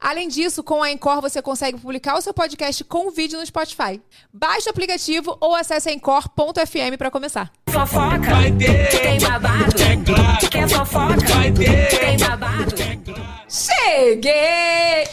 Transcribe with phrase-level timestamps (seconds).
[0.00, 4.00] Além disso, com a Encore você consegue publicar o seu podcast com vídeo no Spotify.
[4.32, 7.50] Baixe o aplicativo ou acesse encore.fm para começar.
[7.68, 13.37] Fofoca, vai ter, tem babado, é claro, quer fofoca, vai ter, tem babado.
[13.48, 15.08] Cheguei!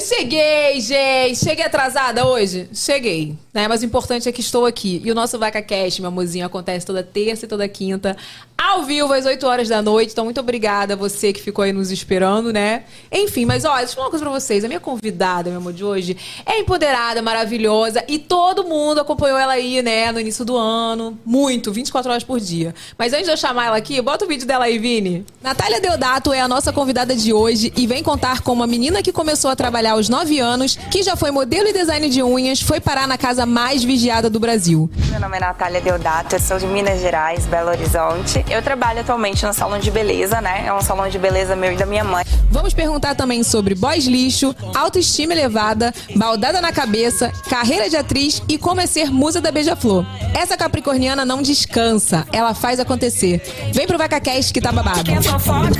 [0.00, 1.38] Cheguei, gente!
[1.38, 2.68] Cheguei atrasada hoje?
[2.74, 3.38] Cheguei.
[3.54, 3.68] Né?
[3.68, 5.00] Mas o importante é que estou aqui.
[5.04, 8.16] E o nosso VacaCast, meu amorzinho, acontece toda terça e toda quinta,
[8.56, 10.12] ao vivo, às 8 horas da noite.
[10.12, 12.84] Então, muito obrigada a você que ficou aí nos esperando, né?
[13.10, 14.64] Enfim, mas olha, deixa eu falar uma coisa pra vocês.
[14.64, 16.16] A minha convidada, meu amor, de hoje
[16.46, 18.02] é empoderada, maravilhosa.
[18.08, 21.18] E todo mundo acompanhou ela aí, né, no início do ano.
[21.24, 22.74] Muito, 24 horas por dia.
[22.96, 25.26] Mas antes de eu chamar ela aqui, bota o vídeo dela aí, Vini.
[25.42, 29.12] Natália Deodato é a nossa convidada de hoje e vem contar com uma menina que
[29.12, 32.80] começou a trabalhar aos 9 anos, que já foi modelo e design de unhas, foi
[32.80, 34.90] parar na casa mais vigiada do Brasil.
[35.10, 38.44] Meu nome é Natália Deodato, eu sou de Minas Gerais, Belo Horizonte.
[38.50, 40.64] Eu trabalho atualmente no salão de beleza, né?
[40.66, 42.24] É um salão de beleza meu e da minha mãe.
[42.50, 48.58] Vamos perguntar também sobre boys lixo, autoestima elevada, baldada na cabeça, carreira de atriz e
[48.58, 50.04] como é ser musa da Beija-Flor.
[50.34, 53.42] Essa capricorniana não descansa, ela faz acontecer.
[53.72, 55.04] Vem pro VacaCast que tá babado.
[55.04, 55.70] Quer fofoca,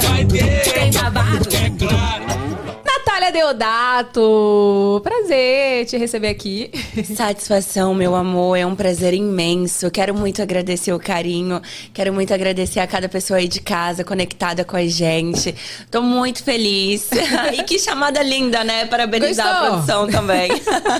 [0.75, 1.22] tem babado,
[1.55, 2.82] é claro.
[3.23, 6.73] Natália Deodato, prazer te receber aqui.
[7.15, 9.93] Satisfação, meu amor, é um prazer imenso.
[9.93, 11.63] Quero muito agradecer o carinho,
[11.95, 15.55] quero muito agradecer a cada pessoa aí de casa conectada com a gente.
[15.89, 17.11] Tô muito feliz.
[17.57, 18.87] e que chamada linda, né?
[18.87, 19.67] Parabenizar Gostou?
[19.67, 20.51] a produção também.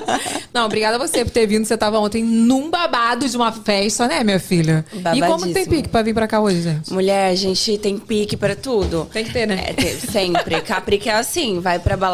[0.53, 1.65] Não, obrigada a você por ter vindo.
[1.65, 4.85] Você tava ontem num babado de uma festa, né, minha filha?
[5.13, 6.93] E como tem pique pra vir pra cá hoje, gente?
[6.93, 9.09] Mulher, a gente tem pique pra tudo.
[9.11, 9.73] Tem que ter, né?
[9.75, 10.61] É, sempre.
[10.61, 12.12] Capri que é assim, vai pra balada,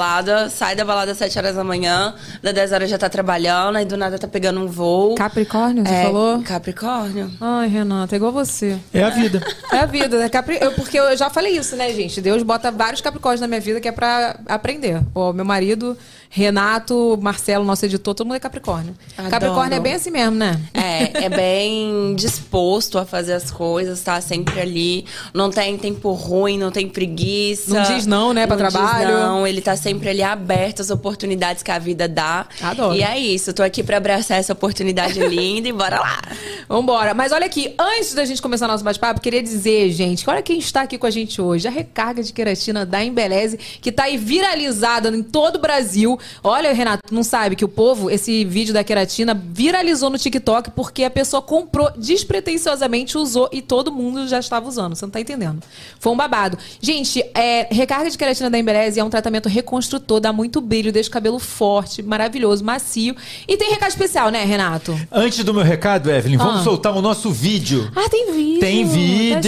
[0.50, 3.86] sai da balada às 7 horas da manhã, das 10 horas já tá trabalhando, aí
[3.86, 5.16] do nada tá pegando um voo.
[5.16, 6.42] Capricórnio, você É, falou?
[6.42, 7.32] Capricórnio.
[7.42, 8.78] Ai, Renata, é igual você.
[8.94, 9.42] É a vida.
[9.72, 10.30] É a vida, né?
[10.30, 10.58] Capri...
[10.60, 12.20] eu, porque eu já falei isso, né, gente?
[12.22, 15.00] Deus bota vários capricórnios na minha vida que é pra aprender.
[15.14, 15.96] O meu marido,
[16.32, 18.96] Renato, Marcelo, nosso editor, todo mundo é capricórnio.
[19.18, 19.32] Adoro.
[19.32, 20.62] Capricórnio é bem assim mesmo, né?
[20.76, 25.06] É, é bem disposto a fazer as coisas, tá sempre ali.
[25.34, 27.74] Não tem tempo ruim, não tem preguiça.
[27.74, 29.10] Não diz não, né, pra Não diz trabalho.
[29.12, 32.46] não, ele tá sempre ali aberto às oportunidades que a vida dá.
[32.62, 32.96] Adoro.
[32.96, 36.22] E é isso, tô aqui pra abraçar essa oportunidade linda e bora lá.
[36.68, 37.16] Vambora.
[37.16, 40.60] Mas olha aqui, antes da gente começar nosso bate-papo, queria dizer, gente, que olha quem
[40.60, 41.68] está aqui com a gente hoje.
[41.68, 46.19] A recarga de queratina da Embeleze, que tá aí viralizada em todo o Brasil.
[46.44, 51.04] Olha, Renato, não sabe que o povo, esse vídeo da queratina viralizou no TikTok porque
[51.04, 54.96] a pessoa comprou despretensiosamente, usou e todo mundo já estava usando.
[54.96, 55.62] Você não tá entendendo.
[56.00, 56.58] Foi um babado.
[56.82, 61.10] Gente, é, recarga de queratina da Embeleze é um tratamento reconstrutor, dá muito brilho, deixa
[61.10, 63.16] o cabelo forte, maravilhoso, macio.
[63.48, 64.98] E tem recado especial, né, Renato?
[65.12, 66.64] Antes do meu recado, Evelyn, vamos Ah.
[66.64, 67.92] soltar o nosso vídeo.
[67.96, 68.60] Ah, tem vídeo.
[68.60, 69.42] Tem Tá vídeo.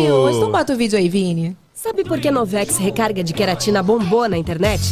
[0.00, 0.36] chique hoje.
[0.38, 1.56] Então bota o vídeo aí, Vini.
[1.74, 4.82] Sabe por que Novex recarga de queratina bombou na internet?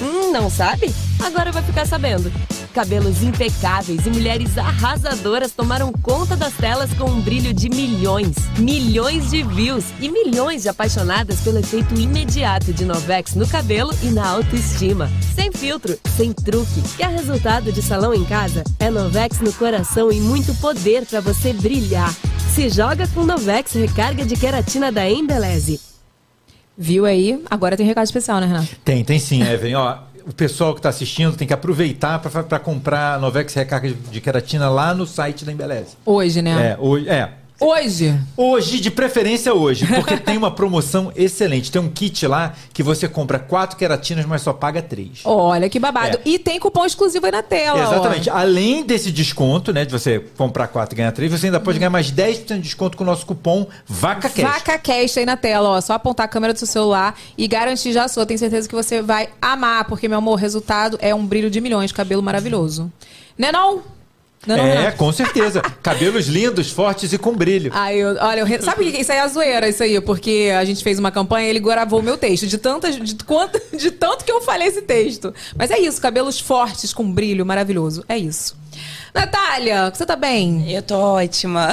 [0.00, 0.94] Hum, não sabe?
[1.24, 2.32] Agora vai ficar sabendo.
[2.72, 9.30] Cabelos impecáveis e mulheres arrasadoras tomaram conta das telas com um brilho de milhões, milhões
[9.30, 14.28] de views e milhões de apaixonadas pelo efeito imediato de Novex no cabelo e na
[14.28, 15.10] autoestima.
[15.34, 16.82] Sem filtro, sem truque.
[16.96, 18.62] Quer resultado de salão em casa?
[18.78, 22.14] É Novex no coração e muito poder para você brilhar.
[22.54, 25.80] Se joga com Novex recarga de queratina da Embeleze.
[26.80, 27.42] Viu aí?
[27.50, 28.68] Agora tem recado especial, né, Renato?
[28.84, 29.74] Tem, tem sim, Evelyn.
[29.74, 34.20] Ó, o pessoal que está assistindo tem que aproveitar para comprar a Novex Recarga de
[34.20, 35.96] Queratina lá no site da Embeleze.
[36.06, 36.72] Hoje, né?
[36.72, 37.30] É, hoje, é.
[37.60, 38.16] Hoje.
[38.36, 41.72] Hoje, de preferência hoje, porque tem uma promoção excelente.
[41.72, 45.20] Tem um kit lá que você compra quatro queratinas, mas só paga três.
[45.24, 46.18] Olha que babado.
[46.18, 46.20] É.
[46.24, 47.80] E tem cupom exclusivo aí na tela.
[47.80, 47.92] ó.
[47.92, 48.30] Exatamente.
[48.30, 51.90] Além desse desconto, né, de você comprar quatro e ganhar três, você ainda pode ganhar
[51.90, 54.40] mais 10% de desconto com o nosso cupom VACACAST.
[54.40, 55.80] VacaCast aí na tela, ó.
[55.80, 58.24] Só apontar a câmera do seu celular e garantir já a sua.
[58.24, 61.60] Tenho certeza que você vai amar, porque, meu amor, o resultado é um brilho de
[61.60, 62.92] milhões, cabelo maravilhoso.
[63.36, 63.58] Né não?
[63.58, 63.82] Não,
[64.46, 64.96] não, É, não.
[64.96, 65.60] com certeza.
[65.82, 67.70] Cabelos lindos, fortes e com brilho.
[67.74, 70.00] Ai, eu, olha, eu re- sabe o que isso aí é a zoeira, isso aí,
[70.00, 73.14] porque a gente fez uma campanha e ele gravou o meu texto, de, tantas, de,
[73.24, 75.34] quanto, de tanto que eu falei esse texto.
[75.56, 78.04] Mas é isso, cabelos fortes, com brilho, maravilhoso.
[78.08, 78.56] É isso.
[79.12, 80.70] Natália, você tá bem?
[80.70, 81.70] Eu tô ótima.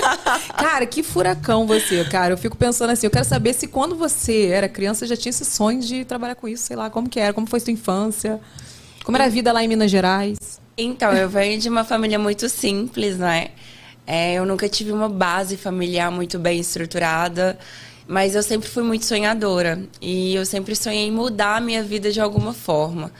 [0.58, 2.34] Cara, que furacão você, cara.
[2.34, 5.44] Eu fico pensando assim, eu quero saber se quando você era criança já tinha esse
[5.44, 8.38] sonho de trabalhar com isso, sei lá, como que era, como foi sua infância,
[9.04, 10.60] como era a vida lá em Minas Gerais.
[10.84, 13.48] Então, eu venho de uma família muito simples, né?
[14.06, 17.58] É, eu nunca tive uma base familiar muito bem estruturada,
[18.06, 22.10] mas eu sempre fui muito sonhadora e eu sempre sonhei em mudar a minha vida
[22.10, 23.12] de alguma forma.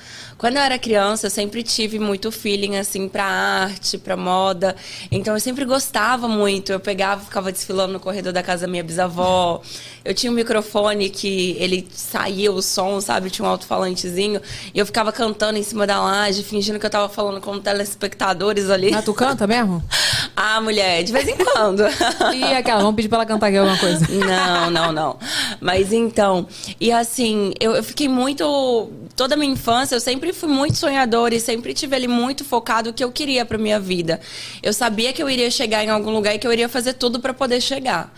[0.43, 4.75] Quando eu era criança, eu sempre tive muito feeling assim para arte, para moda.
[5.09, 6.73] Então eu sempre gostava muito.
[6.73, 9.62] Eu pegava, ficava desfilando no corredor da casa da minha bisavó.
[10.05, 13.31] Eu tinha um microfone que ele saía o som, sabe?
[13.31, 14.41] Tinha um alto-falantezinho.
[14.75, 18.69] E eu ficava cantando em cima da laje, fingindo que eu tava falando com telespectadores
[18.69, 18.93] ali.
[18.93, 19.81] Ah, tu canta mesmo?
[20.35, 21.85] ah, mulher, de vez em quando.
[22.35, 24.05] E aquela, vamos pedir pra ela cantar aqui alguma coisa.
[24.09, 25.19] Não, não, não.
[25.61, 26.49] Mas então,
[26.81, 28.91] e assim, eu, eu fiquei muito.
[29.15, 32.90] Toda a minha infância, eu sempre fui muito sonhadora e sempre tive ali muito focado
[32.90, 34.20] o que eu queria pra minha vida.
[34.62, 37.20] Eu sabia que eu iria chegar em algum lugar e que eu iria fazer tudo
[37.20, 38.12] para poder chegar.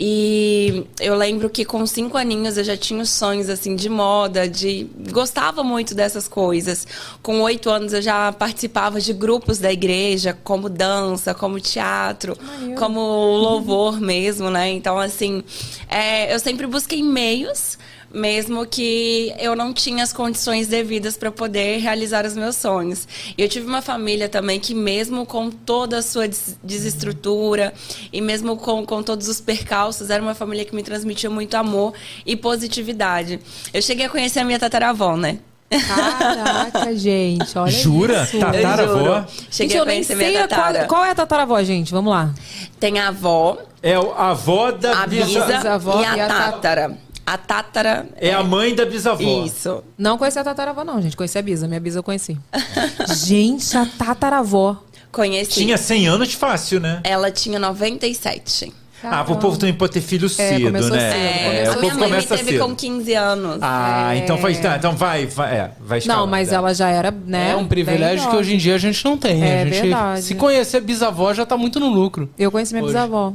[0.00, 4.48] E eu lembro que com cinco aninhos eu já tinha os sonhos assim de moda,
[4.48, 6.86] de gostava muito dessas coisas.
[7.20, 12.38] Com oito anos eu já participava de grupos da igreja, como dança, como teatro,
[12.78, 14.70] como louvor mesmo, né?
[14.70, 15.42] Então assim,
[15.88, 17.76] é, eu sempre busquei meios
[18.12, 23.06] mesmo que eu não tinha as condições devidas para poder realizar os meus sonhos.
[23.36, 27.72] E eu tive uma família também que, mesmo com toda a sua des desestrutura
[28.12, 31.92] e mesmo com, com todos os percalços, era uma família que me transmitia muito amor
[32.24, 33.40] e positividade.
[33.72, 35.38] Eu cheguei a conhecer a minha tataravó, né?
[35.70, 38.22] Caraca, gente, olha Jura?
[38.24, 38.38] isso.
[38.38, 39.26] Tataravó?
[39.50, 40.86] Cheguei Gente, eu a nem conhecer sei minha a qual, tatara.
[40.86, 41.92] qual é a tataravó, gente.
[41.92, 42.32] Vamos lá.
[42.80, 46.98] Tem a avó, É a avó da a bisa bisavó e a, e a tátara.
[47.28, 49.44] A tátara É a mãe da bisavó.
[49.44, 49.84] Isso.
[49.98, 51.14] Não conheci a tataravó, não, gente.
[51.14, 51.68] Conheci a bisa.
[51.68, 52.38] Minha bisa eu conheci.
[53.26, 54.82] gente, a tataravó.
[55.12, 55.50] Conheci.
[55.50, 57.00] Tinha 100 anos fácil, né?
[57.04, 58.72] Ela tinha 97.
[59.04, 61.10] Ah, pro povo também pode ter filho cedo, começou né?
[61.12, 62.64] cedo, É, começou a minha mãe me teve cedo.
[62.64, 63.58] com 15 anos.
[63.62, 64.58] Ah, então faz.
[64.58, 66.54] Tá, então vai, vai, é, vai Não, escalando, mas é.
[66.56, 67.50] ela já era, né?
[67.50, 69.42] É um privilégio que hoje em dia a gente não tem.
[69.44, 70.22] É a gente, verdade.
[70.22, 72.28] Se conhecer bisavó já tá muito no lucro.
[72.38, 72.94] Eu conheci minha Hoje.
[72.94, 73.34] bisavó.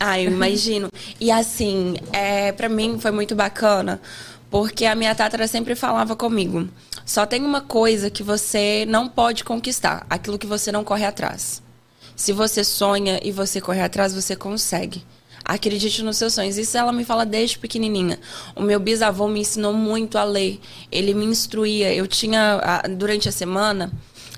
[0.00, 0.90] Ah, eu imagino.
[1.20, 4.00] E assim, é, para mim foi muito bacana,
[4.50, 6.68] porque a minha tátara sempre falava comigo:
[7.04, 11.62] só tem uma coisa que você não pode conquistar, aquilo que você não corre atrás.
[12.14, 15.04] Se você sonha e você corre atrás, você consegue.
[15.44, 16.58] Acredite nos seus sonhos.
[16.58, 18.18] Isso ela me fala desde pequenininha.
[18.54, 20.60] O meu bisavô me ensinou muito a ler.
[20.90, 21.94] Ele me instruía.
[21.94, 22.60] Eu tinha,
[22.98, 23.90] durante a semana,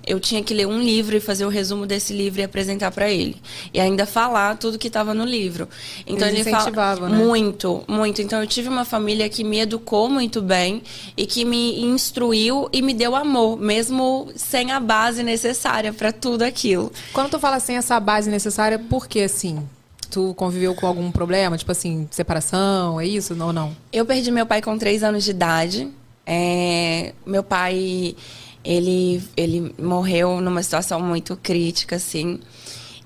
[0.06, 3.08] eu tinha que ler um livro e fazer o resumo desse livro e apresentar para
[3.10, 3.36] ele.
[3.72, 5.68] E ainda falar tudo que estava no livro.
[6.06, 7.16] Então Eles ele fala incentivavam, né?
[7.18, 8.22] muito, muito.
[8.22, 10.82] Então eu tive uma família que me educou muito bem
[11.16, 16.42] e que me instruiu e me deu amor, mesmo sem a base necessária para tudo
[16.42, 16.92] aquilo.
[17.12, 19.62] Quando tu fala assim, essa base necessária, por que assim?
[20.10, 21.56] Tu conviveu com algum problema?
[21.56, 23.34] Tipo assim, separação, é isso?
[23.34, 23.76] Não, não.
[23.92, 25.88] Eu perdi meu pai com três anos de idade.
[26.26, 28.16] É, meu pai,
[28.64, 32.40] ele, ele morreu numa situação muito crítica, assim.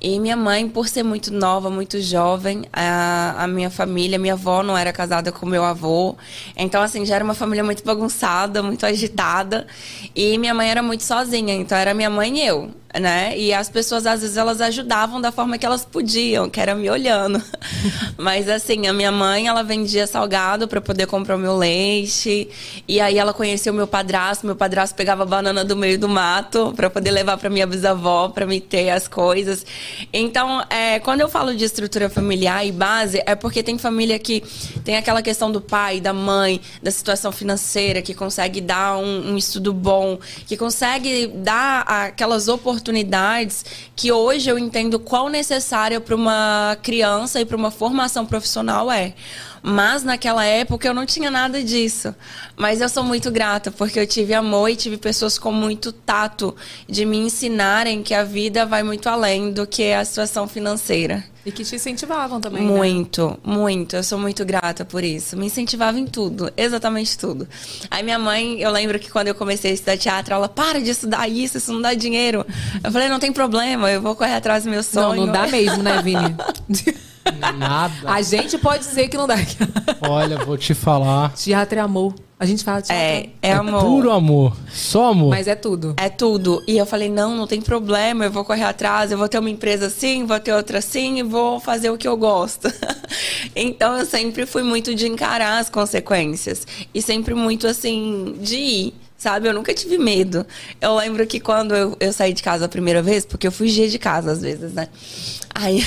[0.00, 4.62] E minha mãe, por ser muito nova, muito jovem, a, a minha família, minha avó
[4.62, 6.14] não era casada com meu avô.
[6.54, 9.66] Então, assim, já era uma família muito bagunçada, muito agitada.
[10.14, 12.70] E minha mãe era muito sozinha, então era minha mãe e eu,
[13.00, 13.37] né?
[13.37, 16.88] E as pessoas, às vezes, elas ajudavam da forma que elas podiam, que era me
[16.88, 17.43] olhando.
[18.17, 22.49] Mas, assim, a minha mãe, ela vendia salgado para poder comprar o meu leite.
[22.87, 24.46] E aí ela conheceu meu padrasto.
[24.46, 28.46] Meu padrasto pegava banana do meio do mato para poder levar para minha bisavó, para
[28.46, 29.67] me ter as coisas.
[30.12, 34.43] Então, é, quando eu falo de estrutura familiar e base, é porque tem família que
[34.85, 39.36] tem aquela questão do pai, da mãe, da situação financeira, que consegue dar um, um
[39.36, 42.83] estudo bom, que consegue dar aquelas oportunidades
[43.94, 49.14] que hoje eu entendo qual necessária para uma criança e para uma formação profissional é.
[49.66, 52.14] Mas naquela época eu não tinha nada disso.
[52.54, 56.54] Mas eu sou muito grata porque eu tive amor e tive pessoas com muito tato
[56.86, 61.24] de me ensinarem que a vida vai muito além do que a situação financeira.
[61.46, 62.70] E que te incentivavam também, né?
[62.70, 63.96] Muito, muito.
[63.96, 65.34] Eu sou muito grata por isso.
[65.34, 67.48] Me incentivava em tudo, exatamente tudo.
[67.90, 70.90] Aí minha mãe, eu lembro que quando eu comecei a estudar teatro, ela, para de
[70.90, 72.44] estudar isso, isso não dá dinheiro.
[72.82, 75.24] Eu falei, não tem problema, eu vou correr atrás do meu Não, sonho.
[75.26, 76.36] não dá mesmo, né, Vini?
[77.56, 78.10] Nada.
[78.10, 79.36] A gente pode dizer que não dá.
[80.00, 81.32] Olha, vou te falar.
[81.34, 82.14] Teatro é amor.
[82.38, 83.02] A gente fala teatro.
[83.02, 83.84] É, é amor.
[83.84, 84.56] Puro amor.
[84.70, 85.31] Só amor.
[85.31, 85.94] Mas é tudo.
[85.96, 86.62] É tudo.
[86.66, 89.48] E eu falei, não, não tem problema, eu vou correr atrás, eu vou ter uma
[89.48, 92.69] empresa assim, vou ter outra assim e vou fazer o que eu gosto.
[93.54, 96.66] então eu sempre fui muito de encarar as consequências.
[96.93, 98.94] E sempre muito assim, de ir.
[99.16, 100.44] Sabe, eu nunca tive medo.
[100.80, 103.88] Eu lembro que quando eu, eu saí de casa a primeira vez, porque eu fugia
[103.88, 104.88] de casa às vezes, né?
[105.54, 105.82] Aí.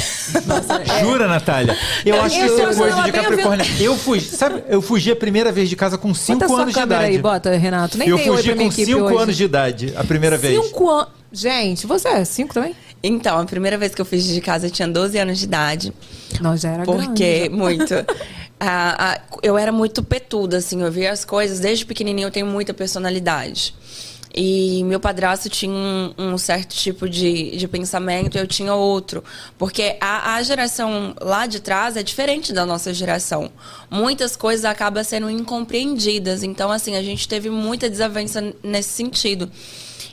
[1.03, 1.77] Jura, Natália?
[2.05, 3.65] Eu Eu- acho que eu isso é coisa de Capricórnio.
[3.79, 4.63] Eu fugi, sabe?
[4.67, 7.05] Eu fugi a primeira vez de casa com 5 Bota sua anos de idade.
[7.05, 7.97] aí, bota, Renato.
[7.97, 9.17] Nem eu fugi com equipe 5 hoje.
[9.21, 10.59] anos de idade a primeira vez.
[10.65, 11.09] Cinco anos.
[11.31, 12.73] Gente, você é cinco também?
[13.03, 15.93] Então, a primeira vez que eu fiz de casa eu tinha 12 anos de idade.
[16.39, 17.49] Nós já era Porque, grande.
[17.49, 17.93] muito.
[18.59, 21.59] Ah, ah, eu era muito petuda, assim, eu via as coisas.
[21.59, 23.73] Desde pequenininho eu tenho muita personalidade.
[24.39, 29.23] E meu padrasto tinha um, um certo tipo de, de pensamento, eu tinha outro.
[29.57, 33.51] Porque a, a geração lá de trás é diferente da nossa geração.
[33.89, 36.43] Muitas coisas acabam sendo incompreendidas.
[36.43, 39.49] Então, assim, a gente teve muita desavença nesse sentido.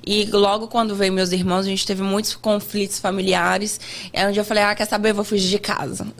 [0.06, 3.80] E logo quando veio meus irmãos, a gente teve muitos conflitos familiares.
[4.12, 5.10] É onde eu falei, ah, quer saber?
[5.10, 6.06] Eu vou fugir de casa.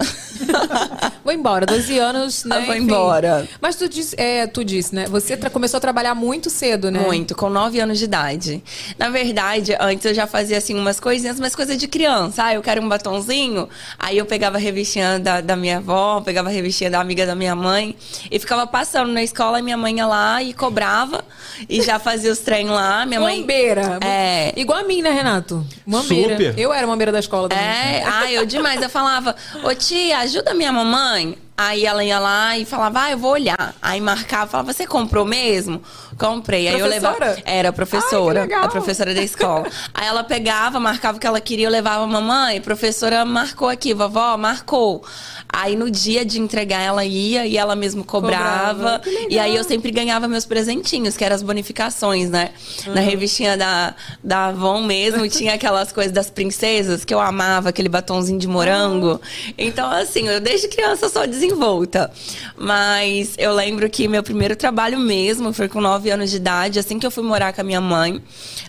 [1.24, 2.60] Vou embora, 12 anos, né?
[2.60, 2.84] Vou enfim.
[2.84, 3.48] embora.
[3.58, 5.06] Mas tu disse, é, tu disse, né?
[5.06, 7.00] Você começou a trabalhar muito cedo, né?
[7.00, 8.62] Muito, com 9 anos de idade.
[8.98, 12.44] Na verdade, antes eu já fazia assim umas coisinhas, mas coisa de criança.
[12.44, 13.70] Ah, eu quero um batonzinho.
[13.98, 17.34] Aí eu pegava a revistinha da, da minha avó, pegava a revistinha da amiga da
[17.34, 17.96] minha mãe
[18.30, 19.62] e ficava passando na escola.
[19.62, 21.24] Minha mãe ia lá e cobrava
[21.70, 23.06] e já fazia os trem lá.
[23.06, 23.42] Minha mãe.
[23.82, 24.14] Mambeira.
[24.14, 24.52] É.
[24.56, 25.66] Igual a mim, né, Renato?
[25.86, 26.36] Mambeira.
[26.36, 26.58] Super.
[26.58, 27.64] Eu era mambeira da escola também.
[27.64, 28.80] É, ah, eu demais.
[28.80, 31.36] Eu falava, ô tia, ajuda minha mamãe.
[31.56, 33.76] Aí ela ia lá e falava, ah, eu vou olhar.
[33.80, 35.80] Aí marcava, falava, você comprou mesmo?
[36.18, 36.66] Comprei.
[36.66, 37.16] Aí eu levava.
[37.16, 37.42] Professora?
[37.46, 39.66] Era a professora, Ai, a professora da escola.
[39.94, 43.94] Aí ela pegava, marcava o que ela queria, eu levava a mamãe, professora marcou aqui,
[43.94, 45.04] vovó, marcou.
[45.48, 48.98] Aí no dia de entregar ela ia e ela mesmo cobrava.
[48.98, 49.28] Cobrava.
[49.30, 52.50] E aí eu sempre ganhava meus presentinhos, que eram as bonificações, né?
[52.86, 57.88] Na revistinha da, da Avon mesmo, tinha aquelas coisas das princesas que eu amava, aquele
[57.88, 59.20] batonzinho de morango.
[59.56, 62.10] Então, assim, eu desde criança sou desenvolta.
[62.56, 66.98] Mas eu lembro que meu primeiro trabalho mesmo foi com 9 anos de idade, assim
[66.98, 68.22] que eu fui morar com a minha mãe.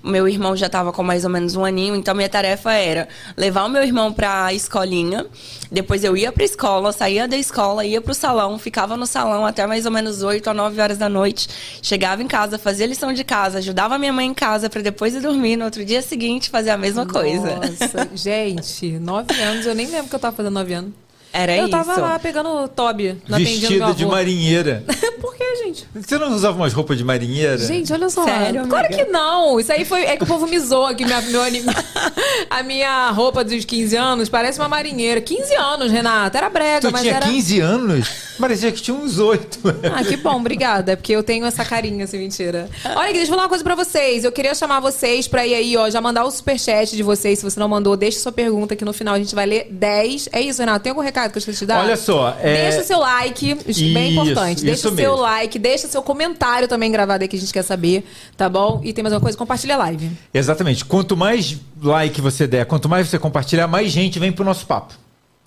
[0.03, 3.65] Meu irmão já tava com mais ou menos um aninho, então minha tarefa era levar
[3.65, 5.25] o meu irmão pra escolinha.
[5.71, 9.65] Depois eu ia pra escola, saía da escola, ia pro salão, ficava no salão até
[9.65, 11.47] mais ou menos 8 a 9 horas da noite.
[11.81, 15.21] Chegava em casa, fazia lição de casa, ajudava minha mãe em casa pra depois ir
[15.21, 17.55] dormir no outro dia seguinte fazer a mesma coisa.
[17.55, 21.04] Nossa, gente, nove anos, eu nem lembro que eu tava fazendo nove anos.
[21.35, 21.71] Era eu isso.
[21.71, 24.83] tava lá pegando o Toby Vestida de marinheira.
[25.19, 25.85] Por que, gente?
[25.93, 27.57] Você não usava umas roupas de marinheira?
[27.57, 28.23] Gente, olha só.
[28.23, 29.03] Sério, claro amiga?
[29.05, 29.59] que não.
[29.59, 30.03] Isso aí foi.
[30.05, 31.03] É que o povo me zoa aqui.
[31.03, 31.65] Minha, meu anime-
[32.49, 35.19] a minha roupa dos 15 anos parece uma marinheira.
[35.19, 36.37] 15 anos, Renata.
[36.37, 37.25] Era brega, Tu mas tinha era.
[37.25, 38.09] 15 anos?
[38.39, 39.59] Parecia que tinha uns 8.
[39.93, 40.91] Ah, que bom, obrigada.
[40.91, 42.69] É porque eu tenho essa carinha, assim, mentira.
[42.83, 44.23] Olha aqui, deixa eu falar uma coisa pra vocês.
[44.23, 47.39] Eu queria chamar vocês pra ir aí, ó, já mandar o superchat de vocês.
[47.39, 50.29] Se você não mandou, deixa sua pergunta que no final a gente vai ler 10.
[50.33, 50.83] É isso, Renato?
[50.83, 51.83] Tem algum recado que eu esqueci de dar?
[51.83, 54.63] Olha só, é- Deixa seu like, isso é bem importante.
[54.63, 55.21] Deixa isso o seu mesmo.
[55.21, 58.05] like, deixa seu comentário também gravado aí que a gente quer saber,
[58.37, 58.81] tá bom?
[58.83, 60.11] E tem mais uma coisa, compartilha a live.
[60.33, 60.83] Exatamente.
[60.85, 64.93] Quanto mais like você der, quanto mais você compartilhar, mais gente vem pro nosso papo.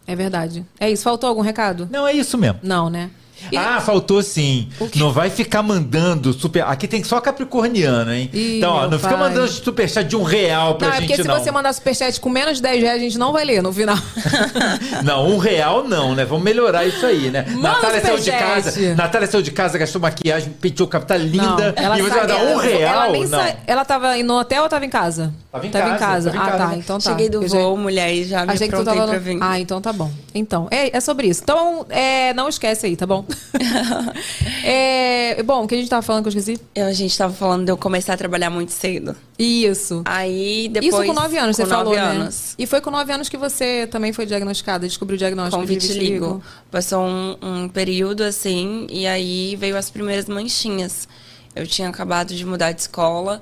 [0.06, 0.64] É verdade.
[0.80, 1.02] É isso.
[1.02, 1.86] Faltou algum recado?
[1.90, 2.58] Não, é isso mesmo.
[2.62, 3.10] Não, né?
[3.52, 4.68] E- Ah, faltou sim.
[4.96, 6.62] Não vai ficar mandando super.
[6.64, 8.28] Aqui tem só capricorniano, hein?
[8.32, 9.18] Ih, então, ó, não fica pai.
[9.28, 11.38] mandando superchat de um real pra não, é gente, porque se não.
[11.38, 13.96] você mandar superchat com menos de 10 reais, a gente não vai ler no final.
[15.04, 16.24] Não, um real não, né?
[16.24, 17.44] Vamos melhorar isso aí, né?
[17.48, 18.94] Manda Natália saiu de casa.
[18.94, 21.74] Natália saiu de casa, gastou maquiagem, penteou tá linda.
[21.76, 22.94] Não, ela e você vai dar um ela- real?
[23.04, 23.38] Ela, nem não.
[23.38, 25.32] sa- ela tava no hotel ou tava em casa?
[25.52, 26.30] Tava em Tava em casa, casa.
[26.30, 26.70] tava em Ah, casa.
[26.72, 26.76] tá.
[26.76, 27.10] Então tá.
[27.10, 29.38] Cheguei do Eu já- voo, mulher, e já me Achei aprontei tava pra vir.
[29.40, 30.10] Ah, então tá bom.
[30.34, 31.40] Então, é, é sobre isso.
[31.42, 33.24] Então, é, não esquece aí, tá bom?
[34.64, 36.60] é, bom, o que a gente tava falando que eu esqueci?
[36.74, 39.14] Eu, a gente tava falando de eu começar a trabalhar muito cedo.
[39.38, 40.02] Isso.
[40.04, 40.94] Aí depois.
[40.94, 42.00] Isso com 9 anos, com você falou, né?
[42.00, 42.54] anos.
[42.58, 45.74] E foi com 9 anos que você também foi diagnosticada, descobriu o diagnóstico Com de
[45.74, 46.42] vitiligo.
[46.70, 51.08] Passou um, um período assim, e aí veio as primeiras manchinhas.
[51.54, 53.40] Eu tinha acabado de mudar de escola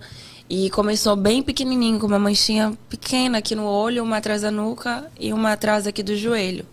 [0.48, 5.04] e começou bem pequenininho, com uma manchinha pequena aqui no olho, uma atrás da nuca
[5.18, 6.64] e uma atrás aqui do joelho.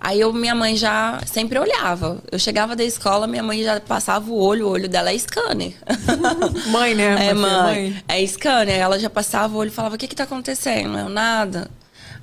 [0.00, 2.22] Aí eu, minha mãe já sempre olhava.
[2.30, 5.74] Eu chegava da escola, minha mãe já passava o olho, o olho dela é scanner.
[6.70, 7.26] Mãe, né?
[7.26, 8.02] É, Você mãe.
[8.08, 8.74] É scanner.
[8.74, 10.98] Aí Ela já passava o olho e falava: O que que tá acontecendo?
[10.98, 11.70] Eu, nada.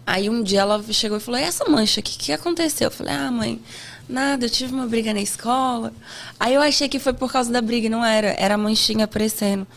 [0.05, 2.87] Aí um dia ela chegou e falou: E essa mancha, o que, que aconteceu?
[2.87, 3.61] Eu falei: Ah, mãe,
[4.07, 5.93] nada, eu tive uma briga na escola.
[6.39, 8.35] Aí eu achei que foi por causa da briga, e não era.
[8.37, 9.67] Era a manchinha aparecendo.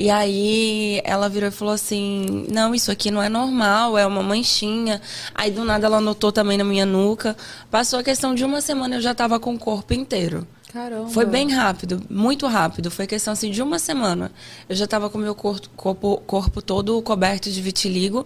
[0.00, 4.22] E aí ela virou e falou assim: Não, isso aqui não é normal, é uma
[4.22, 5.02] manchinha.
[5.34, 7.36] Aí do nada ela notou também na minha nuca.
[7.68, 10.46] Passou a questão de uma semana eu já tava com o corpo inteiro.
[10.72, 11.08] Caramba.
[11.08, 12.92] Foi bem rápido, muito rápido.
[12.92, 14.30] Foi questão assim de uma semana.
[14.68, 18.24] Eu já estava com o meu corpo, corpo, corpo todo coberto de vitiligo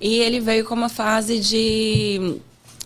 [0.00, 2.40] e ele veio com uma fase de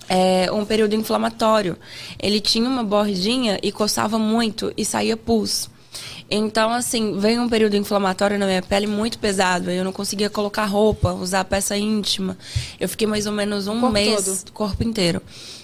[0.08, 1.76] é, um período inflamatório.
[2.18, 5.68] Ele tinha uma bordinha e coçava muito e saía pus.
[6.34, 9.70] Então, assim, veio um período inflamatório na minha pele muito pesado.
[9.70, 12.38] Eu não conseguia colocar roupa, usar peça íntima.
[12.80, 15.20] Eu fiquei mais ou menos um mês, corpo inteiro.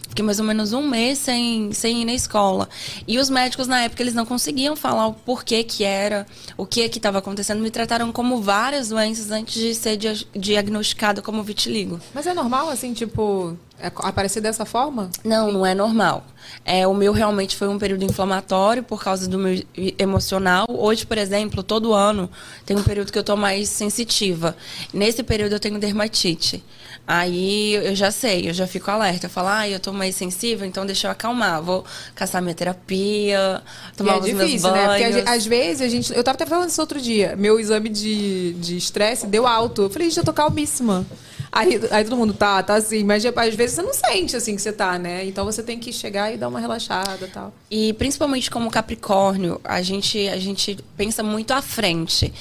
[0.09, 2.69] Fiquei mais ou menos um mês sem, sem ir na escola.
[3.07, 6.89] E os médicos, na época, eles não conseguiam falar o porquê que era, o que
[6.89, 7.61] que estava acontecendo.
[7.61, 12.01] Me trataram como várias doenças antes de ser dia- diagnosticado como vitiligo.
[12.15, 15.11] Mas é normal, assim, tipo, é- aparecer dessa forma?
[15.23, 16.27] Não, não é normal.
[16.65, 19.63] É, o meu realmente foi um período inflamatório por causa do meu
[19.99, 20.67] emocional.
[20.71, 22.31] Hoje, por exemplo, todo ano
[22.65, 24.57] tem um período que eu tô mais sensitiva.
[24.93, 26.65] Nesse período eu tenho dermatite.
[27.11, 29.25] Aí eu já sei, eu já fico alerta.
[29.25, 31.63] Eu falo, ah, eu tô mais sensível, então deixa eu acalmar.
[31.63, 31.83] Vou
[32.15, 33.63] caçar minha terapia,
[33.97, 34.87] tomar e é os meus difícil, banhos.
[34.87, 35.13] né?
[35.13, 36.15] Porque às vezes a gente.
[36.15, 37.35] Eu tava até falando isso outro dia.
[37.35, 39.83] Meu exame de de estresse deu alto.
[39.83, 41.07] Eu falei, gente, eu tô calmíssima.
[41.51, 44.61] Aí, aí todo mundo tá, tá assim, mas às vezes você não sente assim que
[44.61, 45.25] você tá, né?
[45.25, 47.55] Então você tem que chegar e dar uma relaxada e tal.
[47.71, 52.33] E principalmente como Capricórnio, a gente, a gente pensa muito à frente.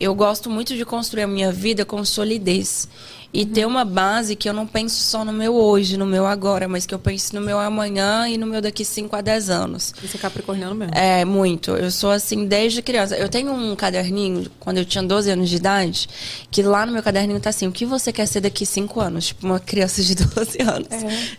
[0.00, 2.88] Eu gosto muito de construir a minha vida com solidez.
[3.32, 6.68] E ter uma base que eu não penso só no meu hoje, no meu agora,
[6.68, 9.94] mas que eu pense no meu amanhã e no meu daqui 5 a 10 anos.
[10.02, 10.94] Isso é capricorniano mesmo.
[10.94, 11.72] É, muito.
[11.72, 13.16] Eu sou assim desde criança.
[13.16, 16.08] Eu tenho um caderninho, quando eu tinha 12 anos de idade,
[16.50, 19.26] que lá no meu caderninho tá assim: o que você quer ser daqui 5 anos?
[19.26, 20.88] Tipo, uma criança de 12 anos.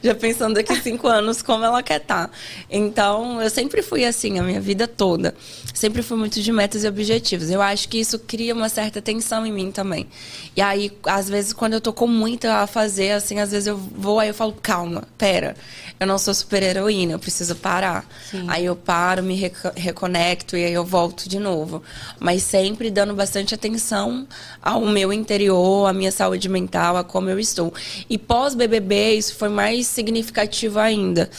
[0.03, 2.29] Já pensando daqui 5 anos como ela quer estar.
[2.69, 5.33] Então, eu sempre fui assim, a minha vida toda.
[5.73, 7.49] Sempre fui muito de metas e objetivos.
[7.49, 10.07] Eu acho que isso cria uma certa tensão em mim também.
[10.55, 13.77] E aí, às vezes, quando eu tô com muito a fazer, assim, às vezes eu
[13.77, 15.55] vou, aí eu falo, calma, pera.
[15.99, 18.05] Eu não sou super heroína, eu preciso parar.
[18.47, 21.81] Aí eu paro, me reco- reconecto e aí eu volto de novo.
[22.19, 24.27] Mas sempre dando bastante atenção
[24.61, 27.73] ao meu interior, à minha saúde mental, a como eu estou.
[28.09, 31.29] E pós-BBB, isso foi mais significativo ainda.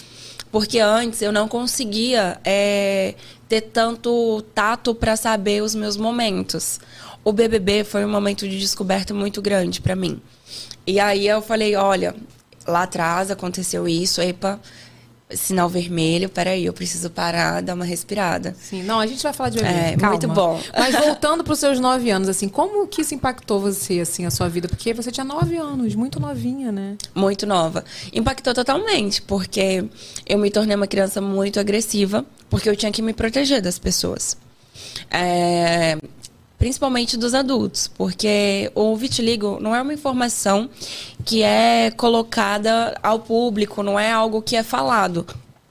[0.50, 3.14] Porque antes eu não conseguia é,
[3.48, 6.80] ter tanto tato para saber os meus momentos.
[7.28, 10.18] O BBB foi um momento de descoberta muito grande para mim.
[10.86, 12.14] E aí eu falei, olha,
[12.66, 14.58] lá atrás aconteceu isso, epa,
[15.32, 18.56] sinal vermelho, peraí, eu preciso parar, dar uma respirada.
[18.58, 19.68] Sim, não, a gente vai falar de bebê.
[19.68, 20.08] É, calma.
[20.08, 20.58] muito bom.
[20.74, 24.30] Mas voltando para os seus nove anos, assim, como que isso impactou você, assim, a
[24.30, 24.66] sua vida?
[24.66, 26.96] Porque você tinha nove anos, muito novinha, né?
[27.14, 27.84] muito nova.
[28.10, 29.84] Impactou totalmente, porque
[30.26, 34.34] eu me tornei uma criança muito agressiva, porque eu tinha que me proteger das pessoas.
[35.10, 35.98] É,
[36.58, 40.68] principalmente dos adultos, porque o vitiligo não é uma informação
[41.24, 45.24] que é colocada ao público, não é algo que é falado.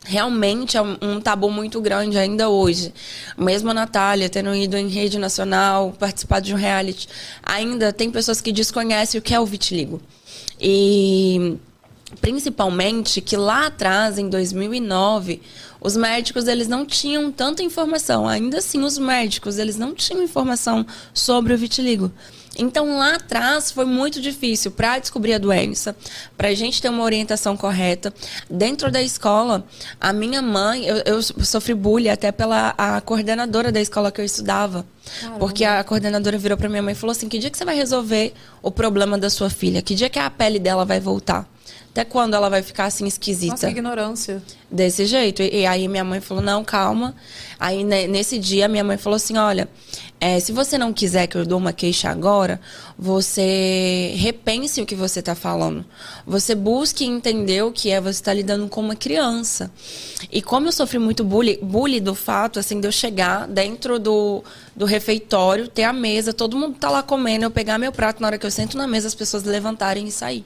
[0.05, 2.93] Realmente é um, tabu muito grande ainda hoje.
[3.37, 7.09] Mesmo a Natália tendo ido em rede nacional, participado de um reality,
[7.43, 10.01] ainda tem pessoas que desconhecem o que é o vitiligo.
[10.61, 11.57] E
[12.21, 15.41] principalmente que lá atrás, em 2009,
[15.87, 18.27] os médicos eles não tinham tanta informação.
[18.27, 22.11] Ainda assim, os médicos eles não tinham informação sobre o vitiligo.
[22.59, 25.95] Então lá atrás foi muito difícil para descobrir a doença,
[26.35, 28.13] para a gente ter uma orientação correta.
[28.49, 29.63] Dentro da escola,
[30.01, 34.25] a minha mãe, eu, eu sofri bullying até pela a coordenadora da escola que eu
[34.25, 34.85] estudava.
[35.39, 37.75] Porque a coordenadora virou para minha mãe e falou assim: que dia que você vai
[37.75, 39.81] resolver o problema da sua filha?
[39.81, 41.47] Que dia que a pele dela vai voltar?
[41.97, 43.53] Até quando ela vai ficar assim esquisita?
[43.53, 44.43] Nossa, que ignorância.
[44.69, 45.41] Desse jeito.
[45.41, 47.15] E, e aí minha mãe falou, não, calma.
[47.59, 49.67] Aí ne- nesse dia minha mãe falou assim, olha,
[50.21, 52.61] é, se você não quiser que eu dou uma queixa agora,
[52.97, 55.83] você repense o que você está falando.
[56.25, 59.71] Você busque entender o que é você estar lidando com uma criança.
[60.31, 64.43] E como eu sofri muito bullying, bullying do fato, assim, de eu chegar dentro do,
[64.75, 68.27] do refeitório, ter a mesa, todo mundo tá lá comendo, eu pegar meu prato, na
[68.27, 70.45] hora que eu sento na mesa, as pessoas levantarem e sair.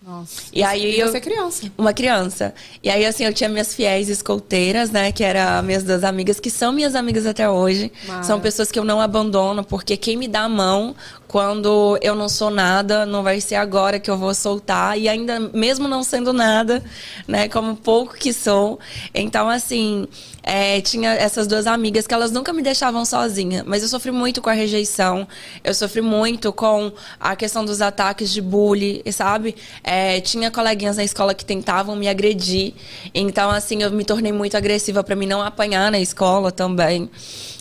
[0.00, 0.42] Nossa.
[0.52, 1.72] E aí e eu- você é criança.
[1.76, 2.54] Uma criança.
[2.82, 5.10] E aí, assim, eu tinha minhas fiéis escolteiras, né?
[5.10, 7.90] Que eram minhas duas amigas, que são minhas amigas até hoje.
[8.06, 8.22] Mara.
[8.22, 10.94] São pessoas que eu não abandono, porque quem me dá a mão
[11.28, 14.98] quando eu não sou nada, não vai ser agora que eu vou soltar.
[14.98, 16.82] E ainda, mesmo não sendo nada,
[17.26, 17.48] né?
[17.48, 18.80] Como pouco que sou.
[19.14, 20.08] Então, assim,
[20.42, 23.62] é, tinha essas duas amigas que elas nunca me deixavam sozinha.
[23.66, 25.28] Mas eu sofri muito com a rejeição.
[25.62, 29.54] Eu sofri muito com a questão dos ataques de bullying, sabe?
[29.84, 32.72] É, tinha coleguinhas na escola que tentavam me agredir.
[33.14, 37.10] Então, assim, eu me tornei muito agressiva para mim não apanhar na escola também.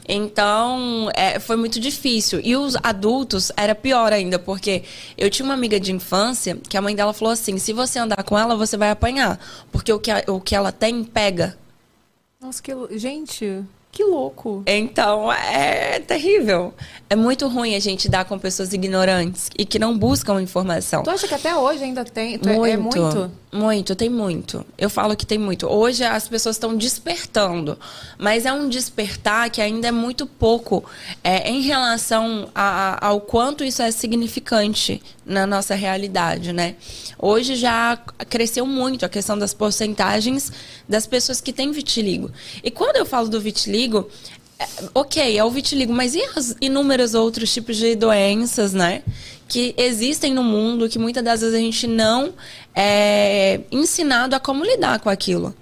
[0.07, 2.39] Então, é, foi muito difícil.
[2.43, 4.83] E os adultos era pior ainda, porque
[5.17, 8.23] eu tinha uma amiga de infância que a mãe dela falou assim: se você andar
[8.23, 9.39] com ela, você vai apanhar.
[9.71, 11.57] Porque o que, a- o que ela tem, pega.
[12.39, 12.71] Nossa, que.
[12.97, 14.63] Gente, que louco.
[14.67, 16.73] Então, é terrível.
[17.09, 21.03] É muito ruim a gente dar com pessoas ignorantes e que não buscam informação.
[21.03, 22.37] Tu acha que até hoje ainda tem?
[22.37, 23.31] Tu é- É Muito.
[23.51, 23.95] Muito?
[23.95, 24.65] Tem muito.
[24.77, 25.67] Eu falo que tem muito.
[25.67, 27.77] Hoje as pessoas estão despertando,
[28.17, 30.83] mas é um despertar que ainda é muito pouco
[31.23, 36.75] é, em relação a- a- ao quanto isso é significante na nossa realidade, né?
[37.17, 37.97] Hoje já
[38.29, 40.51] cresceu muito a questão das porcentagens
[40.87, 42.29] das pessoas que têm vitiligo.
[42.63, 44.09] E quando eu falo do vitiligo,
[44.59, 46.21] é, ok, é o vitiligo, mas e
[46.61, 49.03] inúmeros outros tipos de doenças, né?
[49.47, 52.33] Que existem no mundo, que muitas das vezes a gente não
[52.75, 55.55] é ensinado a como lidar com aquilo.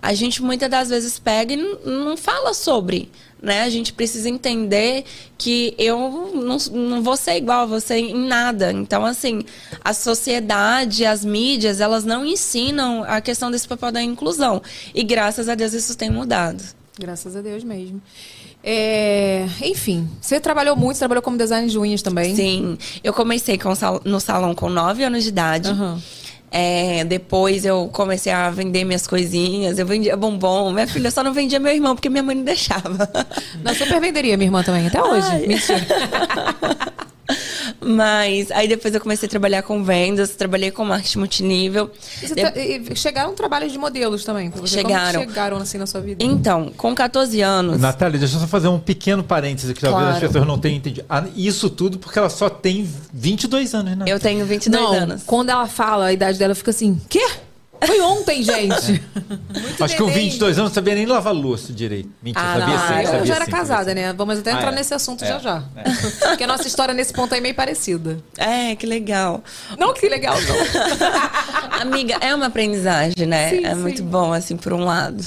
[0.00, 3.10] A gente muitas das vezes pega e não, fala sobre,
[3.42, 3.62] né?
[3.62, 5.04] A gente precisa entender
[5.36, 8.72] que eu não, não vou ser igual a você em nada.
[8.72, 9.44] Então, assim,
[9.82, 14.62] a sociedade, as mídias, elas não ensinam a questão desse papel da inclusão.
[14.94, 16.62] E graças a Deus isso tem mudado.
[16.98, 18.00] Graças a Deus mesmo.
[18.68, 22.34] É, enfim, você trabalhou muito, você trabalhou como design de unhas também.
[22.34, 23.72] Sim, eu comecei com
[24.04, 25.68] no salão com 9 anos de idade.
[25.70, 26.02] Aham.
[26.50, 30.72] É, depois eu comecei a vender minhas coisinhas, eu vendia bombom.
[30.72, 33.08] Minha filha só não vendia meu irmão porque minha mãe não deixava.
[33.62, 35.28] Na super venderia, minha irmã também, até hoje.
[35.28, 35.46] Ai.
[35.46, 35.86] Mentira.
[37.80, 41.90] Mas aí depois eu comecei a trabalhar com vendas, trabalhei com marketing multinível.
[42.22, 44.52] E De- tra- e chegaram trabalhos de modelos também.
[44.64, 45.20] Chegaram.
[45.20, 46.24] Como chegaram assim na sua vida?
[46.24, 47.80] Então, com 14 anos.
[47.80, 50.16] Natália, deixa eu só fazer um pequeno parênteses que talvez Claro.
[50.16, 51.06] as pessoas não tenham entendido.
[51.08, 54.04] Ah, Isso tudo porque ela só tem 22 anos, né?
[54.08, 55.22] Eu tenho 22 Não, anos.
[55.24, 57.24] quando ela fala a idade dela, eu fico assim, quê?
[57.84, 59.02] Foi ontem, gente.
[59.60, 60.24] Muito Acho que com neném.
[60.30, 62.10] 22 anos não sabia nem lavar louça direito.
[62.22, 62.94] Mentira, Ah, sabia não, sim.
[62.94, 64.12] ah, eu sabia já era sim, casada, né?
[64.12, 64.74] Vamos até Ah, entrar é.
[64.74, 65.62] nesse assunto É, já já.
[65.76, 65.84] é.
[66.28, 68.18] Porque a nossa história nesse ponto aí é meio parecida.
[68.38, 69.42] É, que legal.
[69.78, 71.80] Não que legal, não.
[71.82, 73.50] Amiga, é uma aprendizagem, né?
[73.50, 73.80] Sim, é sim.
[73.80, 75.22] muito bom, assim, por um lado.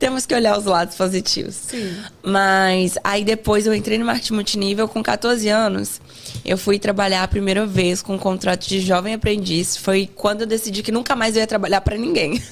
[0.00, 1.54] Temos que olhar os lados positivos.
[1.54, 1.94] Sim.
[2.22, 6.00] Mas aí depois eu entrei no marketing multinível com 14 anos.
[6.42, 9.76] Eu fui trabalhar a primeira vez com um contrato de jovem aprendiz.
[9.76, 12.42] Foi quando eu decidi que nunca mais eu ia trabalhar para ninguém.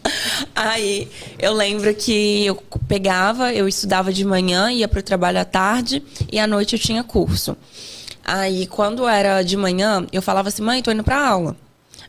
[0.54, 5.46] aí eu lembro que eu pegava, eu estudava de manhã, ia para o trabalho à
[5.46, 7.56] tarde e à noite eu tinha curso.
[8.22, 11.56] Aí quando era de manhã, eu falava assim: mãe, tô indo para aula.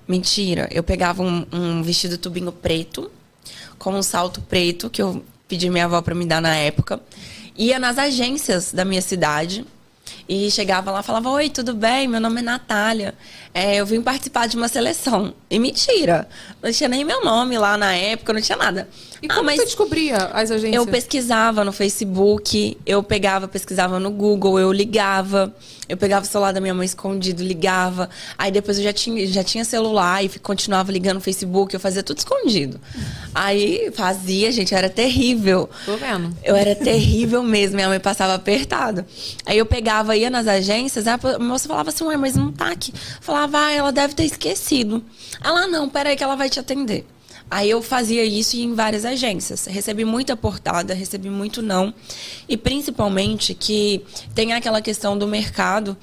[0.05, 3.09] Mentira, eu pegava um, um vestido tubinho preto,
[3.79, 6.99] com um salto preto, que eu pedi minha avó para me dar na época.
[7.57, 9.65] Ia nas agências da minha cidade
[10.27, 12.07] e chegava lá e falava: Oi, tudo bem?
[12.07, 13.15] Meu nome é Natália.
[13.53, 15.33] É, eu vim participar de uma seleção.
[15.49, 16.27] E mentira,
[16.61, 18.87] não tinha nem meu nome lá na época, não tinha nada.
[19.21, 20.75] E Ah, como você descobria as agências?
[20.75, 25.53] eu pesquisava no Facebook, eu pegava, pesquisava no Google, eu ligava,
[25.89, 28.09] eu pegava o celular da minha mãe escondido, ligava.
[28.37, 32.01] Aí depois eu já tinha, já tinha celular e continuava ligando no Facebook, eu fazia
[32.03, 32.79] tudo escondido.
[33.33, 35.69] Aí fazia, gente, era terrível.
[35.85, 36.33] Tô vendo.
[36.43, 39.03] Eu era terrível mesmo, minha mãe passava apertado.
[39.45, 42.93] Aí eu pegava, ia nas agências, a moça falava assim, ué, mas não tá aqui.
[43.19, 45.03] Falava, ah, ela deve ter esquecido.
[45.43, 47.05] Ela, não, peraí que ela vai te atender.
[47.51, 49.65] Aí eu fazia isso em várias agências.
[49.65, 51.93] Recebi muita portada, recebi muito não.
[52.47, 54.03] E principalmente que
[54.35, 55.97] tem aquela questão do mercado,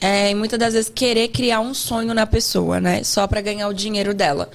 [0.00, 3.02] é, e muitas das vezes querer criar um sonho na pessoa, né?
[3.02, 4.48] Só para ganhar o dinheiro dela.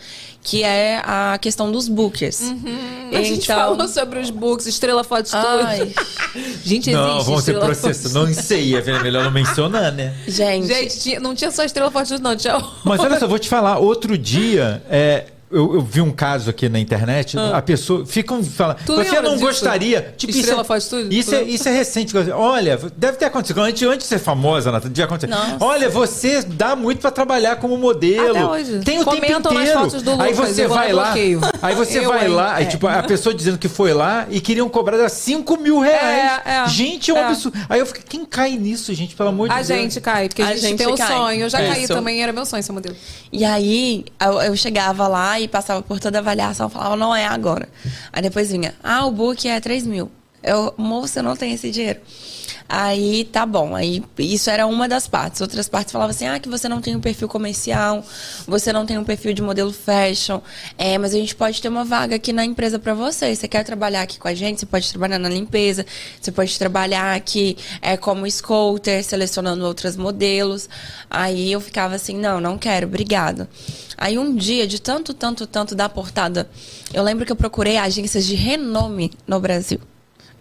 [0.45, 2.41] Que é a questão dos bookers.
[2.41, 3.11] Uhum.
[3.13, 5.47] A gente falou sobre os books, Estrela Foto Studio.
[5.65, 5.93] Ai,
[6.65, 8.09] Gente, existe Não, vamos ter Estrela processo.
[8.09, 10.13] Foto Não sei, é melhor não mencionar, né?
[10.27, 10.67] gente.
[10.67, 12.35] Gente, tinha- não tinha só Estrela Foto não.
[12.35, 12.61] Tinha...
[12.83, 16.67] Mas olha só, vou te falar, outro dia, é, eu, eu vi um caso aqui
[16.69, 18.83] na internet, a pessoa ficam falando, Ah.
[19.03, 19.45] Você não disso?
[19.45, 21.13] gostaria, tipo, Estrela isso, é, Studio?
[21.19, 24.71] isso, Tu é, isso é recente, olha, deve ter acontecido, antes, antes de ser famosa,
[24.71, 25.27] Nathalie, devia acontecer.
[25.33, 25.57] Nossa.
[25.59, 28.29] Olha, você dá muito pra trabalhar como modelo.
[28.31, 28.79] Até hoje.
[28.79, 29.79] Tem o tempo Comentam nas inteiro.
[29.81, 31.41] fotos do aí Lucas, você eu vou vai lá bloqueio.
[31.61, 32.31] aí você Eu, vai hein?
[32.33, 32.67] lá, aí, É.
[32.67, 36.41] tipo, a pessoa dizendo que foi lá e queriam cobrar ela 5 mil reais.
[36.45, 36.67] É, é.
[36.67, 37.23] gente, é um É.
[37.25, 37.57] absurdo.
[37.69, 39.67] Aí eu fiquei, quem cai nisso, gente, pelo amor de A Deus?
[39.67, 41.07] gente cai, porque a, A gente, gente tem o cai.
[41.07, 41.41] sonho.
[41.41, 41.93] Eu já caí Isso.
[41.93, 42.95] também, era meu sonho ser modelo.
[43.31, 47.25] E aí, eu, eu chegava lá e passava por toda a avaliação, falava, não é
[47.25, 47.67] agora.
[48.11, 50.11] Aí depois vinha, ah, o book é 3 mil.
[50.41, 52.01] Eu, moça, eu não tenho esse dinheiro.
[52.67, 53.75] Aí, tá bom.
[53.75, 55.41] Aí, isso era uma das partes.
[55.41, 58.03] Outras partes falavam assim, ah, que você não tem um perfil comercial,
[58.47, 60.39] você não tem um perfil de modelo fashion,
[60.77, 63.35] é, mas a gente pode ter uma vaga aqui na empresa pra você.
[63.35, 64.59] Você quer trabalhar aqui com a gente?
[64.59, 65.85] Você pode trabalhar na limpeza,
[66.19, 70.69] você pode trabalhar aqui é, como scouter, selecionando outros modelos.
[71.09, 73.47] Aí eu ficava assim, não, não quero, obrigado.
[73.97, 76.49] Aí um dia, de tanto, tanto, tanto da portada,
[76.93, 79.79] eu lembro que eu procurei agências de renome no Brasil.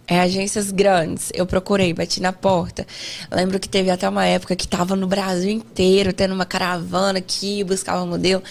[0.05, 1.31] É, agências grandes.
[1.33, 2.85] Eu procurei, bati na porta.
[3.31, 7.63] Lembro que teve até uma época que tava no Brasil inteiro, tendo uma caravana aqui,
[7.63, 8.43] buscava modelo.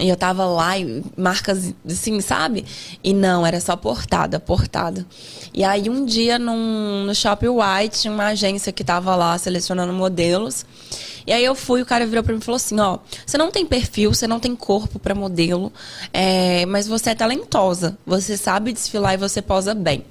[0.00, 2.64] E eu tava lá, e marcas assim, sabe?
[3.02, 5.06] E não, era só portada, portada.
[5.52, 9.92] E aí um dia num, no Shopping White, tinha uma agência que tava lá selecionando
[9.92, 10.66] modelos.
[11.26, 13.50] E aí eu fui, o cara virou pra mim e falou assim, ó, você não
[13.50, 15.72] tem perfil, você não tem corpo pra modelo,
[16.12, 20.04] é, mas você é talentosa, você sabe desfilar e você posa bem.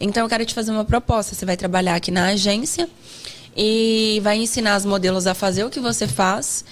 [0.00, 2.88] Então eu quero te fazer uma proposta, você vai trabalhar aqui na agência
[3.56, 6.64] e vai ensinar as modelos a fazer o que você faz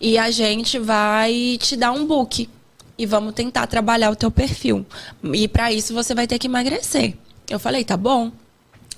[0.00, 2.48] e a gente vai te dar um book
[2.96, 4.86] e vamos tentar trabalhar o teu perfil.
[5.32, 7.14] E pra isso você vai ter que emagrecer.
[7.48, 8.30] Eu falei, tá bom.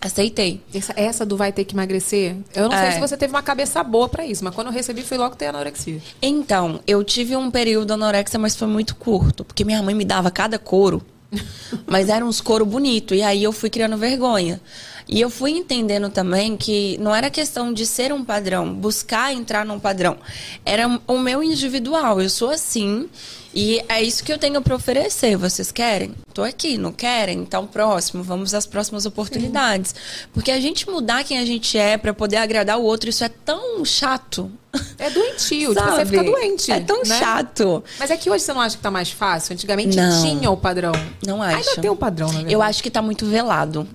[0.01, 0.61] Aceitei.
[0.75, 2.93] Essa, essa do vai ter que emagrecer, eu não sei É.
[2.93, 5.47] se você teve uma cabeça boa pra isso, mas quando eu recebi foi logo ter
[5.47, 6.01] anorexia.
[6.21, 10.31] Então, eu tive um período anorexia, mas foi muito curto, porque minha mãe me dava
[10.31, 11.03] cada couro,
[11.87, 14.61] mas eram uns couro bonito, e aí eu fui criando vergonha.
[15.09, 19.65] E eu fui entendendo também que não era questão de ser um padrão, buscar entrar
[19.65, 20.17] num padrão.
[20.65, 22.21] Era o meu individual.
[22.21, 23.09] Eu sou assim
[23.55, 25.35] e é isso que eu tenho para oferecer.
[25.37, 26.15] Vocês querem?
[26.35, 27.39] Tô aqui, não querem?
[27.39, 29.95] Então, próximo, vamos às próximas oportunidades.
[30.35, 33.31] Porque a gente mudar quem a gente é para poder agradar o outro, isso é
[33.31, 34.51] tão chato.
[34.99, 36.71] É doentio, tipo, você fica doente.
[36.71, 37.19] É tão né?
[37.19, 37.83] chato.
[37.99, 39.55] Mas é que hoje você não acha que tá mais fácil?
[39.55, 40.23] Antigamente Não.
[40.23, 40.93] tinha o padrão.
[41.27, 41.57] Não acho.
[41.71, 42.53] Ainda tem o padrão, na verdade.
[42.53, 43.89] Eu acho que tá muito velado,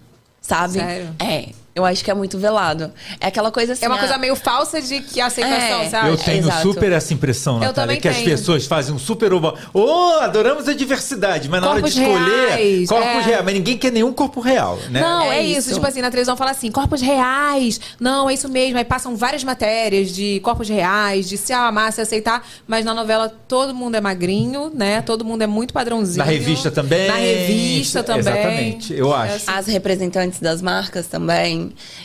[0.51, 0.73] sabe?
[0.73, 1.15] Sério?
[1.19, 1.60] É.
[1.73, 2.91] Eu acho que é muito velado.
[3.19, 3.85] É aquela coisa assim.
[3.85, 5.89] É uma ah, coisa meio falsa de que a aceitação, É.
[5.89, 6.09] sabe?
[6.09, 6.61] Eu tenho exato.
[6.61, 8.29] super essa impressão, Natália, também que as tenho.
[8.29, 9.31] pessoas fazem um super.
[9.73, 13.21] Oh, adoramos a diversidade, mas na hora Corpos de escolher, reais, corpos é.
[13.21, 14.99] reais, mas ninguém quer nenhum corpo real, né?
[14.99, 15.59] Não, é, É isso.
[15.69, 15.73] isso.
[15.75, 17.79] Tipo assim, na televisão fala assim, corpos reais.
[17.99, 18.77] Não, é isso mesmo.
[18.77, 22.45] Aí passam várias matérias de corpos reais, de se amar, se aceitar.
[22.67, 25.01] Mas na novela todo mundo é magrinho, né?
[25.01, 26.17] Todo mundo é muito padrãozinho.
[26.17, 27.07] Na revista também.
[27.07, 28.19] Na revista também.
[28.19, 29.33] Exatamente, eu acho.
[29.33, 29.45] É assim.
[29.47, 31.60] As representantes das marcas também.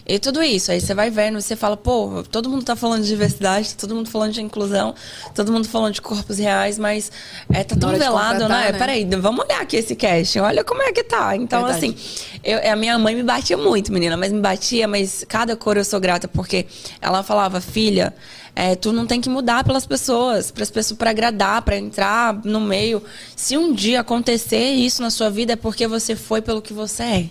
[0.07, 0.71] E tudo isso.
[0.71, 4.09] Aí você vai vendo, você fala, pô, todo mundo tá falando de diversidade, todo mundo
[4.11, 4.95] falando de inclusão,
[5.35, 7.11] todo mundo falando de corpos reais, mas
[7.53, 8.73] é, tá tão velado, né?
[8.73, 8.79] né?
[8.79, 11.37] Peraí, vamos olhar aqui esse casting, olha como é que tá.
[11.37, 11.87] Então, Verdade.
[11.87, 11.97] assim,
[12.45, 15.85] eu- a minha mãe me batia muito, menina, mas me batia, mas cada cor eu
[15.85, 16.67] sou grata, porque
[17.01, 18.15] ela falava, filha,
[18.55, 22.41] é, tu não tem que mudar pelas pessoas, para as pessoas para agradar, para entrar
[22.43, 23.03] no meio.
[23.37, 27.03] Se um dia acontecer isso na sua vida é porque você foi pelo que você
[27.03, 27.27] é.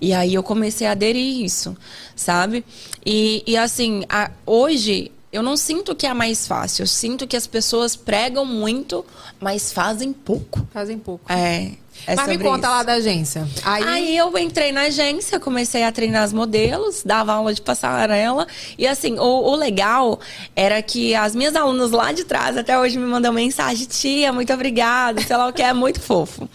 [0.00, 1.76] E aí eu comecei a aderir isso,
[2.14, 2.64] sabe?
[3.04, 6.82] E, e assim, a- hoje eu não sinto que é mais fácil.
[6.84, 9.04] Eu sinto que as pessoas pregam muito,
[9.40, 10.66] mas fazem pouco.
[10.72, 11.30] Fazem pouco.
[11.30, 11.72] É.
[12.06, 12.76] é Mas me conta isso.
[12.76, 13.46] lá da agência.
[13.62, 18.46] Aí, Aí eu entrei na agência, comecei a treinar as modelos, dava aula de passarela.
[18.78, 20.18] E assim, o, o legal
[20.56, 24.50] era que as minhas alunas lá de trás até hoje me mandam mensagem: tia, muito
[24.52, 26.48] obrigada, sei lá o que, é muito fofo.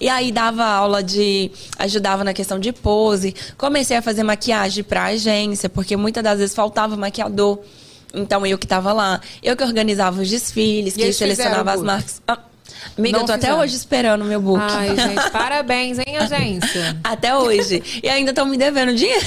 [0.00, 1.50] E aí dava aula de.
[1.78, 3.34] ajudava na questão de pose.
[3.56, 7.58] Comecei a fazer maquiagem pra agência, porque muitas das vezes faltava maquiador.
[8.14, 9.20] Então eu que tava lá.
[9.42, 12.22] Eu que organizava os desfiles, E que selecionava as marcas.
[12.26, 12.38] Ah,
[12.96, 13.60] amiga, Não eu tô até fizeram.
[13.60, 14.60] hoje esperando o meu book.
[14.62, 16.96] Ai, gente, parabéns, hein, agência?
[17.04, 17.82] Até hoje.
[18.02, 19.26] E ainda estão me devendo dinheiro.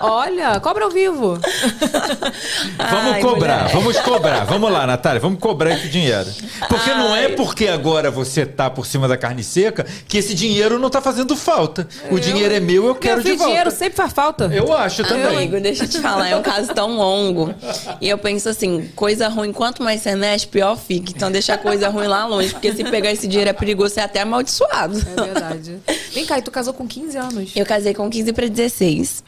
[0.00, 1.38] Olha, cobra ao vivo.
[2.78, 3.72] Vamos Ai, cobrar, mulher.
[3.74, 4.44] vamos cobrar.
[4.44, 6.28] Vamos lá, Natália, vamos cobrar esse dinheiro.
[6.68, 7.32] Porque não é Ai.
[7.32, 11.36] porque agora você tá por cima da carne seca que esse dinheiro não tá fazendo
[11.36, 11.86] falta.
[12.10, 13.46] O dinheiro é meu, eu quero Meu de volta.
[13.46, 14.44] dinheiro sempre faz falta.
[14.52, 15.24] Eu acho também.
[15.36, 17.54] Amigo, deixa eu te falar, é um caso tão longo.
[18.00, 21.10] E eu penso assim, coisa ruim, quanto mais você mexe, pior fica.
[21.14, 24.00] Então deixa a coisa ruim lá longe, porque se pegar esse dinheiro é perigoso ser
[24.00, 24.98] até amaldiçoado.
[25.16, 25.78] É verdade.
[26.12, 27.50] Vem cá, e tu casou com 15 anos.
[27.56, 29.24] Eu casei com 15 para 16.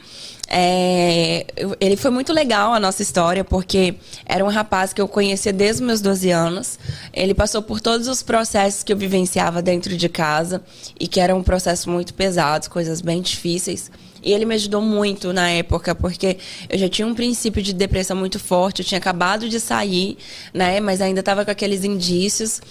[0.49, 1.45] É,
[1.79, 5.81] ele foi muito legal a nossa história, porque era um rapaz que eu conhecia desde
[5.81, 6.79] os meus 12 anos.
[7.13, 10.61] Ele passou por todos os processos que eu vivenciava dentro de casa
[10.99, 13.91] e que eram um processo muito pesados, coisas bem difíceis.
[14.27, 16.37] E ele me ajudou muito na época, porque
[16.67, 20.17] eu já tinha um princípio de depressão muito forte, eu tinha acabado de sair,
[20.53, 20.81] né?
[20.81, 22.61] Mas ainda estava com aqueles indícios.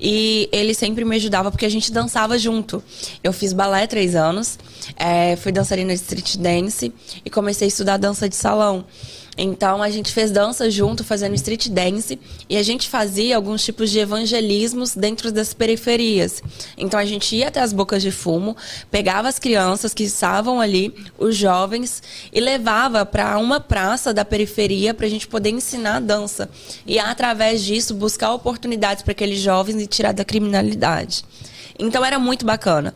[0.00, 2.82] E ele sempre me ajudava, porque a gente dançava junto.
[3.22, 4.58] Eu fiz balé três anos,
[4.96, 6.90] eh, fui dançarina de street dance
[7.22, 8.82] e comecei a estudar dança de salão.
[9.36, 12.18] Então a gente fez dança junto, fazendo street dance,
[12.48, 16.42] e a gente fazia alguns tipos de evangelismos dentro das periferias.
[16.76, 18.54] Então a gente ia até as bocas de fumo,
[18.90, 24.92] pegava as crianças que estavam ali, os jovens, e levava para uma praça da periferia
[24.92, 26.50] para a gente poder ensinar dança.
[26.86, 31.24] E através disso buscar oportunidades para aqueles jovens e tirar da criminalidade.
[31.78, 32.94] Então era muito bacana.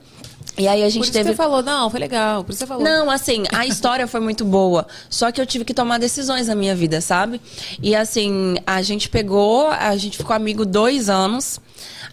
[0.58, 2.42] E aí a Por gente isso teve você falou, não, foi legal.
[2.42, 2.82] Por isso você falou.
[2.82, 4.86] não, assim, a história foi muito boa.
[5.10, 7.40] Só que eu tive que tomar decisões na minha vida, sabe?
[7.82, 11.60] E assim, a gente pegou, a gente ficou amigo dois anos.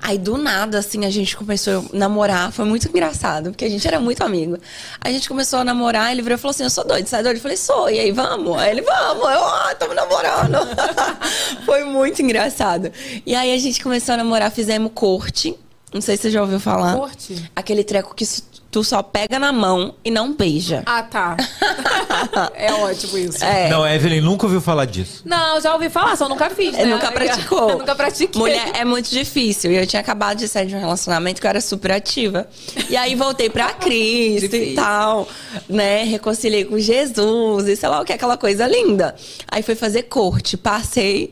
[0.02, 2.52] Aí do nada, assim, a gente começou a namorar.
[2.52, 4.58] Foi muito engraçado, porque a gente era muito amigo.
[5.00, 7.38] A gente começou a namorar, ele virou e falou assim: Eu sou doido, sai doido.
[7.38, 8.58] Eu falei: Sou, e aí vamos?
[8.58, 10.58] Aí ele: Vamos, eu, ah, tamo namorando.
[11.66, 12.92] foi muito engraçado.
[13.26, 15.58] E aí a gente começou a namorar, fizemos corte.
[15.94, 16.96] Não sei se você já ouviu falar.
[16.96, 17.50] Corte?
[17.56, 18.26] Aquele treco que
[18.74, 20.82] tu só pega na mão e não beija.
[20.88, 21.38] Ah, tá.
[22.56, 23.44] é ótimo isso.
[23.46, 23.70] É.
[23.70, 25.22] Não, Evelyn nunca ouviu falar disso.
[25.24, 26.82] Não, já ouvi falar, só nunca fiz, né?
[26.82, 27.70] Eu nunca praticou.
[27.70, 28.42] Eu nunca pratiquei.
[28.42, 29.72] Mulher é muito difícil.
[29.72, 32.48] E eu tinha acabado de sair de um relacionamento que eu era super ativa.
[32.90, 35.28] E aí voltei pra Cristo e tal,
[35.70, 36.04] né?
[36.04, 39.16] Reconciliei com Jesus e sei lá o que, aquela coisa linda.
[39.48, 41.32] Aí fui fazer corte, passei.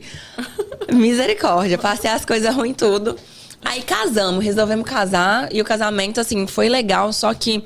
[0.92, 3.16] Misericórdia, passei as coisas ruins tudo.
[3.64, 5.48] Aí casamos, resolvemos casar.
[5.52, 7.64] E o casamento, assim, foi legal, só que.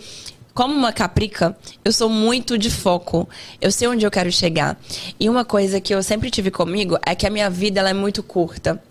[0.52, 1.54] Como uma caprica,
[1.84, 3.28] eu sou muito de foco.
[3.60, 4.78] Eu sei onde eu quero chegar.
[5.20, 7.92] E uma coisa que eu sempre tive comigo é que a minha vida ela é
[7.92, 8.82] muito curta.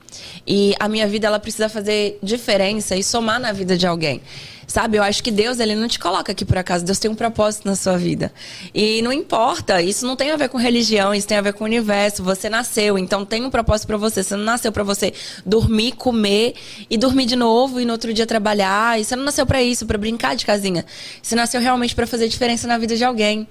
[0.46, 4.22] E a minha vida ela precisa fazer diferença e somar na vida de alguém.
[4.67, 6.84] Sabe, eu acho que Deus, ele não te coloca aqui por acaso.
[6.84, 8.32] Deus tem um propósito na sua vida.
[8.73, 11.63] E não importa, isso não tem a ver com religião, isso tem a ver com
[11.63, 12.23] o universo.
[12.23, 14.23] Você nasceu, então tem um propósito pra você.
[14.23, 15.13] Você não nasceu pra você
[15.45, 16.56] dormir, comer
[16.89, 18.99] e dormir de novo e no outro dia trabalhar.
[18.99, 20.86] E você não nasceu pra isso, pra brincar de casinha.
[21.21, 23.47] Você nasceu realmente pra fazer diferença na vida de alguém.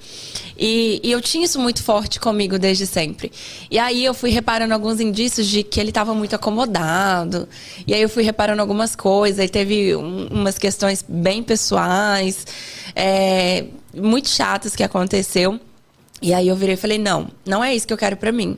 [0.59, 3.31] E, e eu tinha isso muito forte comigo desde sempre.
[3.71, 7.49] E aí eu fui reparando alguns indícios de que ele estava muito acomodado.
[7.87, 9.45] E aí eu fui reparando algumas coisas.
[9.45, 12.47] E teve um- umas questões bem pessoais,
[12.95, 13.65] é,
[13.95, 15.61] muito chatas que aconteceu.
[16.23, 18.57] E aí eu virei e falei, não, não é isso que eu quero pra mim.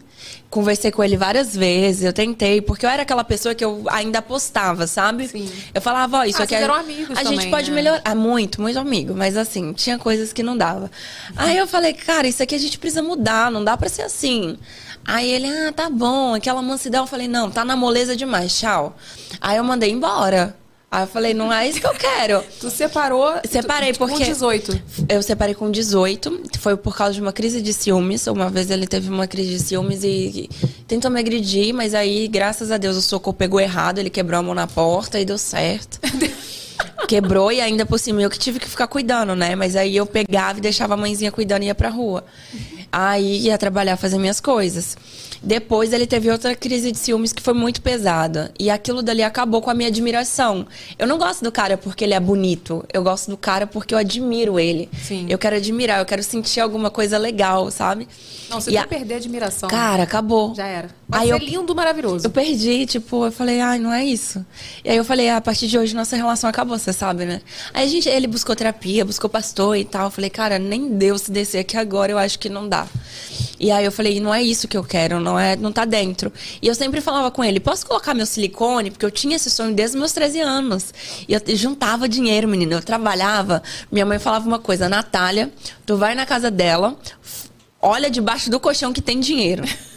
[0.48, 4.20] Conversei com ele várias vezes, eu tentei, porque eu era aquela pessoa que eu ainda
[4.20, 5.26] apostava, sabe?
[5.26, 5.50] Sim.
[5.74, 6.64] Eu falava, ó, isso Ah, aqui vocês é...
[6.64, 7.74] eram amigos A gente também, pode né?
[7.74, 8.02] melhorar.
[8.04, 9.14] Ah, muito, muito amigo.
[9.16, 10.88] Mas assim, tinha coisas que não dava.
[11.34, 14.56] Aí eu falei, cara, isso aqui a gente precisa mudar, não dá pra ser assim.
[15.04, 16.34] Aí ele, ah, tá bom.
[16.34, 18.96] Aquela mansidão, eu falei, não, tá na moleza demais, tchau.
[19.40, 20.56] Aí eu mandei embora.
[20.90, 22.42] Aí eu falei, não é isso que eu quero.
[22.60, 23.34] Tu separou.
[23.50, 24.80] Separei tu- porque- Com 18.
[25.08, 28.26] Eu separei com 18, foi por causa de uma crise de ciúmes.
[28.28, 30.50] Uma vez ele teve uma crise de ciúmes e, e
[30.86, 34.42] tentou me agredir, mas aí, graças a Deus, o socorro pegou errado, ele quebrou a
[34.42, 35.98] mão na porta e deu certo.
[37.08, 39.54] Quebrou e ainda por cima eu que tive que ficar cuidando, né?
[39.54, 42.24] Mas aí eu pegava e deixava a mãezinha cuidando e ia pra rua.
[42.98, 44.96] Aí ia trabalhar, fazer minhas coisas.
[45.42, 48.50] Depois ele teve outra crise de ciúmes que foi muito pesada.
[48.58, 50.66] E aquilo dali acabou com a minha admiração.
[50.98, 52.82] Eu não gosto do cara porque ele é bonito.
[52.90, 54.88] Eu gosto do cara porque eu admiro ele.
[55.02, 55.26] Sim.
[55.28, 58.08] Eu quero admirar, eu quero sentir alguma coisa legal, sabe?
[58.48, 59.68] Não, se E tu a- perder a admiração.
[59.68, 60.54] Cara, acabou.
[60.54, 60.88] Já era.
[61.08, 62.26] Vai Aí ser eu- lindo, maravilhoso.
[62.26, 64.44] Eu perdi, tipo, eu falei, ai, não é isso.
[64.84, 67.40] E aí eu falei, ah, a partir de hoje nossa relação acabou, você sabe, né?
[67.72, 70.06] Aí a gente, ele buscou terapia, buscou pastor e tal.
[70.06, 72.88] Eu falei, cara, nem Deus se descer aqui agora, eu acho que não dá.
[73.60, 76.32] E aí eu falei, não é isso que eu quero, não é, não tá dentro.
[76.60, 78.90] E eu sempre falava com ele, posso colocar meu silicone?
[78.90, 80.92] Porque eu tinha esse sonho desde os meus 13 anos.
[81.28, 82.74] E eu juntava dinheiro, menina.
[82.74, 83.62] Eu trabalhava.
[83.92, 85.52] Minha mãe falava uma coisa, Natália,
[85.86, 86.98] tu vai na casa dela,
[87.80, 89.62] olha debaixo do colchão que tem dinheiro.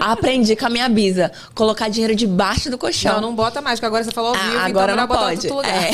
[0.00, 1.30] Aprendi com a minha bisa.
[1.54, 3.14] Colocar dinheiro debaixo do colchão.
[3.14, 5.46] Não, não bota mais, porque agora você falou ao vivo, Ah, agora então não pode.
[5.68, 5.90] É.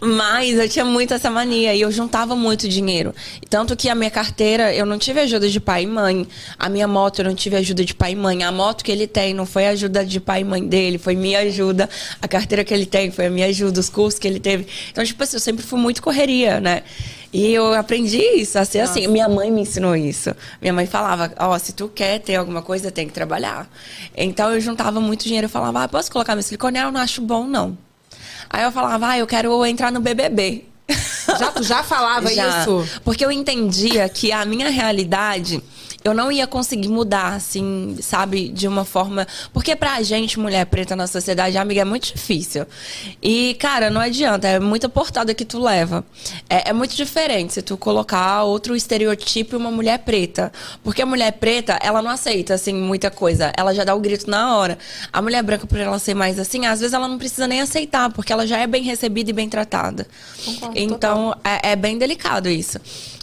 [0.00, 3.14] Mas eu tinha muito essa mania e eu juntava muito dinheiro.
[3.48, 6.26] Tanto que a minha carteira, eu não tive ajuda de pai e mãe.
[6.58, 8.42] A minha moto, eu não tive ajuda de pai e mãe.
[8.44, 11.40] A moto que ele tem não foi ajuda de pai e mãe dele, foi minha
[11.40, 11.88] ajuda.
[12.20, 14.66] A carteira que ele tem foi a minha ajuda, os cursos que ele teve.
[14.90, 16.82] Então, tipo assim, eu sempre fui muito correria, né?
[17.32, 19.06] E eu aprendi isso, a ser assim.
[19.06, 20.34] Minha mãe me ensinou isso.
[20.60, 23.68] Minha mãe falava, ó, se tu quer ter alguma coisa, tem que trabalhar.
[24.16, 26.78] Então eu juntava muito dinheiro, eu falava, ah, posso colocar meu silicone?
[26.78, 27.76] Ah, eu não acho bom, não.
[28.48, 30.64] Aí eu falava, ah, eu quero entrar no BBB.
[31.38, 32.60] Já, tu já falava Já.
[32.62, 32.88] isso?
[33.04, 35.62] Porque eu entendia que a minha realidade
[36.04, 39.26] eu não ia conseguir mudar, assim, sabe, de uma forma.
[39.52, 42.66] Porque pra gente, mulher preta na sociedade, amiga, é muito difícil.
[43.22, 46.04] E, cara, não adianta, é muita portada que tu leva.
[46.48, 50.52] É, é muito diferente se tu colocar outro estereotipo em uma mulher preta.
[50.84, 53.52] Porque a mulher preta, ela não aceita, assim, muita coisa.
[53.56, 54.78] Ela já dá o grito na hora.
[55.12, 58.10] A mulher branca, por ela ser mais assim, às vezes ela não precisa nem aceitar,
[58.12, 60.06] porque ela já é bem recebida e bem tratada.
[60.44, 62.78] Concordo, Então, é, é bem delicado isso.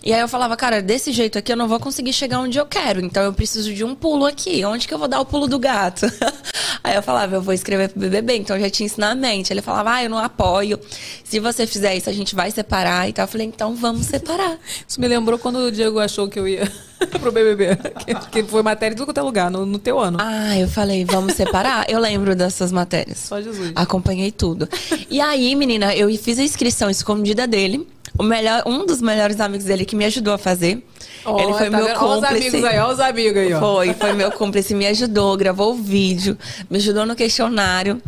[0.05, 2.65] E aí eu falava, cara, desse jeito aqui eu não vou conseguir chegar onde eu
[2.67, 3.03] quero.
[3.03, 4.63] Então eu preciso de um pulo aqui.
[4.63, 6.05] Onde que eu vou dar o pulo do gato?
[6.83, 8.35] aí eu falava, eu vou escrever pro BBB.
[8.35, 9.51] Então eu já tinha isso na mente.
[9.51, 10.79] Ele falava, ah, eu não apoio.
[11.23, 13.09] Se você fizer isso, a gente vai separar.
[13.09, 13.23] E tal.
[13.23, 14.59] Eu falei, então vamos separar.
[14.87, 16.71] Isso me lembrou quando o Diego achou que eu ia
[17.19, 17.75] pro BBB.
[18.05, 20.19] Que, que foi matéria em tudo quanto é lugar, no, no teu ano.
[20.21, 21.89] Ah, eu falei, vamos separar?
[21.89, 23.17] Eu lembro dessas matérias.
[23.17, 23.71] Só Jesus.
[23.73, 24.69] Acompanhei tudo.
[25.09, 27.87] E aí, menina, eu fiz a inscrição escondida dele.
[28.17, 30.83] O melhor, um dos melhores amigos dele que me ajudou a fazer.
[31.25, 31.99] Ó, ele foi tá meu vendo?
[31.99, 32.47] Ó os cúmplice.
[32.47, 33.59] amigos aí, ó os amigos aí, ó.
[33.59, 36.37] Foi, foi meu cúmplice, me ajudou, gravou o vídeo,
[36.69, 38.01] me ajudou no questionário.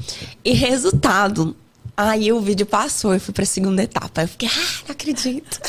[0.45, 1.55] E resultado,
[1.95, 4.21] aí o vídeo passou, eu fui pra segunda etapa.
[4.21, 5.59] Eu fiquei, ah, não acredito.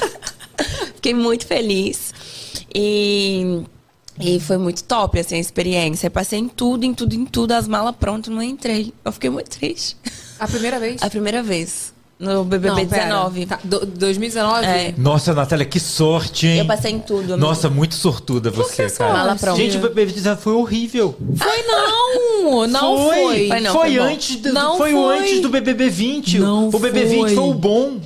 [0.96, 2.12] fiquei muito feliz.
[2.74, 3.62] E,
[4.20, 6.06] e foi muito top, assim, a experiência.
[6.06, 8.92] Eu passei em tudo, em tudo, em tudo, as malas prontas, não entrei.
[9.04, 9.96] Eu fiquei muito triste.
[10.38, 11.02] A primeira vez?
[11.02, 13.04] A primeira vez, no BBB Não, pera.
[13.04, 13.46] 19.
[13.46, 14.64] Tá, do- 2019?
[14.66, 14.94] É.
[14.98, 16.58] Nossa, Natália, que sorte, hein?
[16.58, 17.36] Eu passei em tudo, amigo.
[17.36, 19.12] Nossa, muito sortuda você, que cara.
[19.12, 19.56] Mala pronta.
[19.60, 21.16] Gente, o BBB 19 foi horrível.
[21.36, 22.66] Foi não!
[22.66, 23.48] Não foi!
[23.48, 24.04] Foi não, foi, foi bom.
[24.04, 25.18] antes do, Não foi, o foi.
[25.18, 26.38] antes do BBB 20.
[26.38, 27.34] Não o BBB 20 foi.
[27.34, 28.00] foi o bom.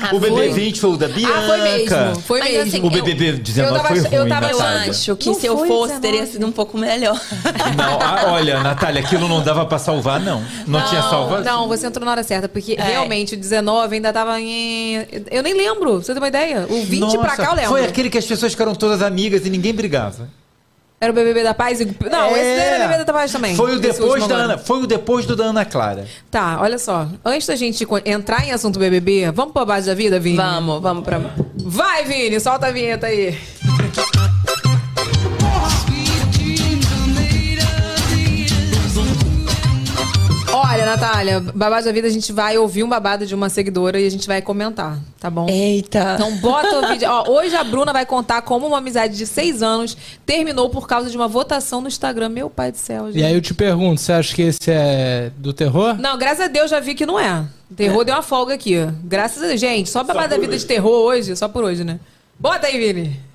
[0.00, 0.48] Ah, o BBB foi?
[0.52, 1.34] 20 foi o da Bianca.
[1.38, 2.20] Ah, foi mesmo.
[2.22, 2.68] Foi Mas, mesmo.
[2.68, 4.90] assim, O BBB 19 eu tava- foi ruim, eu tava- Eu Natália.
[4.90, 6.00] acho que Não se eu fosse, 19.
[6.00, 7.18] teria sido um pouco melhor.
[7.76, 10.42] Não, ah, olha, Natália, aquilo não dava pra salvar, não.
[10.66, 11.44] Não, tinha salvação.
[11.44, 12.82] Não, você entrou na hora certa, porque É.
[12.82, 15.06] realmente o 19 ainda tava em.
[15.30, 16.66] Eu nem lembro, pra você ter uma ideia.
[16.68, 17.70] O 20 pra Nossa, cá eu lembro.
[17.70, 20.28] Foi aquele que as pessoas ficaram todas amigas e ninguém brigava.
[20.98, 21.84] Era o BBB da Paz e.
[21.84, 23.54] Não, esse daí era o BBB da Paz também.
[23.54, 24.34] Foi o esse depois da.
[24.34, 26.06] Ana, foi o depois do da Ana Clara.
[26.30, 27.06] Tá, olha só.
[27.22, 30.38] Antes da gente entrar em assunto BBB, vamos pra base da vida, Vini?
[30.38, 31.20] Vamos, vamos pra.
[31.56, 33.38] Vai, Vini, solta a vinheta aí.
[40.86, 44.10] Natália, babado da vida, a gente vai ouvir um babado de uma seguidora e a
[44.10, 45.48] gente vai comentar, tá bom?
[45.48, 46.14] Eita.
[46.14, 47.08] Então bota o vídeo.
[47.10, 51.10] Ó, hoje a Bruna vai contar como uma amizade de seis anos terminou por causa
[51.10, 52.28] de uma votação no Instagram.
[52.28, 53.18] Meu pai do céu, gente.
[53.20, 55.96] E aí eu te pergunto, você acha que esse é do terror?
[55.98, 57.44] Não, graças a Deus já vi que não é.
[57.74, 58.76] Terror deu uma folga aqui.
[59.02, 59.60] Graças a Deus.
[59.60, 61.98] Gente, só babado da vida de terror hoje, só por hoje, né?
[62.38, 63.26] Bota aí, Vini.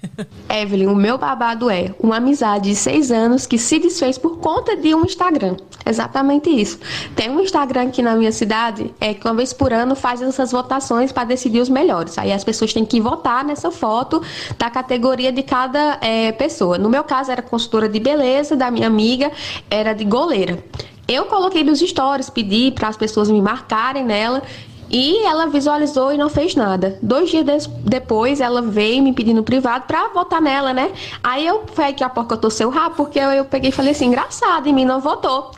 [0.49, 4.75] Evelyn, o meu babado é uma amizade de seis anos que se desfez por conta
[4.75, 5.55] de um Instagram.
[5.85, 6.79] Exatamente isso.
[7.15, 10.51] Tem um Instagram aqui na minha cidade, é que uma vez por ano faz essas
[10.51, 12.17] votações para decidir os melhores.
[12.17, 14.21] Aí as pessoas têm que votar nessa foto
[14.57, 16.77] da categoria de cada eh, pessoa.
[16.77, 19.31] No meu caso era consultora de beleza, da minha amiga
[19.69, 20.63] era de goleira.
[21.07, 24.43] Eu coloquei nos stories, pedi para as pessoas me marcarem nela
[24.91, 26.99] e ela visualizou e não fez nada.
[27.01, 30.91] Dois dias des- depois, ela veio me pedindo privado pra votar nela, né?
[31.23, 33.91] Aí eu foi que a porca torceu o rabo, porque eu, eu peguei e falei
[33.91, 35.51] assim: engraçado, em mim não votou.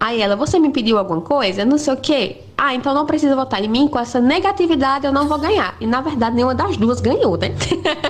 [0.00, 1.64] Aí ela, você me pediu alguma coisa?
[1.64, 2.38] Não sei o quê.
[2.56, 5.76] Ah, então não precisa votar em mim, com essa negatividade eu não vou ganhar.
[5.80, 7.54] E na verdade, nenhuma das duas ganhou, né?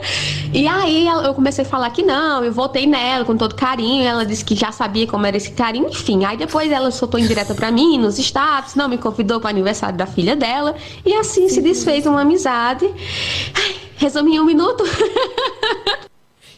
[0.54, 4.06] e aí eu comecei a falar que não, eu votei nela com todo carinho.
[4.06, 6.24] Ela disse que já sabia como era esse carinho, enfim.
[6.24, 10.06] Aí depois ela soltou indireta pra mim nos status, não me convidou para aniversário da
[10.06, 10.74] filha dela.
[11.04, 12.86] E assim se desfez uma amizade.
[13.54, 14.82] Ai, resumi em um minuto.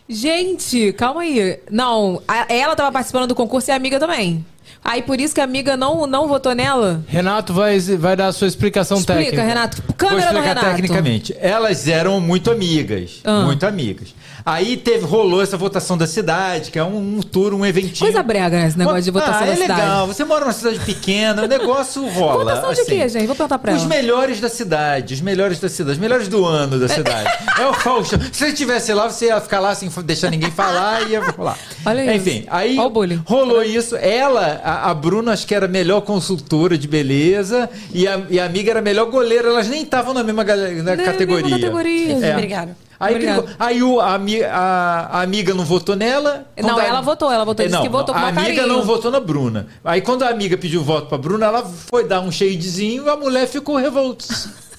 [0.09, 1.61] Gente, calma aí.
[1.71, 4.45] Não, ela tava participando do concurso e a amiga também.
[4.83, 7.05] Aí por isso que a amiga não, não votou nela?
[7.07, 9.43] Renato vai, vai dar a sua explicação Explica, técnica.
[9.43, 9.83] Renato.
[9.87, 10.67] Vou Câmera do explicar Renato.
[10.67, 11.37] tecnicamente.
[11.39, 13.21] Elas eram muito amigas.
[13.25, 13.43] Ah.
[13.43, 14.15] Muito amigas.
[14.45, 18.11] Aí teve, rolou essa votação da cidade, que é um, um tour, um eventinho.
[18.11, 19.81] Coisa brega, né, esse negócio de votação ah, da é cidade.
[19.81, 20.07] legal.
[20.07, 22.45] Você mora numa cidade pequena, o negócio rola.
[22.45, 22.91] Votação de assim.
[22.91, 23.27] quê, gente?
[23.27, 23.89] Vou perguntar pra Os ela.
[23.89, 27.31] melhores da cidade, os melhores da cidade, os melhores do ano da cidade.
[27.59, 28.21] é o Faustão.
[28.21, 31.59] Se você estivesse lá, você ia ficar lá sem deixar ninguém falar e ia rolar.
[31.85, 32.29] Olha isso.
[32.29, 33.97] Enfim, aí Olha rolou isso.
[33.97, 38.39] Ela, a, a Bruna, acho que era a melhor consultora de beleza e a, e
[38.39, 39.49] a amiga era a melhor goleira.
[39.49, 41.43] Elas nem estavam na mesma, Na categoria.
[41.45, 42.27] mesma categoria.
[42.27, 42.33] É.
[42.35, 42.90] Obrigada.
[43.01, 43.47] Aí, brigou.
[43.59, 46.47] aí o, a, a- a amiga não votou nela.
[46.63, 48.69] Não, a- ela votou, ela votou, disse não, que votou não, com A amiga carinho.
[48.69, 49.67] não votou na Bruna.
[49.83, 53.47] Aí quando a amiga pediu voto pra Bruna, ela foi dar um shadezinho a mulher
[53.49, 54.27] ficou revolta.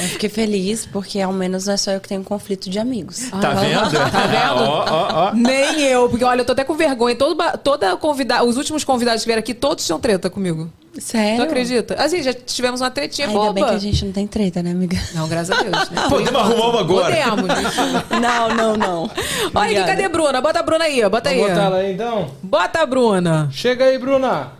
[0.00, 3.30] Eu fiquei feliz porque ao menos não é só eu que tenho conflito de amigos.
[3.40, 3.90] Tá vendo?
[4.12, 5.42] Tá vendo?
[5.42, 7.16] Nem eu, porque olha, eu tô até com vergonha.
[7.16, 10.70] Todo, toda convidada, os últimos convidados que vieram aqui, todos tinham treta comigo.
[10.98, 11.36] Sério?
[11.36, 11.94] Tu acredita?
[11.94, 13.52] Assim, já tivemos uma tretinha Ainda boba.
[13.52, 14.96] bem que a gente não tem treta, né, amiga?
[15.14, 15.90] Não, graças a Deus.
[15.90, 16.02] Né?
[16.10, 17.16] Podemos arrumar uma agora.
[17.16, 17.78] Podemos, gente.
[18.20, 19.10] Não, não, não.
[19.54, 20.40] Olha aqui, cadê a Bruna?
[20.40, 21.08] Bota a Bruna aí, ó.
[21.08, 21.38] Bota aí.
[21.38, 22.30] Botar ela aí então?
[22.42, 23.48] Bota a Bruna.
[23.52, 24.52] Chega aí, Bruna.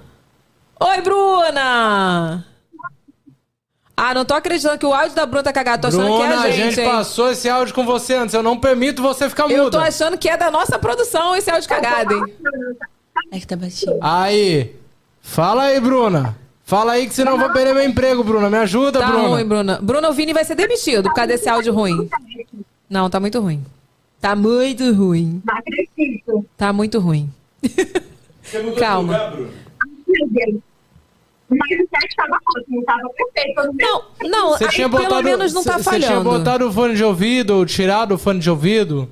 [0.80, 2.44] Oi, Bruna!
[3.96, 5.82] Ah, não tô acreditando que o áudio da Bruna tá cagado.
[5.82, 6.88] Tô achando Bruna, que é a gente, hein?
[6.88, 8.32] passou esse áudio com você antes.
[8.32, 9.78] Eu não permito você ficar Eu muda.
[9.78, 12.34] tô achando que é da nossa produção esse áudio cagado, hein?
[13.32, 13.98] É que tá baixinho.
[14.00, 14.76] Aí.
[15.28, 16.34] Fala aí, Bruna.
[16.64, 18.48] Fala aí que senão eu vou perder meu emprego, Bruna.
[18.48, 19.28] Me ajuda, Tá Bruna.
[19.28, 19.78] ruim, Bruna.
[19.80, 22.08] Bruna, o Vini vai ser demitido por causa desse áudio ruim.
[22.88, 23.62] Não, tá muito ruim.
[24.20, 25.42] Tá muito ruim.
[25.46, 26.46] Não acredito.
[26.56, 27.30] Tá muito ruim.
[28.78, 29.34] Calma.
[30.06, 30.54] Meu Deus.
[31.50, 33.54] Mas o teste estava ótimo, estava perfeito.
[33.54, 33.78] todo mundo.
[33.80, 36.24] Não, não, Você aí tinha pelo botado, menos não tá Você tinha falhando.
[36.30, 39.08] botado o fone de ouvido ou tirado o fone de ouvido?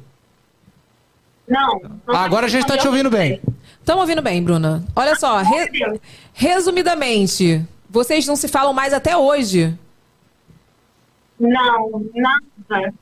[1.48, 1.80] Não.
[2.06, 3.40] não Ah, agora a gente tá te ouvindo bem.
[3.86, 4.82] Estão ouvindo bem, Bruna?
[4.96, 6.00] Olha só, re-
[6.34, 9.78] resumidamente, vocês não se falam mais até hoje.
[11.38, 12.92] Não, nada.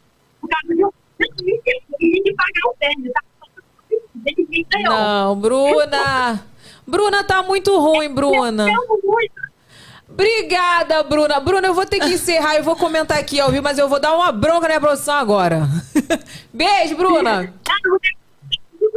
[0.42, 3.10] Por causa de de pagar o tênis.
[3.14, 4.78] Tá?
[4.82, 6.44] Não, Bruna.
[6.86, 8.66] Bruna tá muito ruim, Bruna.
[8.66, 9.32] Muito.
[10.06, 11.40] Obrigada, Bruna.
[11.40, 12.56] Bruna, eu vou ter que encerrar.
[12.56, 15.14] Eu vou comentar aqui ao vivo, mas eu vou dar uma bronca na minha produção
[15.14, 15.66] agora.
[16.52, 17.54] Beijo, Bruna.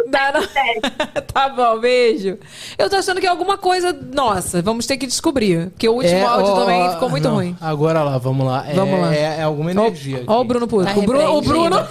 [0.09, 0.41] Dá, não.
[1.33, 2.37] tá bom, beijo.
[2.77, 4.61] Eu tô achando que é alguma coisa nossa.
[4.61, 5.69] Vamos ter que descobrir.
[5.69, 7.55] Porque o último áudio ó, também ó, ficou muito não, ruim.
[7.59, 8.65] Agora lá, vamos lá.
[8.67, 9.15] É, Vamos lá.
[9.15, 10.23] É, é alguma energia.
[10.27, 10.47] Ó, o aqui.
[10.47, 10.85] Bruno Puto.
[10.85, 11.37] Tá o Bruno.
[11.37, 11.87] O Bruno...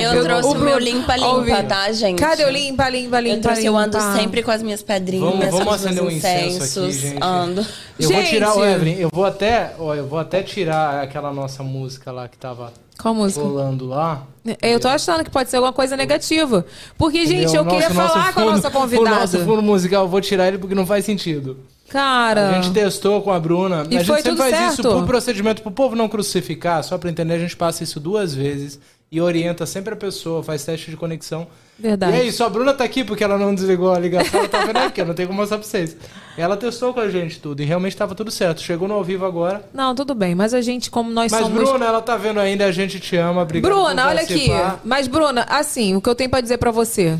[0.00, 2.18] Eu Eu- trouxe o, Bruno- meu Ó, limpa-limpa, tá, gente?
[2.18, 3.36] Cadê o limpa, limpa, limpa?
[3.36, 4.16] Eu trouxe, eu ando limpa?
[4.16, 7.22] sempre com as minhas pedrinhas, Vamos, vamos acender um incenso aqui, gente.
[7.22, 7.66] ando.
[7.98, 8.30] Eu vou Gente!
[8.30, 12.28] tirar, o Evelyn, eu vou até, ó, eu vou até tirar aquela nossa música lá
[12.28, 13.40] que tava Qual música?
[13.42, 14.26] rolando lá.
[14.62, 16.64] Eu tô achando que pode ser alguma coisa negativa.
[16.96, 17.62] Porque, gente, entendeu?
[17.62, 19.38] eu queria falar nosso com a fundo- nossa O nosso convidada.
[19.44, 21.58] fundo musical, eu vou tirar ele porque não faz sentido.
[21.90, 22.50] Cara.
[22.50, 23.86] A gente testou com a Bruna.
[23.90, 24.72] E a gente sempre faz certo.
[24.72, 28.34] isso por procedimento, pro povo não crucificar, só pra entender, a gente passa isso duas
[28.34, 28.78] vezes
[29.12, 31.46] e orienta sempre a pessoa, faz teste de conexão.
[31.78, 32.16] Verdade.
[32.16, 34.64] E é isso, a Bruna tá aqui porque ela não desligou a ligação, ela tá
[34.66, 35.96] vendo aqui, eu não tenho como mostrar pra vocês.
[36.36, 38.60] Ela testou com a gente tudo e realmente tava tudo certo.
[38.60, 39.64] Chegou no ao vivo agora.
[39.72, 40.34] Não, tudo bem.
[40.34, 41.58] Mas a gente, como nós Mas, somos...
[41.62, 44.48] Bruna, ela tá vendo ainda, a gente te ama, obrigado Bruna, por olha aqui.
[44.84, 47.18] Mas, Bruna, assim, o que eu tenho pra dizer pra você.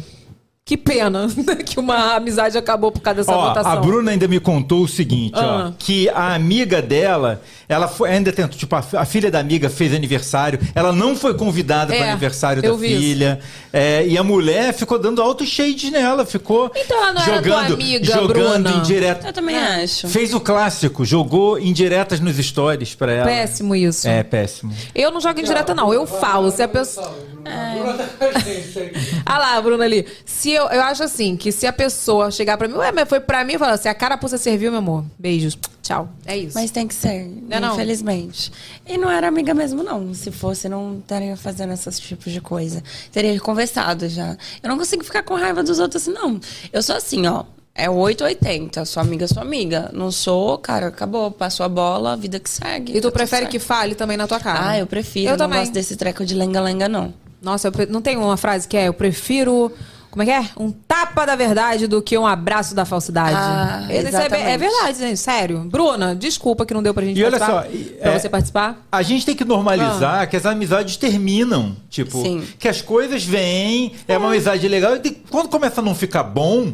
[0.63, 1.27] Que pena
[1.67, 3.73] que uma amizade acabou por causa dessa Ó, votação.
[3.73, 5.69] a Bruna ainda me contou o seguinte, Ah.
[5.71, 9.71] ó, que a amiga dela, ela foi, ainda tentou, tipo, a, a filha da amiga
[9.71, 13.41] fez aniversário, ela não foi convidada É, para o aniversário da filha,
[13.73, 17.67] é, e a mulher ficou dando alto shade nela, ficou Então ela não era jogando,
[17.67, 18.71] tua amiga, jogando Bruna?
[18.79, 19.29] indireta.
[19.29, 19.85] Eu também É.
[19.85, 20.09] acho.
[20.09, 23.27] Fez o clássico, jogou indiretas nos stories pra ela.
[23.27, 24.09] Péssimo isso.
[24.09, 24.75] É, péssimo.
[24.95, 25.95] Eu não jogo em direta, não.
[25.95, 26.51] Eu falo.
[26.51, 27.15] Se a pessoa.
[27.45, 29.23] A Bruna com a gente aqui.
[29.25, 30.05] Ah lá, Bruna ali.
[30.25, 33.21] Se eu, eu acho assim, que se a pessoa chegar pra mim, ué, mas foi
[33.21, 35.05] pra mim, fala assim, a carapuça serviu, meu amor.
[35.19, 35.57] Beijos.
[35.83, 36.09] Tchau.
[36.27, 36.55] É isso.
[36.55, 37.73] Mas tem que ser, Não é não?
[37.75, 38.53] infelizmente.
[38.87, 40.13] E não era amiga mesmo, não.
[40.15, 42.83] Se fosse, não estaria fazendo esses tipos de coisa.
[43.11, 44.37] Teria conversado já.
[44.63, 46.39] Eu não consigo ficar com raiva dos outros assim, não.
[46.73, 47.45] Eu sou assim, ó.
[47.75, 48.85] É 880.
[48.85, 49.91] Sua amiga, sua amiga.
[49.95, 51.31] Não sou, cara, acabou.
[51.31, 52.97] Passou a bola, vida que segue.
[52.97, 54.71] E tu prefere que fale também na tua cara?
[54.71, 55.27] Ah, eu prefiro.
[55.27, 55.61] Eu Eu não também.
[55.61, 57.15] gosto desse treco de lenga-lenga, não.
[57.41, 59.73] Nossa, eu pre- não tem uma frase que é eu prefiro.
[60.11, 60.45] Como é que é?
[60.59, 63.37] Um tapa da verdade do que um abraço da falsidade.
[63.37, 64.43] Ah, é, exatamente.
[64.49, 65.17] é verdade, gente.
[65.19, 65.61] Sério.
[65.71, 67.63] Bruna, desculpa que não deu pra gente E olha participar.
[67.65, 68.87] só, pra é- você participar.
[68.91, 71.77] A gente tem que normalizar que as amizades terminam.
[71.89, 72.43] Tipo, Sim.
[72.59, 74.97] que as coisas vêm, é, uma amizade legal.
[74.97, 76.73] E quando começa a não ficar bom,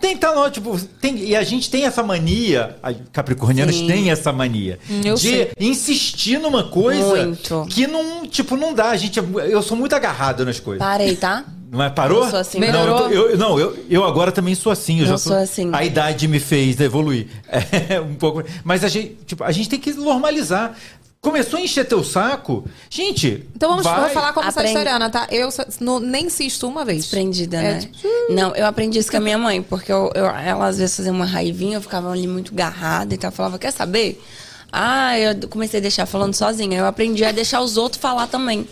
[0.00, 3.86] tem que estar no, tipo, tem, e a gente tem essa mania, a capricornianos Sim.
[3.86, 5.52] têm essa mania Hum, eu de sei.
[5.58, 7.66] insistir numa coisa Muito.
[7.70, 8.90] que não, tipo, não dá.
[8.90, 10.78] A gente, é- eu sou muito agarrado nas coisas.
[10.86, 11.44] Parei, tá?
[11.70, 11.90] Não é?
[11.90, 12.24] Parou?
[12.24, 12.98] Eu sou assim, não, Melhorou?
[13.10, 14.98] eu, tô- eu- não, eu, eu agora também sou assim.
[14.98, 15.70] Eu Eu já sou assim.
[15.72, 17.26] A idade me fez evoluir.
[17.88, 18.42] É, um pouco.
[18.64, 20.76] Mas a gente, tipo, a gente tem que normalizar.
[21.20, 23.44] Começou a encher teu saco, gente.
[23.56, 23.96] Então vamos, vai.
[23.96, 25.26] vamos falar como Aprende- sagitariana, tá?
[25.32, 25.48] Eu
[25.80, 26.98] não- nem insisto uma vez.
[27.02, 27.80] Desprendida, É, né?
[27.80, 27.98] tipo,
[28.30, 31.10] Não, eu aprendi isso com a minha mãe, porque eu, eu- ela às vezes fazia
[31.10, 33.30] uma raivinha, eu ficava ali muito garrada e tal.
[33.30, 34.22] Eu falava, quer saber?
[34.70, 36.78] Ah, eu comecei a deixar falando sozinha.
[36.78, 38.68] Eu aprendi a deixar os outros falar também.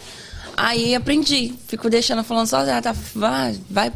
[0.57, 3.93] Aí aprendi, fico deixando falando sozinha, tá, vai, vai,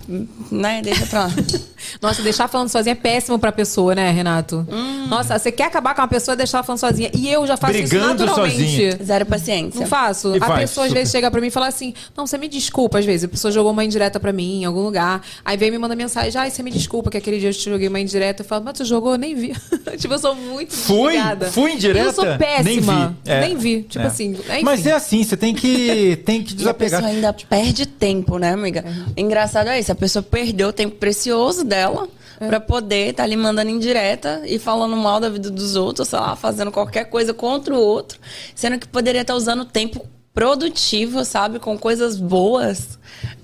[0.51, 1.31] né, deixa pra lá.
[2.03, 4.67] Nossa, deixar falando sozinha é péssimo pra pessoa, né, Renato?
[4.71, 5.07] Hum.
[5.09, 7.11] Nossa, você quer acabar com uma pessoa e deixar ela falando sozinha.
[7.15, 8.57] E eu já faço Brigando isso naturalmente.
[8.59, 8.99] sozinha.
[9.03, 9.81] Zero paciência.
[9.81, 10.35] Não faço.
[10.35, 12.49] E a faz, pessoa às vezes chega pra mim e fala assim: Não, você me
[12.49, 13.25] desculpa, às vezes.
[13.25, 15.23] A pessoa jogou uma indireta pra mim em algum lugar.
[15.45, 17.71] Aí vem e me manda mensagem: Ai, você me desculpa que aquele dia eu te
[17.71, 18.43] joguei uma indireta.
[18.43, 19.13] Eu falo: Mas tu jogou?
[19.13, 19.55] Eu nem vi.
[19.97, 21.13] tipo, eu sou muito Fui?
[21.13, 21.51] desligada.
[21.51, 22.07] Fui indireta?
[22.07, 22.63] Eu sou péssima.
[22.65, 23.31] Nem vi.
[23.31, 23.41] É.
[23.41, 23.83] Nem vi.
[23.85, 24.09] Tipo É.
[24.09, 24.31] assim.
[24.33, 24.63] enfim.
[24.65, 27.01] Mas é assim, você tem que, tem que E a desapegar.
[27.01, 28.85] pessoa ainda perde tempo, né, amiga?
[29.17, 33.71] Engraçado é isso, a pessoa perdeu o tempo precioso dela pra poder estar ali mandando
[33.71, 37.79] indireta e falando mal da vida dos outros, sei lá, fazendo qualquer coisa contra o
[37.79, 38.19] outro,
[38.55, 42.97] sendo que poderia estar usando o tempo produtivo, sabe, com coisas boas.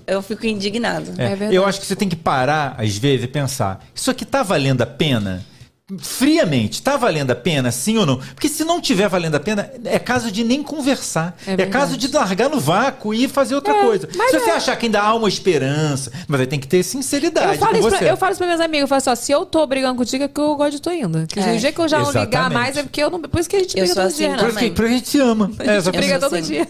[0.07, 1.13] Eu fico indignada.
[1.17, 1.55] É, É verdade.
[1.55, 4.81] eu acho que você tem que parar, às vezes, e pensar: isso aqui tá valendo
[4.81, 5.43] a pena?
[5.99, 8.17] Friamente, tá valendo a pena, sim ou não?
[8.17, 11.37] Porque se não tiver valendo a pena, é caso de nem conversar.
[11.45, 14.09] É É, caso de largar no vácuo e fazer outra É, coisa.
[14.11, 17.53] Se você é- achar que ainda há uma esperança, mas aí tem que ter sinceridade
[17.53, 17.97] Eu falo, com isso você.
[17.99, 19.95] pra, eu falo isso pra meus amigos, eu falo assim, ó, se eu tô brigando
[19.95, 21.27] contigo é que eu gosto de tô indo.
[21.27, 21.55] Que É.
[21.57, 22.53] Dia que eu já não ligar Exatamente.
[22.53, 23.21] mais é porque eu não.
[23.21, 24.37] Por isso que a gente briga todo assim dia, né?
[24.37, 25.45] Por isso que, a gente se ama.
[25.59, 25.97] A É, gente exatamente.
[26.09, 26.47] briga todo assim.
[26.51, 26.67] dia.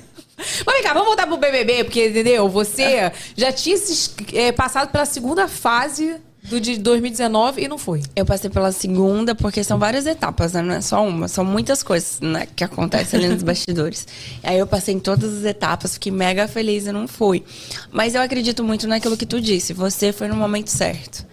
[0.65, 2.49] Mas vem cá, vamos voltar pro BBB, porque, entendeu?
[2.49, 6.17] Você já tinha se, é, passado pela segunda fase
[6.49, 8.01] do de 2019 e não foi.
[8.15, 10.61] Eu passei pela segunda, porque são várias etapas, né?
[10.61, 11.27] Não é só uma.
[11.27, 14.07] São muitas coisas né, que acontecem ali nos bastidores.
[14.43, 17.43] Aí eu passei em todas as etapas, fiquei mega feliz e não fui.
[17.91, 19.73] Mas eu acredito muito naquilo que tu disse.
[19.73, 21.25] Você foi no momento certo.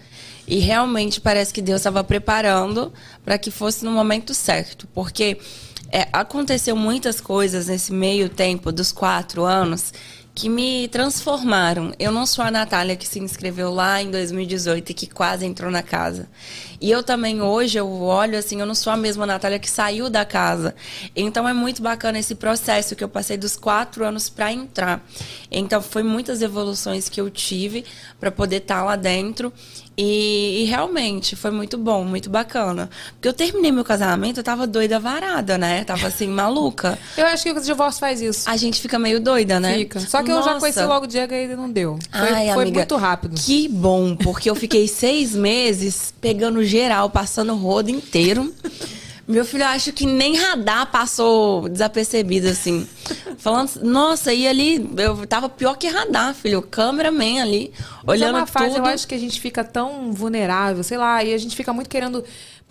[0.47, 2.91] E realmente parece que Deus estava preparando
[3.23, 4.87] para que fosse no momento certo.
[4.93, 5.37] Porque
[5.91, 9.93] é, aconteceu muitas coisas nesse meio tempo dos quatro anos
[10.35, 11.93] que me transformaram.
[11.99, 15.69] Eu não sou a Natália que se inscreveu lá em 2018 e que quase entrou
[15.69, 16.27] na casa.
[16.83, 20.09] E eu também hoje eu olho assim, eu não sou a mesma Natália que saiu
[20.09, 20.75] da casa.
[21.15, 25.01] Então é muito bacana esse processo que eu passei dos quatro anos para entrar.
[25.49, 27.85] Então foi muitas evoluções que eu tive
[28.19, 29.53] para poder estar lá dentro.
[29.97, 32.89] E, e realmente foi muito bom, muito bacana.
[33.13, 35.83] Porque eu terminei meu casamento, eu tava doida varada, né?
[35.83, 36.97] Tava assim, maluca.
[37.15, 38.49] Eu acho que o divórcio faz isso.
[38.49, 39.77] A gente fica meio doida, né?
[39.77, 39.99] Fica.
[39.99, 40.59] Só que eu já Nossa.
[40.59, 41.99] conheci logo o Diego e ainda não deu.
[42.11, 43.35] Foi, Ai, foi amiga, muito rápido.
[43.39, 48.53] Que bom, porque eu fiquei seis meses pegando geral, passando o rodo inteiro.
[49.25, 52.85] Meu filho, eu acho que nem radar passou desapercebido, assim.
[53.37, 56.61] Falando, nossa, e ali, eu tava pior que radar, filho.
[56.61, 57.71] Cameraman ali,
[58.03, 58.79] Mas olhando é uma fase, tudo.
[58.79, 61.89] eu acho que a gente fica tão vulnerável, sei lá, e a gente fica muito
[61.89, 62.23] querendo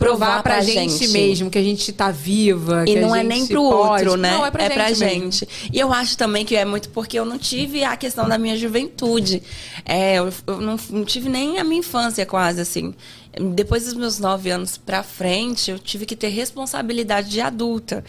[0.02, 1.08] Provar pra, pra gente, gente.
[1.08, 2.82] mesmo que a gente tá viva.
[2.86, 4.04] E que a não é nem pro pode.
[4.04, 4.32] outro, né?
[4.32, 5.00] Não, é pra gente.
[5.00, 5.32] mesmo.
[5.32, 5.48] gente.
[5.72, 8.56] E eu acho também que é muito porque eu não tive a questão da minha
[8.56, 9.42] juventude.
[9.84, 12.94] É, eu, eu não, não tive nem a minha infância quase, assim.
[13.54, 18.04] Depois dos meus nove anos pra frente, eu tive que ter responsabilidade de adulta.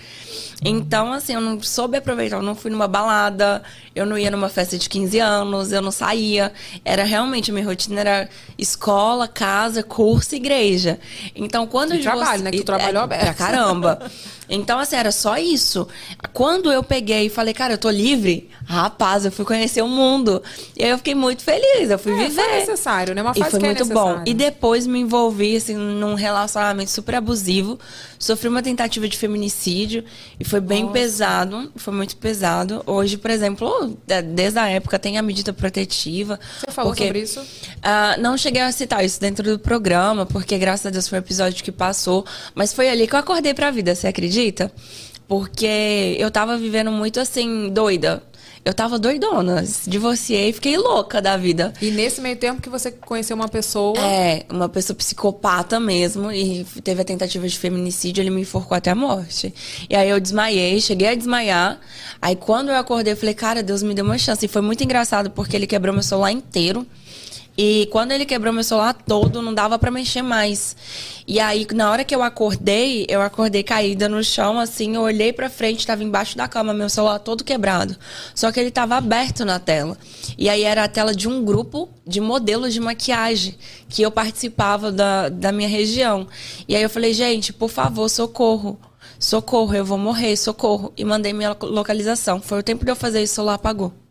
[0.61, 2.37] Então, assim, eu não soube aproveitar.
[2.37, 3.63] Eu não fui numa balada,
[3.95, 6.51] eu não ia numa festa de 15 anos, eu não saía.
[6.83, 10.99] Era realmente, a minha rotina era escola, casa, curso, igreja.
[11.33, 12.51] Então, quando E eu trabalho, né?
[12.51, 13.23] Que tu e- trabalhou é, aberto.
[13.23, 14.11] Pra caramba.
[14.49, 15.87] Então, assim, era só isso.
[16.33, 20.43] Quando eu peguei e falei, cara, eu tô livre, rapaz, eu fui conhecer o mundo.
[20.77, 22.41] E aí eu fiquei muito feliz, eu fui É, viver.
[22.43, 23.21] foi necessário, né?
[23.21, 24.03] Uma E fase foi que é muito bom.
[24.09, 24.29] necessária.
[24.29, 27.79] E depois me envolvi, assim, num relacionamento super abusivo.
[28.19, 30.03] Sofri uma tentativa de feminicídio
[30.39, 31.71] e foi bem pesado.
[31.75, 32.83] Foi muito pesado.
[32.85, 36.39] Hoje, por exemplo, de- desde a época tem a medida protetiva.
[36.59, 37.41] Você falou porque- sobre isso?
[37.81, 41.21] ah, não cheguei a citar isso dentro do programa, porque graças a Deus foi um
[41.21, 42.25] episódio que passou.
[42.53, 44.71] Mas foi ali que eu acordei pra vida, você acredita?
[45.27, 48.21] Porque eu tava vivendo muito assim, doida.
[48.65, 49.63] Eu tava doidona.
[49.85, 51.73] Divorciei e fiquei louca da vida.
[51.81, 53.99] E nesse meio tempo que você conheceu uma pessoa.
[53.99, 58.91] É, uma pessoa psicopata mesmo, e teve a tentativa de feminicídio, ele me enforcou até
[58.91, 59.53] a morte.
[59.89, 61.79] E aí eu desmaiei, cheguei a desmaiar.
[62.21, 64.45] Aí quando eu acordei, eu falei, cara, Deus me deu uma chance.
[64.45, 66.87] E foi muito engraçado, porque ele quebrou meu celular inteiro.
[67.57, 70.75] E quando ele quebrou meu celular todo, não dava pra mexer mais.
[71.27, 75.31] E aí, na hora que eu acordei, eu acordei caída no chão, assim, eu olhei
[75.31, 77.95] pra frente, tava embaixo da cama, meu celular todo quebrado.
[78.33, 79.97] Só que ele tava aberto na tela.
[80.37, 83.55] E aí era a tela de um grupo de modelos de maquiagem
[83.87, 86.27] que eu participava da, da minha região.
[86.67, 88.79] E aí eu falei, gente, por favor, socorro.
[89.19, 90.91] Socorro, eu vou morrer, socorro.
[90.97, 92.41] E mandei minha localização.
[92.41, 94.02] Foi o tempo de eu fazer isso, o celular apagou.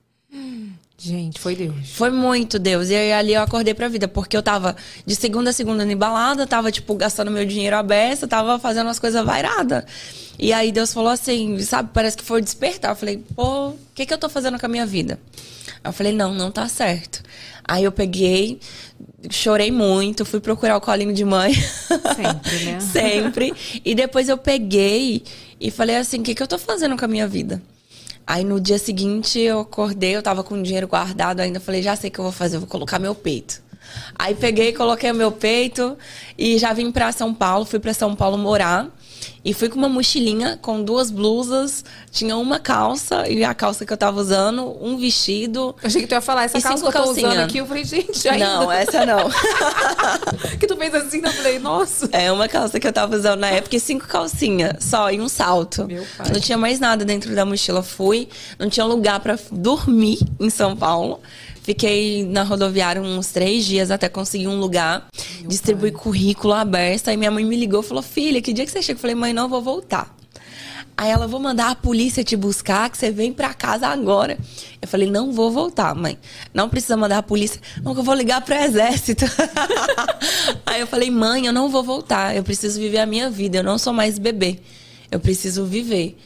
[1.04, 1.90] Gente, foi Deus.
[1.94, 2.88] Foi muito Deus.
[2.88, 5.96] E aí ali eu acordei pra vida, porque eu tava de segunda a segunda em
[5.96, 9.84] balada, tava, tipo, gastando meu dinheiro à beça, tava fazendo as coisas vairadas.
[10.38, 12.92] E aí Deus falou assim, sabe, parece que foi despertar.
[12.92, 15.18] Eu falei, pô, o que que eu tô fazendo com a minha vida?
[15.82, 17.20] Eu falei, não, não tá certo.
[17.64, 18.60] Aí eu peguei,
[19.28, 21.52] chorei muito, fui procurar o colinho de mãe.
[21.52, 22.78] Sempre, né?
[22.92, 23.54] Sempre.
[23.84, 25.24] E depois eu peguei
[25.60, 27.60] e falei assim, o que que eu tô fazendo com a minha vida?
[28.26, 31.60] Aí no dia seguinte eu acordei, eu tava com dinheiro guardado ainda.
[31.60, 33.60] Falei, já sei o que eu vou fazer, eu vou colocar meu peito.
[34.14, 35.96] Aí peguei, coloquei o meu peito
[36.38, 38.88] e já vim pra São Paulo, fui pra São Paulo morar.
[39.44, 43.92] E fui com uma mochilinha com duas blusas, tinha uma calça e a calça que
[43.92, 45.74] eu tava usando, um vestido.
[45.82, 47.58] Eu achei que tu ia falar essa calça que eu tô usando aqui.
[47.58, 48.46] Eu falei, gente, ainda.
[48.46, 49.30] Não, essa não.
[50.58, 52.08] que tu fez assim, eu falei, nossa.
[52.12, 55.28] É uma calça que eu tava usando na época e cinco calcinhas só e um
[55.28, 55.86] salto.
[55.86, 56.30] Meu pai.
[56.32, 57.82] Não tinha mais nada dentro da mochila.
[57.82, 61.20] Fui, não tinha lugar pra dormir em São Paulo.
[61.62, 65.06] Fiquei na rodoviária uns três dias até conseguir um lugar.
[65.46, 67.08] distribuí currículo aberto.
[67.08, 68.96] Aí minha mãe me ligou e falou: Filha, que dia que você chega?
[68.96, 70.14] Eu falei: Mãe, não, vou voltar.
[70.96, 74.38] Aí ela, vou mandar a polícia te buscar, que você vem pra casa agora.
[74.80, 76.18] Eu falei, não vou voltar, mãe.
[76.52, 77.60] Não precisa mandar a polícia.
[77.82, 79.24] Não, que eu vou ligar pro exército.
[80.66, 82.36] Aí eu falei, mãe, eu não vou voltar.
[82.36, 83.58] Eu preciso viver a minha vida.
[83.58, 84.58] Eu não sou mais bebê.
[85.10, 86.16] Eu preciso viver.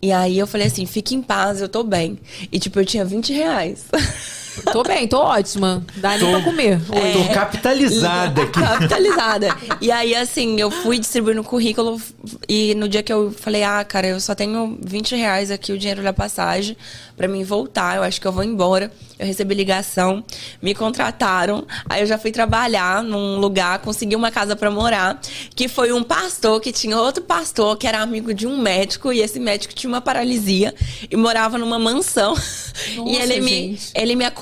[0.00, 2.18] E aí eu falei assim, fique em paz, eu tô bem.
[2.50, 3.84] E tipo, eu tinha 20 reais.
[4.72, 5.84] Tô bem, tô ótima.
[5.96, 6.80] Dá nem pra comer.
[6.92, 7.12] É.
[7.12, 8.60] Tô capitalizada aqui.
[8.60, 9.56] Capitalizada.
[9.80, 12.00] E aí, assim, eu fui distribuindo currículo
[12.48, 15.78] e no dia que eu falei, ah, cara, eu só tenho 20 reais aqui, o
[15.78, 16.76] dinheiro da passagem,
[17.16, 18.92] pra mim voltar, eu acho que eu vou embora.
[19.18, 20.24] Eu recebi ligação,
[20.60, 25.20] me contrataram, aí eu já fui trabalhar num lugar, consegui uma casa pra morar,
[25.54, 29.20] que foi um pastor, que tinha outro pastor, que era amigo de um médico, e
[29.20, 30.74] esse médico tinha uma paralisia
[31.08, 32.34] e morava numa mansão.
[33.06, 33.92] e ele me, gente.
[33.94, 34.41] ele me acolheu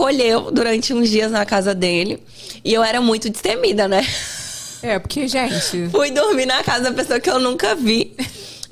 [0.52, 2.18] durante uns dias na casa dele.
[2.64, 4.06] E eu era muito destemida, né?
[4.82, 5.88] É, porque, gente.
[5.92, 8.14] Fui dormir na casa da pessoa que eu nunca vi.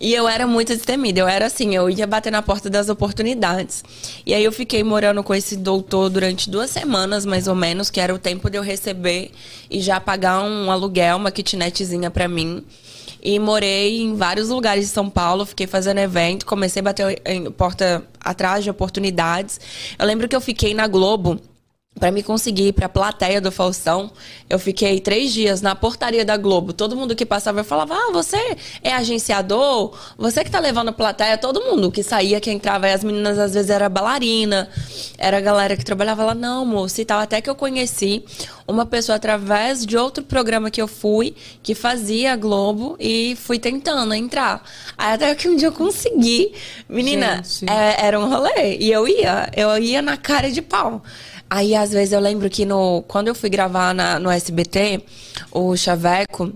[0.01, 1.20] E eu era muito destemida.
[1.20, 3.83] Eu era assim, eu ia bater na porta das oportunidades.
[4.24, 8.01] E aí eu fiquei morando com esse doutor durante duas semanas, mais ou menos, que
[8.01, 9.33] era o tempo de eu receber
[9.68, 12.64] e já pagar um aluguel, uma kitnetzinha pra mim.
[13.23, 17.21] E morei em vários lugares de São Paulo, fiquei fazendo evento, comecei a bater
[17.57, 19.61] porta atrás de oportunidades.
[19.99, 21.41] Eu lembro que eu fiquei na Globo
[21.99, 24.11] Pra me conseguir ir pra plateia do Faustão,
[24.49, 26.72] eu fiquei três dias na portaria da Globo.
[26.72, 29.96] Todo mundo que passava falava: Ah, você é agenciador?
[30.16, 31.36] Você que tá levando plateia?
[31.36, 32.88] Todo mundo que saía, que entrava.
[32.88, 34.68] E as meninas às vezes era bailarina,
[35.18, 36.34] era a galera que trabalhava lá.
[36.34, 37.18] Não, moça, e tal.
[37.20, 38.24] Até que eu conheci
[38.66, 43.59] uma pessoa através de outro programa que eu fui, que fazia a Globo, e fui
[43.59, 44.62] tentando entrar.
[44.96, 46.53] Aí até que um dia eu consegui.
[46.88, 48.76] Menina, é, era um rolê.
[48.78, 51.03] E eu ia, eu ia na cara de pau.
[51.51, 55.03] Aí, às vezes, eu lembro que no, quando eu fui gravar na- no SBT,
[55.51, 56.53] o Chaveco,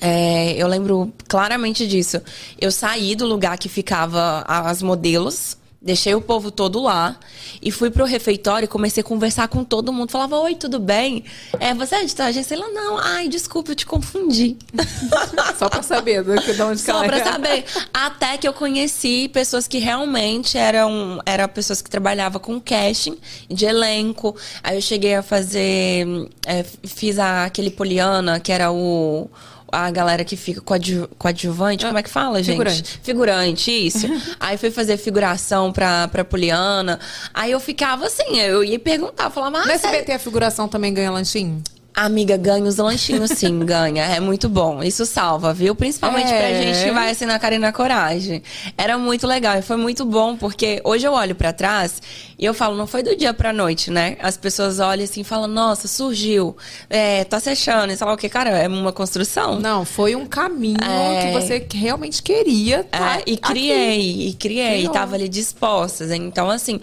[0.00, 2.20] é, eu lembro claramente disso.
[2.60, 5.56] Eu saí do lugar que ficava as modelos,
[5.86, 7.16] deixei o povo todo lá
[7.62, 10.10] e fui pro refeitório e comecei a conversar com todo mundo.
[10.10, 11.24] Falava, oi, tudo bem?
[11.60, 12.56] É, você é de tal agência?
[12.56, 12.98] Ela, não.
[12.98, 14.56] Ai, desculpa, eu te confundi.
[15.56, 17.64] Só pra saber do que, de onde Só pra saber.
[17.94, 23.16] Até que eu conheci pessoas que realmente eram, eram pessoas que trabalhavam com casting
[23.48, 24.34] de elenco.
[24.64, 26.28] Aí eu cheguei a fazer.
[26.44, 29.30] é, fiz a, aquele Poliana, que era o.
[29.70, 32.52] A galera que fica coadju, coadjuvante, como é que fala, gente?
[32.54, 33.00] figurante.
[33.02, 34.06] Figurante, isso.
[34.38, 37.00] Aí fui fazer figuração pra, pra Poliana.
[37.34, 39.72] Aí eu ficava assim, eu ia perguntar, falava, ah, No?
[39.72, 41.62] SBT a figuração também ganha lanchinho?
[41.98, 44.04] Amiga, ganha os lanchinhos sim, ganha.
[44.04, 44.82] É muito bom.
[44.82, 45.74] Isso salva, viu?
[45.74, 46.62] Principalmente pra É.
[46.62, 48.42] gente que vai assim na cara e na coragem.
[48.76, 52.02] Era muito legal e foi muito bom, porque hoje eu olho pra trás
[52.38, 54.18] e eu falo, não foi do dia pra noite, né?
[54.20, 56.54] As pessoas olham assim e falam, nossa, surgiu,
[56.90, 59.58] é, tá se achando, e sei lá o que, cara, é uma construção.
[59.58, 61.26] Não, foi um caminho É.
[61.26, 62.84] que você realmente queria.
[62.84, 63.36] tá É, e aqui.
[63.38, 64.92] criei, e criei, Criou.
[64.92, 66.10] tava ali dispostas.
[66.10, 66.78] Então, assim,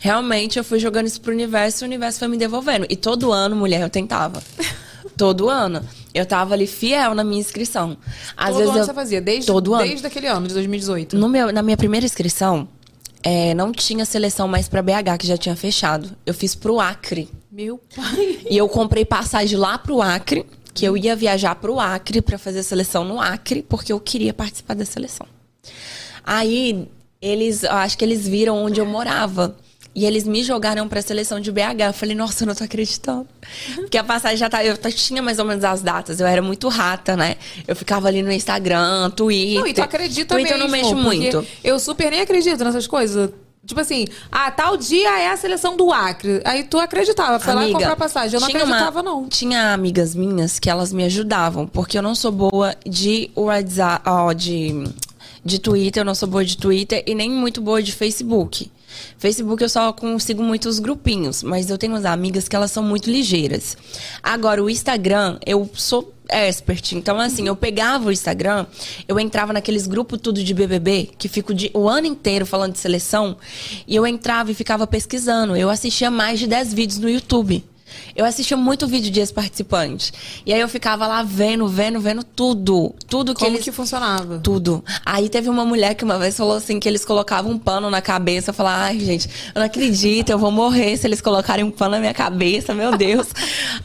[0.00, 2.86] realmente eu fui jogando isso pro universo e o universo foi me devolvendo.
[2.88, 4.42] E todo ano, mulher, eu tentava.
[5.16, 5.82] todo ano.
[6.14, 7.96] Eu tava ali fiel na minha inscrição.
[8.36, 8.84] Às Todo vezes ano eu...
[8.86, 9.86] você fazia, desde, Todo ano.
[9.86, 11.16] desde aquele ano, de 2018.
[11.16, 12.68] No meu, na minha primeira inscrição,
[13.22, 16.10] é, não tinha seleção mais pra BH, que já tinha fechado.
[16.24, 17.28] Eu fiz pro Acre.
[17.50, 18.40] Meu pai.
[18.48, 22.60] E eu comprei passagem lá pro Acre, que eu ia viajar pro Acre pra fazer
[22.60, 25.26] a seleção no Acre, porque eu queria participar da seleção.
[26.24, 26.88] Aí,
[27.20, 29.56] eles, acho que eles viram onde eu morava.
[29.96, 31.80] E eles me jogaram pra seleção de BH.
[31.86, 33.26] Eu falei, nossa, eu não tô acreditando.
[33.76, 34.62] Porque a passagem já tá.
[34.62, 36.20] Eu tinha mais ou menos as datas.
[36.20, 37.36] Eu era muito rata, né?
[37.66, 39.60] Eu ficava ali no Instagram, Twitter.
[39.60, 40.64] Não, e tu acredita Twitter mesmo.
[40.64, 41.46] eu não mexo muito.
[41.64, 43.30] Eu super nem acredito nessas coisas.
[43.64, 46.42] Tipo assim, ah, tal dia é a seleção do Acre.
[46.44, 48.34] Aí tu acreditava, foi lá Amiga, comprar passagem.
[48.36, 49.26] Eu não tinha uma- acreditava, não.
[49.28, 54.32] Tinha amigas minhas que elas me ajudavam, porque eu não sou boa de WhatsApp, ó,
[54.34, 54.84] de,
[55.42, 58.70] de Twitter, eu não sou boa de Twitter e nem muito boa de Facebook.
[59.18, 63.10] Facebook eu só consigo muitos grupinhos, mas eu tenho umas amigas que elas são muito
[63.10, 63.76] ligeiras.
[64.22, 66.92] Agora, o Instagram, eu sou expert.
[66.92, 68.66] Então, assim, eu pegava o Instagram,
[69.06, 72.78] eu entrava naqueles grupos tudo de BBB, que fico de- o ano inteiro falando de
[72.80, 73.36] seleção,
[73.86, 75.56] e eu entrava e ficava pesquisando.
[75.56, 77.64] Eu assistia mais de 10 vídeos no YouTube.
[78.14, 80.12] Eu assistia muito vídeo de ex-participantes.
[80.44, 82.94] E aí eu ficava lá vendo, vendo, vendo tudo.
[83.08, 83.64] Tudo que Como eles.
[83.64, 84.38] que funcionava?
[84.38, 84.84] Tudo.
[85.04, 88.00] Aí teve uma mulher que uma vez falou assim que eles colocavam um pano na
[88.00, 88.50] cabeça.
[88.50, 91.92] Eu falei, ai, gente, eu não acredito, eu vou morrer se eles colocarem um pano
[91.92, 93.26] na minha cabeça, meu Deus.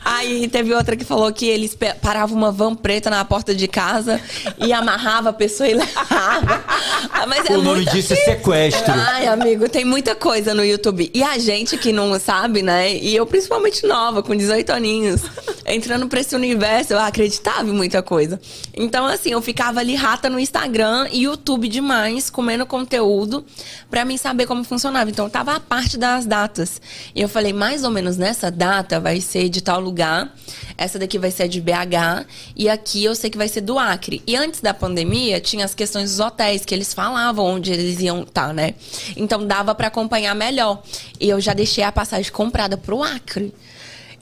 [0.04, 4.20] Aí teve outra que falou que eles paravam uma van preta na porta de casa
[4.58, 6.64] e amarrava a pessoa e levava.
[7.12, 8.94] Ah, Mas é o nome muita- disso é sequestro.
[8.94, 11.12] Ai, amigo, tem muita coisa no YouTube.
[11.14, 12.94] E a gente que não sabe, né?
[12.96, 15.22] E eu, principalmente nova, com 18 aninhos,
[15.64, 18.42] entrando pra esse universo, eu acreditava em muita coisa.
[18.76, 23.46] Então, assim, eu ficava ali rata no Instagram e YouTube demais, comendo conteúdo,
[23.92, 25.12] pra mim saber como funcionava.
[25.12, 26.82] Então, tava a parte das datas.
[27.14, 30.34] E eu falei, mais ou menos nessa data vai ser de tal lugar,
[30.76, 32.26] essa daqui vai ser de BH,
[32.56, 34.24] e aqui eu sei que vai ser do Acre.
[34.26, 38.24] E antes da pandemia, tinha as questões dos hotéis, que eles falavam onde eles iam
[38.24, 38.74] estar, né?
[39.16, 40.82] Então dava pra acompanhar melhor.
[41.20, 43.54] E eu já deixei a passagem comprada pro Acre.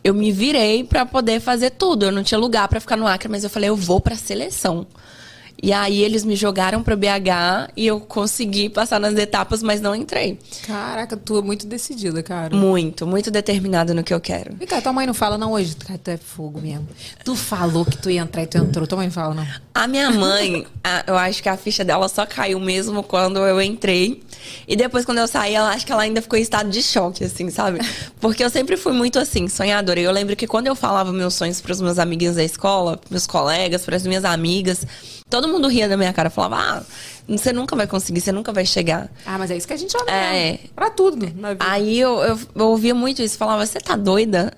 [0.03, 2.05] Eu me virei pra poder fazer tudo.
[2.05, 4.87] Eu não tinha lugar pra ficar no Acre, mas eu falei, eu vou pra seleção.
[5.61, 9.93] E aí eles me jogaram pra BH e eu consegui passar nas etapas, mas não
[9.93, 10.39] entrei.
[10.65, 12.55] Caraca, tu é muito decidida, cara.
[12.55, 14.55] Muito, muito determinada no que eu quero.
[14.55, 15.75] Vem cá, tua mãe não fala não hoje?
[15.75, 16.87] Cara, tu é fogo mesmo.
[17.25, 18.87] Tu falou que tu ia entrar e tu entrou.
[18.87, 19.45] Tua mãe não fala não.
[19.73, 23.61] A minha mãe, a- eu acho que a ficha dela só caiu mesmo quando eu
[23.61, 24.23] entrei.
[24.67, 27.23] E depois, quando eu saí, ela acho que ela ainda ficou em estado de choque,
[27.25, 27.79] assim, sabe?
[28.21, 29.99] Porque eu sempre fui muito assim, sonhadora.
[29.99, 32.99] E eu lembro que quando eu falava meus sonhos para os meus amiguinhos da escola,
[33.09, 34.85] meus colegas, para as minhas amigas,
[35.29, 36.83] Todo mundo ria da minha cara, falava, ah,
[37.27, 39.09] você nunca vai conseguir, você nunca vai chegar.
[39.25, 40.31] Ah, mas é isso que a gente olha É.
[40.51, 40.59] mesmo.
[40.75, 41.17] Pra tudo
[41.51, 41.65] vida.
[41.69, 44.51] Aí eu, eu, eu ouvia muito isso, falava, você tá doida?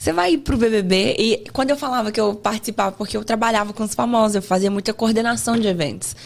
[0.00, 1.14] Você vai ir pro BBB?
[1.18, 4.70] E quando eu falava que eu participava, porque eu trabalhava com os famosos, eu fazia
[4.70, 6.16] muita coordenação de eventos.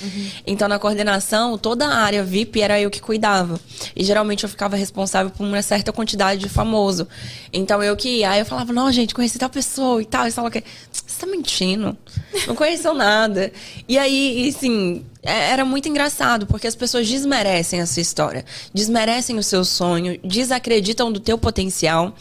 [0.46, 3.58] Então, na coordenação, toda a área VIP era eu que cuidava.
[3.96, 7.08] E geralmente eu ficava responsável por uma certa quantidade de famoso.
[7.52, 8.30] Então, eu que ia.
[8.30, 10.24] Aí eu falava, não, gente, conheci tal pessoa e tal.
[10.28, 10.62] E falava que
[10.92, 11.98] você tá mentindo.
[12.46, 13.52] Não conheceu nada.
[13.88, 19.38] E aí, e, assim, era muito engraçado, porque as pessoas desmerecem a sua história, desmerecem
[19.38, 22.14] o seu sonho, desacreditam do teu potencial.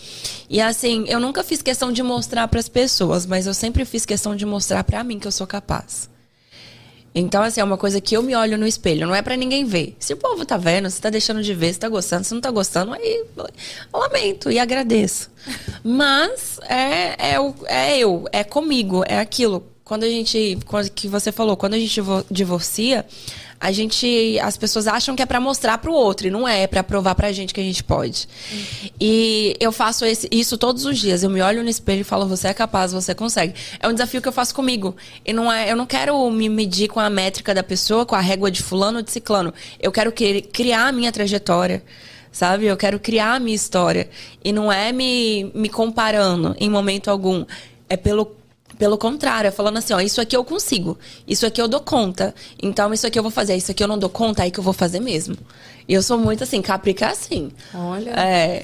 [0.49, 4.05] E assim, eu nunca fiz questão de mostrar para as pessoas, mas eu sempre fiz
[4.05, 6.09] questão de mostrar para mim que eu sou capaz.
[7.15, 9.65] Então, assim, é uma coisa que eu me olho no espelho, não é pra ninguém
[9.65, 9.95] ver.
[9.99, 12.41] Se o povo tá vendo, se tá deixando de ver, se tá gostando, se não
[12.41, 13.47] tá gostando, aí eu
[13.93, 15.29] lamento e agradeço.
[15.83, 19.72] Mas é, é, é eu, é comigo, é aquilo.
[19.93, 23.05] Quando a gente, quando, que você falou, quando a gente divo- divorcia,
[23.59, 26.67] a gente, as pessoas acham que é pra mostrar pro outro, e não é, é
[26.67, 28.27] pra provar pra gente que a gente pode.
[28.99, 31.21] E eu faço esse- isso todos os dias.
[31.21, 33.53] Eu me olho no espelho e falo, você é capaz, você consegue.
[33.79, 34.95] É um desafio que eu faço comigo.
[35.23, 38.19] E não é, eu não quero me medir com a métrica da pessoa, com a
[38.19, 39.53] régua de fulano ou de ciclano.
[39.79, 41.83] Eu quero que- criar a minha trajetória.
[42.31, 42.65] Sabe?
[42.65, 44.09] Eu quero criar a minha história.
[44.43, 47.45] E não é me, me comparando em momento algum.
[47.87, 48.25] É pelo
[48.83, 52.35] pelo contrário, é falando assim, ó, isso aqui eu consigo, isso aqui eu dou conta,
[52.61, 54.63] então isso aqui eu vou fazer, isso aqui eu não dou conta, aí que eu
[54.63, 55.37] vou fazer mesmo.
[55.87, 57.49] E eu sou muito assim, caprica assim.
[57.73, 58.09] Olha.
[58.11, 58.61] É,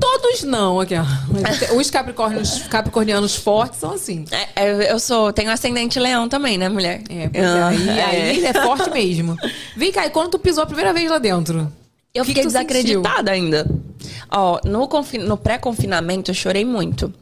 [0.00, 1.76] Todos não, aqui, ó.
[1.76, 4.24] Os capricórnios, capricornianos fortes são assim.
[4.32, 7.00] é, é, eu sou, tenho ascendente leão também, né, mulher?
[7.08, 8.02] É, pois é, Ah, aí, é.
[8.02, 9.36] aí é forte mesmo.
[9.76, 11.72] Vem cá, e quando tu pisou a primeira vez lá dentro?
[12.12, 13.64] Eu O que fiquei que tu desacreditada ainda.
[14.28, 14.88] Ó, no,
[15.24, 17.14] no pré-confinamento eu chorei muito.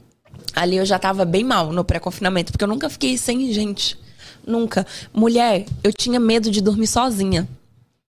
[0.59, 3.97] Ali eu já tava bem mal no pré-confinamento, porque eu nunca fiquei sem gente.
[4.45, 4.85] Nunca.
[5.15, 7.47] Mulher, eu tinha medo de dormir sozinha.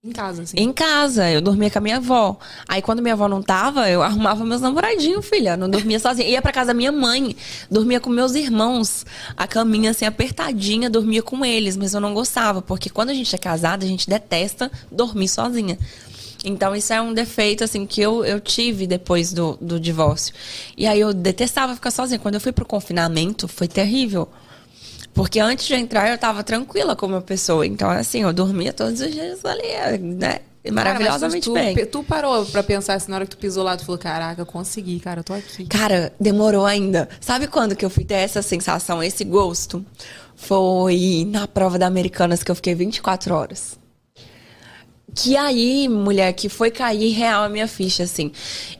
[0.04, 0.56] Em casa, assim.
[0.56, 2.38] Em casa, eu dormia com a minha avó.
[2.68, 5.58] Aí quando minha avó não tava, eu arrumava meus namoradinhos, filha.
[5.58, 6.30] Não dormia sozinha.
[6.30, 7.36] Ia pra casa da minha mãe,
[7.72, 9.08] dormia com meus irmãos.
[9.36, 13.34] A caminha assim apertadinha, dormia com eles, mas eu não gostava, porque quando a gente
[13.34, 15.80] é casada, a gente detesta dormir sozinha.
[16.46, 20.34] Então isso é um defeito assim que eu, eu tive depois do, do divórcio.
[20.78, 22.20] E aí eu detestava ficar sozinha.
[22.20, 24.28] Quando eu fui pro confinamento, foi terrível.
[25.14, 27.66] Porque antes de entrar eu tava tranquila como pessoa.
[27.66, 30.39] Então, assim, eu dormia todos os dias ali, né?
[30.72, 31.86] Maravilhosamente Cara, mas bem.
[31.86, 34.41] tu, tu parou pra pensar assim, na hora que tu pisou lá, tu falou, caraca,
[34.41, 35.66] eu consegui, cara, eu tô aqui.
[35.68, 37.08] Cara, demorou ainda.
[37.22, 39.86] Sabe quando que eu fui ter essa sensação, esse gosto?
[40.36, 43.78] Foi na prova da Americanas que eu fiquei 24 horas.
[45.16, 48.32] Que aí, mulher, que foi cair real a minha ficha, assim.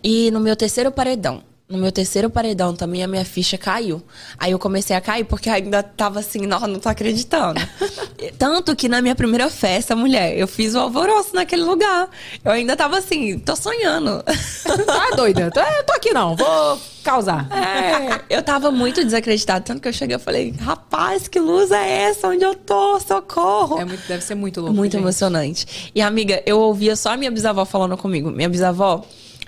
[0.04, 1.42] E no meu terceiro paredão.
[1.68, 4.00] No meu terceiro paredão também a minha ficha caiu.
[4.38, 7.60] Aí eu comecei a cair porque ainda tava assim, não, não tô acreditando.
[8.38, 12.08] Tanto que na minha primeira festa, mulher, eu fiz o alvoroço naquele lugar.
[12.44, 14.24] Eu ainda tava assim, tô sonhando.
[14.86, 15.50] Tá doida?
[15.52, 17.48] Tô- Eu tô aqui não, vou causar.
[17.52, 19.62] É, eu tava muito desacreditada.
[19.62, 22.28] Tanto que eu cheguei e falei, rapaz, que luz é essa?
[22.28, 23.00] Onde eu tô?
[23.00, 23.80] Socorro!
[23.80, 24.76] É muito, deve ser muito louco.
[24.76, 25.02] Muito gente.
[25.02, 25.92] emocionante.
[25.96, 28.30] E, amiga, eu ouvia só a minha bisavó falando comigo.
[28.32, 29.04] Minha bisavó,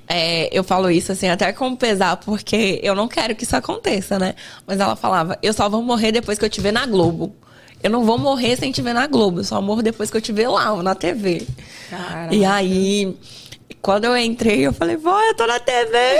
[0.07, 4.17] é, eu falo isso assim, até com pesar, porque eu não quero que isso aconteça,
[4.17, 4.35] né?
[4.65, 7.35] Mas ela falava, eu só vou morrer depois que eu te ver na Globo.
[7.83, 10.21] Eu não vou morrer sem te ver na Globo, eu só morro depois que eu
[10.21, 11.45] te ver lá, na TV.
[11.89, 12.33] Caraca.
[12.33, 13.15] E aí,
[13.81, 15.93] quando eu entrei, eu falei, vó, eu tô na TV.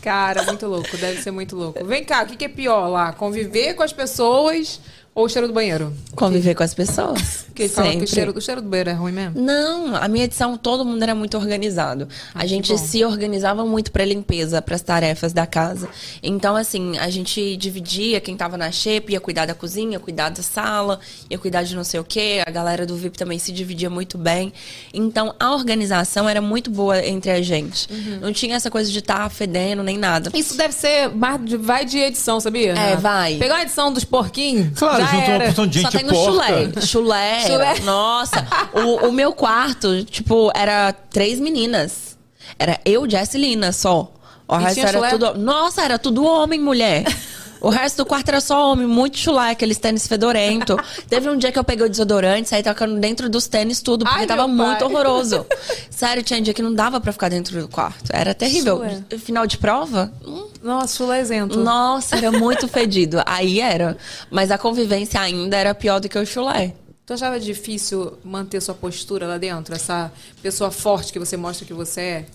[0.00, 1.84] Cara, muito louco, deve ser muito louco.
[1.84, 3.12] Vem cá, o que, que é pior lá?
[3.12, 4.80] Conviver com as pessoas
[5.16, 5.92] ou o cheiro do banheiro?
[6.14, 7.46] Conviver com as pessoas.
[7.56, 8.14] Porque fala que o Sempre.
[8.14, 9.40] cheiro, o cheiro do banheiro é ruim mesmo?
[9.40, 12.06] Não, a minha edição todo mundo era muito organizado.
[12.34, 15.88] Ah, a que gente se organizava muito pra limpeza, pras tarefas da casa.
[16.22, 20.28] Então, assim, a gente dividia quem tava na xepa, ia cuidar da cozinha, ia cuidar
[20.28, 21.00] da sala,
[21.30, 22.42] ia cuidar de não sei o quê.
[22.46, 24.52] A galera do VIP também se dividia muito bem.
[24.92, 27.90] Então, a organização era muito boa entre a gente.
[27.90, 28.18] Uhum.
[28.20, 30.30] Não tinha essa coisa de estar fedendo nem nada.
[30.34, 31.08] Isso deve ser.
[31.08, 32.74] mais de- Vai de edição, sabia?
[32.74, 33.36] É, vai.
[33.38, 34.78] Pegar a edição dos porquinhos.
[34.78, 36.32] Claro, já juntou uma porção de Só gente tem o porca.
[36.32, 36.80] chulé.
[36.86, 37.40] Chulé.
[37.46, 37.80] Chulé.
[37.80, 42.16] Nossa, o, o meu quarto, tipo, era três meninas.
[42.58, 44.12] Era eu, Jess e Lina só.
[44.48, 45.10] O E resto era chulé?
[45.10, 45.34] tudo.
[45.38, 47.04] Nossa, era tudo homem, mulher.
[47.66, 50.76] O resto do quarto era só homem, muito chulé, aqueles tênis fedorento.
[51.10, 54.20] Teve um dia que eu peguei o desodorante, saí tocando dentro dos tênis tudo, porque
[54.20, 55.44] Ai, tava muito horroroso.
[55.90, 58.08] Sério, tinha dia que não dava pra ficar dentro do quarto.
[58.12, 58.76] Era terrível.
[58.76, 59.02] Chulé.
[59.18, 60.12] Final de prova?
[60.24, 61.58] hum, Nossa, chulezento.
[61.58, 63.20] nossa, era muito fedido.
[63.26, 63.98] Aí era.
[64.30, 66.72] Mas a convivência ainda era pior do que o chulé.
[67.04, 69.74] Tu achava difícil manter sua postura lá dentro?
[69.74, 72.26] Essa pessoa forte que você mostra que você é?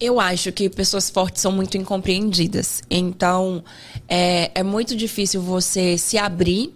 [0.00, 2.82] Eu acho que pessoas fortes são muito incompreendidas.
[2.88, 3.64] Então,
[4.08, 6.72] é, é muito difícil você se abrir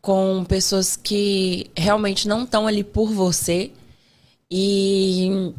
[0.00, 3.70] com pessoas que realmente não estão ali por você.
[4.50, 5.52] E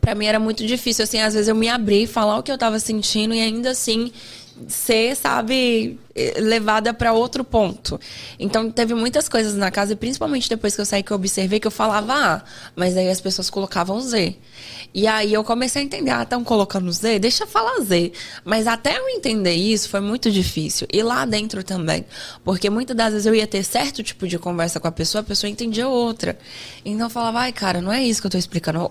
[0.00, 2.58] pra mim era muito difícil, assim, às vezes eu me abrir, falar o que eu
[2.58, 4.12] tava sentindo e ainda assim
[4.66, 8.00] ser, sabe, eh, levada pra outro ponto.
[8.38, 11.66] Então teve muitas coisas na casa, principalmente depois que eu saí que eu observei que
[11.66, 12.42] eu falava A,
[12.74, 14.36] mas aí as pessoas colocavam Z.
[14.92, 18.12] E aí eu comecei a entender, ah, estão colocando Z, deixa eu falar Z.
[18.44, 20.86] Mas até eu entender isso foi muito difícil.
[20.92, 22.04] E lá dentro também.
[22.44, 25.24] Porque muitas das vezes eu ia ter certo tipo de conversa com a pessoa, a
[25.24, 26.38] pessoa entendia outra.
[26.84, 28.88] Então eu falava, ai, cara, não é isso que eu tô explicando.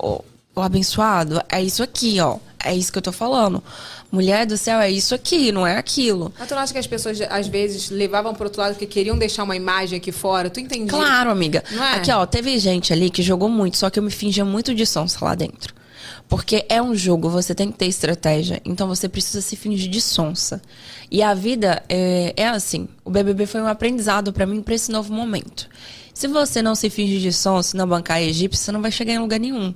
[0.58, 2.36] Ô, abençoado, é isso aqui, ó.
[2.58, 3.62] É isso que eu tô falando.
[4.10, 6.32] Mulher do céu, é isso aqui, não é aquilo.
[6.36, 9.16] Mas tu não acha que as pessoas, às vezes, levavam pro outro lado porque queriam
[9.16, 10.50] deixar uma imagem aqui fora?
[10.50, 10.88] Tu entendia?
[10.88, 11.62] Claro, amiga.
[11.70, 11.98] É?
[11.98, 14.84] Aqui, ó, teve gente ali que jogou muito, só que eu me fingia muito de
[14.84, 15.72] sonsa lá dentro.
[16.28, 18.60] Porque é um jogo, você tem que ter estratégia.
[18.64, 20.60] Então você precisa se fingir de sonsa.
[21.08, 22.88] E a vida é, é assim.
[23.04, 25.68] O BBB foi um aprendizado pra mim pra esse novo momento.
[26.18, 29.20] Se você não se finge de sonsa na bancada egípcia, você não vai chegar em
[29.20, 29.72] lugar nenhum.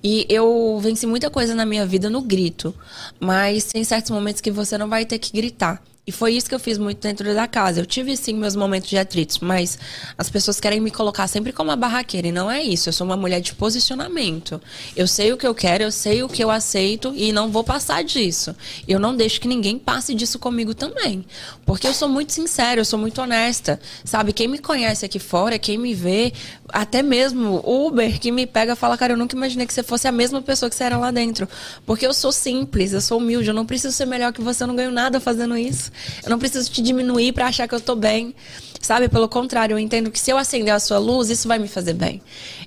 [0.00, 2.72] E eu venci muita coisa na minha vida no grito.
[3.18, 5.82] Mas tem certos momentos que você não vai ter que gritar.
[6.04, 7.80] E foi isso que eu fiz muito dentro da casa.
[7.80, 9.78] Eu tive sim meus momentos de atritos, mas
[10.18, 12.26] as pessoas querem me colocar sempre como uma barraqueira.
[12.26, 12.88] E não é isso.
[12.88, 14.60] Eu sou uma mulher de posicionamento.
[14.96, 17.62] Eu sei o que eu quero, eu sei o que eu aceito e não vou
[17.62, 18.52] passar disso.
[18.88, 21.24] Eu não deixo que ninguém passe disso comigo também.
[21.64, 23.78] Porque eu sou muito sincera, eu sou muito honesta.
[24.04, 24.32] Sabe?
[24.32, 26.32] Quem me conhece aqui fora, quem me vê,
[26.68, 30.12] até mesmo Uber que me pega fala, cara, eu nunca imaginei que você fosse a
[30.12, 31.48] mesma pessoa que você era lá dentro.
[31.86, 34.66] Porque eu sou simples, eu sou humilde, eu não preciso ser melhor que você, eu
[34.66, 35.91] não ganho nada fazendo isso.
[36.22, 38.34] Eu não preciso te diminuir pra achar que eu tô bem.
[38.82, 39.08] Sabe?
[39.08, 41.92] Pelo contrário, eu entendo que se eu acender a sua luz, isso vai me fazer
[41.92, 42.20] bem.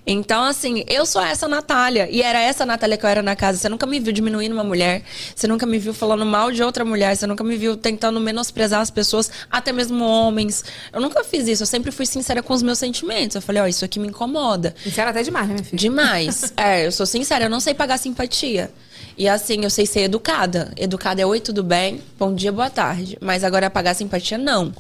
[0.07, 2.07] Então, assim, eu sou essa Natália.
[2.09, 3.57] E era essa Natália que eu era na casa.
[3.57, 5.03] Você nunca me viu diminuindo uma mulher.
[5.36, 7.17] Você nunca me viu falando mal de outra mulher.
[7.17, 10.63] Você nunca me viu tentando menosprezar as pessoas, até mesmo homens.
[10.93, 11.63] Eu nunca fiz isso.
[11.63, 13.36] Eu sempre fui sincera com os meus sentimentos.
[13.36, 14.73] Eu falei, ó, isso aqui me incomoda.
[14.82, 15.78] Sincera até demais, né, minha filha?
[15.78, 16.53] Demais.
[16.55, 18.71] é, eu sou sincera, eu não sei pagar simpatia.
[19.18, 20.72] E assim, eu sei ser educada.
[20.76, 22.02] Educada é oi, tudo bem?
[22.20, 23.18] Bom dia, boa tarde.
[23.22, 24.74] Mas agora pagar simpatia, não.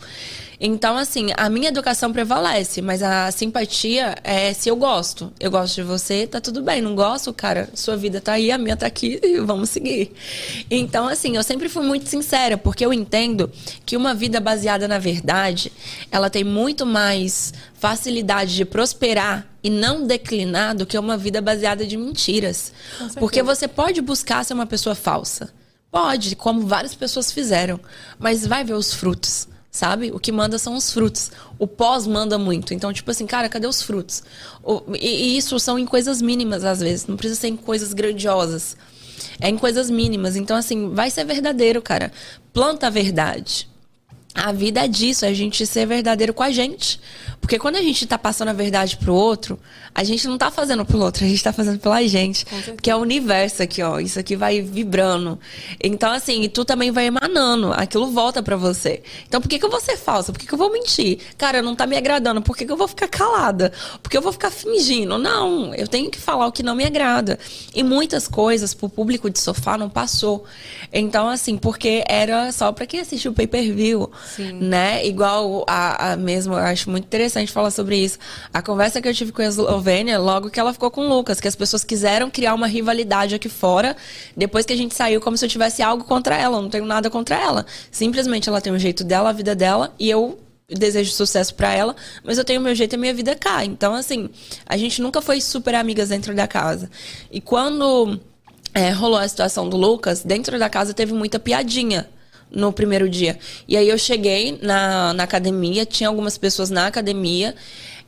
[0.59, 5.31] Então, assim, a minha educação prevalece, mas a simpatia é se eu gosto.
[5.39, 6.81] Eu gosto de você, tá tudo bem.
[6.81, 10.11] Não gosto, cara, sua vida tá aí, a minha tá aqui e vamos seguir.
[10.69, 13.51] Então, assim, eu sempre fui muito sincera, porque eu entendo
[13.85, 15.71] que uma vida baseada na verdade,
[16.11, 21.85] ela tem muito mais facilidade de prosperar e não declinar do que uma vida baseada
[21.85, 22.71] de mentiras.
[23.19, 25.53] Porque você pode buscar ser uma pessoa falsa.
[25.91, 27.79] Pode, como várias pessoas fizeram.
[28.19, 30.11] Mas vai ver os frutos sabe?
[30.11, 31.31] O que manda são os frutos.
[31.59, 32.73] O pós manda muito.
[32.73, 34.23] Então, tipo assim, cara, cadê os frutos?
[34.63, 37.05] O- e, e isso são em coisas mínimas, às vezes.
[37.07, 38.77] Não precisa ser em coisas grandiosas.
[39.39, 40.35] É em coisas mínimas.
[40.35, 42.11] Então, assim, vai ser verdadeiro, cara.
[42.53, 43.67] Planta a verdade.
[44.35, 46.99] A vida é disso, é a gente ser verdadeiro com a gente.
[47.39, 49.57] Porque quando a gente tá passando a verdade pro outro,
[49.93, 52.45] a gente não tá fazendo pelo outro, a gente tá fazendo pela gente.
[52.81, 53.97] Que é o universo aqui, ó.
[53.97, 55.39] Isso aqui vai vibrando.
[55.81, 57.71] Então, assim, e tu também vai emanando.
[57.71, 59.01] Aquilo volta pra você.
[59.25, 60.33] Então, por que, que eu vou ser falsa?
[60.33, 61.19] Por que, que eu vou mentir?
[61.37, 62.41] Cara, não tá me agradando.
[62.41, 63.71] Por que, que eu vou ficar calada?
[64.03, 65.17] Por que eu vou ficar fingindo?
[65.17, 67.39] Não, eu tenho que falar o que não me agrada.
[67.73, 70.43] E muitas coisas pro público de sofá não passou.
[70.91, 74.11] Então, assim, porque era só pra quem assistiu o pay-per-view
[74.59, 75.05] né?
[75.05, 78.17] Igual a, a mesmo, eu acho muito interessante falar sobre isso.
[78.53, 81.39] A conversa que eu tive com a Eslovênia, logo que ela ficou com o Lucas,
[81.39, 83.95] que as pessoas quiseram criar uma rivalidade aqui fora,
[84.35, 86.57] depois que a gente saiu, como se eu tivesse algo contra ela.
[86.57, 87.65] Eu não tenho nada contra ela.
[87.91, 91.95] Simplesmente ela tem o jeito dela, a vida dela, e eu desejo sucesso pra ela,
[92.23, 93.63] mas eu tenho o meu jeito e a minha vida cá.
[93.63, 94.29] Então, assim,
[94.65, 96.89] a gente nunca foi super amigas dentro da casa.
[97.31, 98.19] E quando
[98.73, 102.09] é, rolou a situação do Lucas, dentro da casa teve muita piadinha
[102.55, 103.37] no primeiro dia.
[103.67, 107.53] E aí eu cheguei na, na academia, tinha algumas pessoas na academia.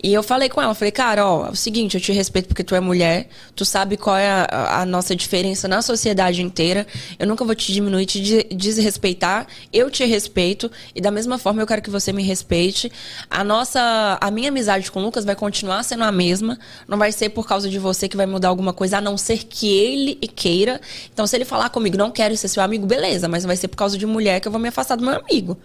[0.02, 2.64] E eu falei com ela, falei, cara, ó, é o seguinte, eu te respeito porque
[2.64, 6.86] tu é mulher, tu sabe qual é a, a nossa diferença na sociedade inteira,
[7.18, 11.64] eu nunca vou te diminuir, te de- desrespeitar, eu te respeito, e da mesma forma
[11.64, 12.92] eu quero que você me respeite.
[13.28, 17.12] A nossa, a minha amizade com o Lucas vai continuar sendo a mesma, não vai
[17.12, 20.16] ser por causa de você que vai mudar alguma coisa, a não ser que ele
[20.16, 20.80] queira.
[21.12, 23.78] Então, se ele falar comigo, não quero ser seu amigo, beleza, mas vai ser por
[23.78, 25.58] causa de mulher que eu vou me afastar do meu amigo.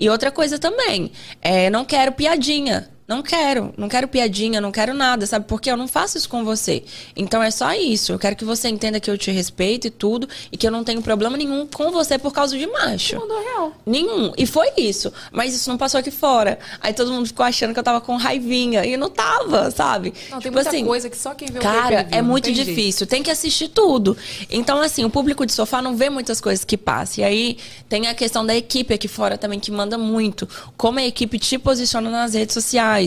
[0.00, 1.12] E outra coisa também,
[1.42, 2.88] é, não quero piadinha.
[3.08, 5.46] Não quero, não quero piadinha, não quero nada, sabe?
[5.48, 6.84] Porque eu não faço isso com você.
[7.16, 8.12] Então é só isso.
[8.12, 10.84] Eu quero que você entenda que eu te respeito e tudo, e que eu não
[10.84, 13.16] tenho problema nenhum com você por causa de macho.
[13.16, 13.72] Mandou real.
[13.86, 14.34] Nenhum.
[14.36, 15.10] E foi isso.
[15.32, 16.58] Mas isso não passou aqui fora.
[16.82, 18.84] Aí todo mundo ficou achando que eu tava com raivinha.
[18.84, 20.12] E não tava, sabe?
[20.30, 22.28] Não, tem muita coisa que só quem vê o Tipo assim, Cara, pay-per-view, é não
[22.28, 22.66] muito jeito.
[22.66, 23.06] difícil.
[23.06, 24.18] Tem que assistir tudo.
[24.50, 27.24] Então, assim, o público de sofá não vê muitas coisas que passam.
[27.24, 30.46] E aí tem a questão da equipe aqui fora também, que manda muito.
[30.76, 32.97] Como a equipe te posiciona nas redes sociais.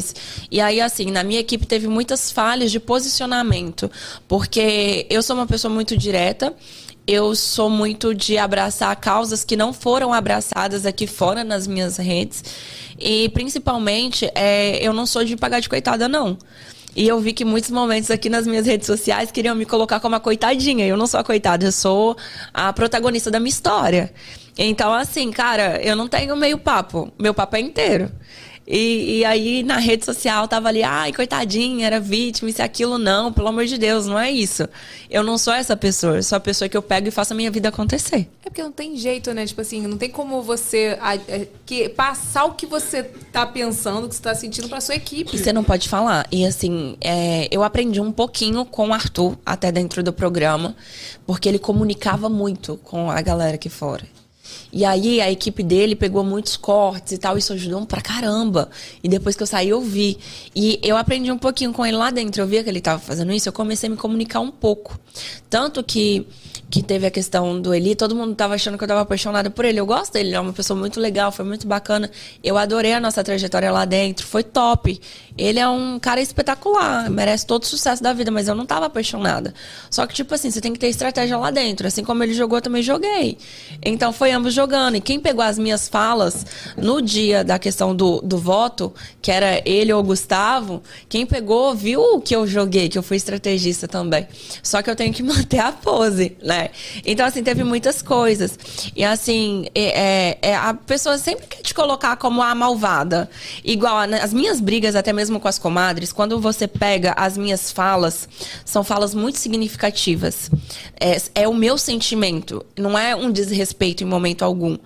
[0.49, 3.89] E aí, assim, na minha equipe teve muitas falhas de posicionamento.
[4.27, 6.53] Porque eu sou uma pessoa muito direta.
[7.07, 12.43] Eu sou muito de abraçar causas que não foram abraçadas aqui fora nas minhas redes.
[12.99, 16.37] E principalmente, é, eu não sou de pagar de coitada, não.
[16.95, 20.15] E eu vi que muitos momentos aqui nas minhas redes sociais queriam me colocar como
[20.15, 20.85] a coitadinha.
[20.85, 22.17] Eu não sou a coitada, eu sou
[22.53, 24.13] a protagonista da minha história.
[24.57, 27.11] Então, assim, cara, eu não tenho meio papo.
[27.17, 28.11] Meu papo é inteiro.
[28.73, 32.97] E, e aí, na rede social, tava ali, ai, coitadinha, era vítima, isso e aquilo.
[32.97, 34.65] Não, pelo amor de Deus, não é isso.
[35.09, 36.15] Eu não sou essa pessoa.
[36.15, 38.29] Eu sou a pessoa que eu pego e faço a minha vida acontecer.
[38.45, 39.45] É porque não tem jeito, né?
[39.45, 44.05] Tipo assim, não tem como você a- é, que, passar o que você tá pensando,
[44.05, 45.35] o que você tá sentindo pra sua equipe.
[45.35, 46.25] E você não pode falar.
[46.31, 50.77] E assim, é, eu aprendi um pouquinho com o Arthur, até dentro do programa,
[51.25, 54.05] porque ele comunicava muito com a galera aqui fora.
[54.71, 58.69] E aí a equipe dele pegou muitos cortes e tal, isso ajudou pra caramba.
[59.03, 60.17] E depois que eu saí, eu vi.
[60.55, 63.31] E eu aprendi um pouquinho com ele lá dentro, eu via que ele tava fazendo
[63.33, 64.99] isso, eu comecei a me comunicar um pouco.
[65.49, 66.25] Tanto que
[66.69, 69.65] que teve a questão do Eli, todo mundo tava achando que eu tava apaixonada por
[69.65, 69.79] ele.
[69.79, 72.09] Eu gosto dele, ele é uma pessoa muito legal, foi muito bacana.
[72.43, 74.99] Eu adorei a nossa trajetória lá dentro, foi top.
[75.37, 78.85] Ele é um cara espetacular, merece todo o sucesso da vida, mas eu não tava
[78.85, 79.53] apaixonada.
[79.89, 81.87] Só que, tipo assim, você tem que ter estratégia lá dentro.
[81.87, 83.37] Assim como ele jogou, eu também joguei.
[83.83, 84.95] Então foi ambos jogando.
[84.95, 86.45] E quem pegou as minhas falas
[86.77, 91.73] no dia da questão do, do voto, que era ele ou o Gustavo, quem pegou
[91.73, 94.27] viu que eu joguei, que eu fui estrategista também.
[94.61, 96.69] Só que eu tenho que manter a pose, né?
[97.05, 98.57] Então, assim, teve muitas coisas.
[98.95, 103.29] E assim, é, é- é- a pessoa sempre quer te colocar como a malvada.
[103.63, 107.71] Igual a- as minhas brigas, até mesmo com as comadres, quando você pega as minhas
[107.71, 108.27] falas,
[108.65, 110.49] são falas muito significativas.
[110.99, 114.77] É, é o meu sentimento, não é um desrespeito em momento algum.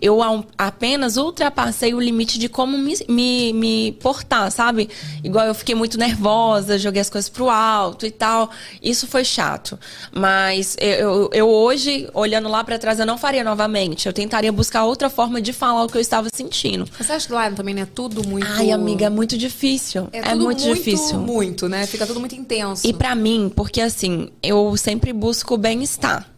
[0.00, 0.20] Eu
[0.56, 4.88] apenas ultrapassei o limite de como me, me, me portar, sabe?
[5.22, 8.50] Igual eu fiquei muito nervosa, joguei as coisas pro alto e tal.
[8.82, 9.78] Isso foi chato.
[10.12, 14.06] Mas eu, eu, eu hoje, olhando lá pra trás, eu não faria novamente.
[14.06, 16.88] Eu tentaria buscar outra forma de falar o que eu estava sentindo.
[16.98, 18.46] Você acha que lá também não é tudo muito.
[18.50, 20.08] Ai, amiga, é muito difícil.
[20.12, 21.18] É, É, tudo muito, difícil.
[21.18, 21.86] Muito, né?
[21.86, 22.86] Fica tudo muito intenso.
[22.86, 26.28] E pra mim, porque assim, eu sempre busco bem-estar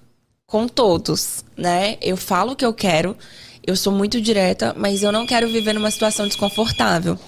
[0.47, 1.97] com todos, né?
[2.01, 3.17] Eu falo o que eu quero,
[3.67, 7.19] eu sou muito direta, mas eu não quero viver numa situação desconfortável.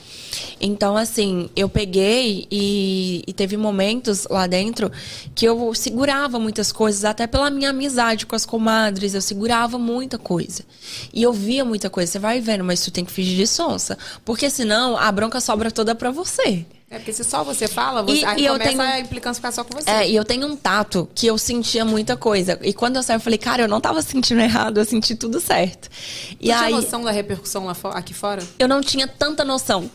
[0.61, 4.91] Então, assim, eu peguei e, e teve momentos lá dentro
[5.35, 10.18] que eu segurava muitas coisas, até pela minha amizade com as comadres, eu segurava muita
[10.18, 10.62] coisa.
[11.12, 13.97] E eu via muita coisa, você vai vendo, mas tu tem que fingir de sonsa.
[14.24, 16.64] Porque senão a bronca sobra toda pra você.
[16.91, 19.35] É porque se só você fala, você, E- aí e eu começa tenho- a implicância
[19.35, 19.91] ficar só com você.
[19.91, 22.59] É, e eu tenho um tato que eu sentia muita coisa.
[22.62, 25.39] E quando eu saí, eu falei, cara, eu não tava sentindo errado, eu senti tudo
[25.39, 25.91] certo.
[26.41, 28.43] E Você aí, tinha noção da repercussão lá aqui fora?
[28.59, 29.91] eu não tinha tanta noção.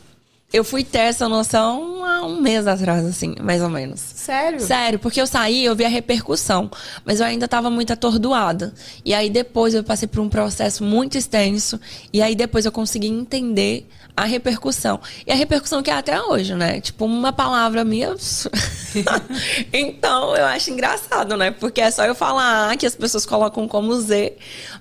[0.54, 4.00] Eu fui ter essa noção há um mês atrás, assim, mais ou menos.
[4.00, 4.60] Sério?
[4.60, 6.70] Sério, porque eu saí, eu vi a repercussão,
[7.04, 8.72] mas eu ainda tava muito atordoada.
[9.04, 11.80] E aí depois eu passei por um processo muito extenso,
[12.14, 15.00] e aí depois eu consegui entender a repercussão.
[15.26, 16.80] E a repercussão que é até hoje, né?
[16.80, 18.14] Tipo, uma palavra minha.
[19.74, 21.50] então, eu acho engraçado, né?
[21.50, 24.34] Porque é só eu falar A, que as pessoas colocam como Z,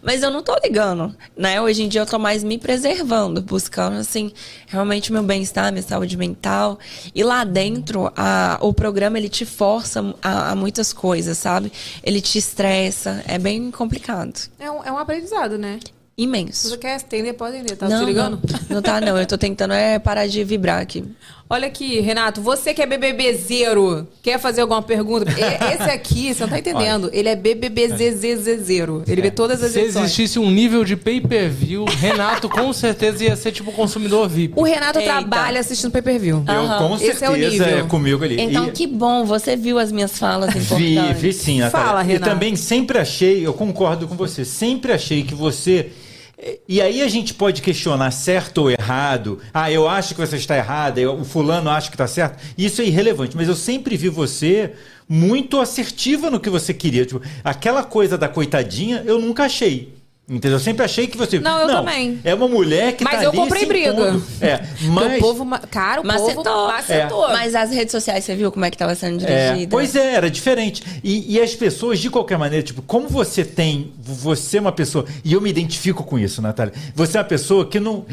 [0.02, 1.60] mas eu não tô ligando, né?
[1.60, 4.32] Hoje em dia eu tô mais me preservando, buscando, assim,
[4.66, 6.78] realmente o meu bem-estar, minha saúde mental.
[7.14, 11.70] E lá dentro, a- o programa, ele te força a, a muitas coisas, sabe?
[12.02, 14.32] Ele te estressa, é bem complicado.
[14.58, 15.78] É um, é um aprendizado, né?
[15.82, 15.92] Se
[16.24, 16.68] Imenso.
[16.68, 17.74] você quer atender, pode atender.
[17.76, 18.38] Tá não, te ligando?
[18.68, 19.18] Não, não tá, não.
[19.18, 21.04] Eu tô tentando é parar de vibrar aqui.
[21.53, 25.30] Olha aqui, Renato, você que é BBBzeiro, quer fazer alguma pergunta?
[25.30, 29.05] E- Esse aqui, você não tá entendendo, ele é BBBZZZero.
[29.07, 30.05] Ele vê todas as Se edições.
[30.07, 34.55] existisse um nível de pay-per-view, Renato com certeza ia ser tipo consumidor VIP.
[34.57, 35.11] O Renato Eita.
[35.12, 36.42] trabalha assistindo pay-per-view.
[36.48, 37.78] Eu com Esse é o certeza nível.
[37.80, 38.40] é comigo ali.
[38.40, 41.20] Então, E- que bom, você viu as minhas falas Vi, importantes.
[41.20, 41.86] vi sim, Natália.
[41.86, 42.30] Fala, E Renato.
[42.32, 45.92] também sempre achei, eu concordo com você, sempre achei que você.
[46.68, 49.38] E aí a gente pode questionar certo ou errado.
[49.55, 52.43] Ah, eu acho que você está errada, o fulano acha que está certo.
[52.59, 54.72] Isso é irrelevante, mas eu sempre vi você
[55.09, 57.07] muito assertiva no que você queria.
[57.07, 60.01] Tipo, aquela coisa da coitadinha, eu nunca achei.
[60.32, 60.56] Entendeu?
[60.56, 61.38] Eu sempre achei que você.
[61.38, 62.18] Não, eu também.
[62.24, 63.92] É uma mulher que Mas tá eu ali comprei briga.
[64.40, 65.18] É, mas.
[65.18, 66.42] o povo, cara, o Macetou.
[66.42, 67.28] povo macetou.
[67.28, 69.70] Mas as redes sociais, você viu como é que tava sendo É, dirigida?
[69.70, 70.82] pois é, era diferente.
[71.04, 73.92] E, e as pessoas, de qualquer maneira, tipo, como você tem.
[74.00, 75.04] Você é uma pessoa.
[75.22, 76.72] E eu me identifico com isso, Natália.
[76.94, 78.04] Você é uma pessoa que não.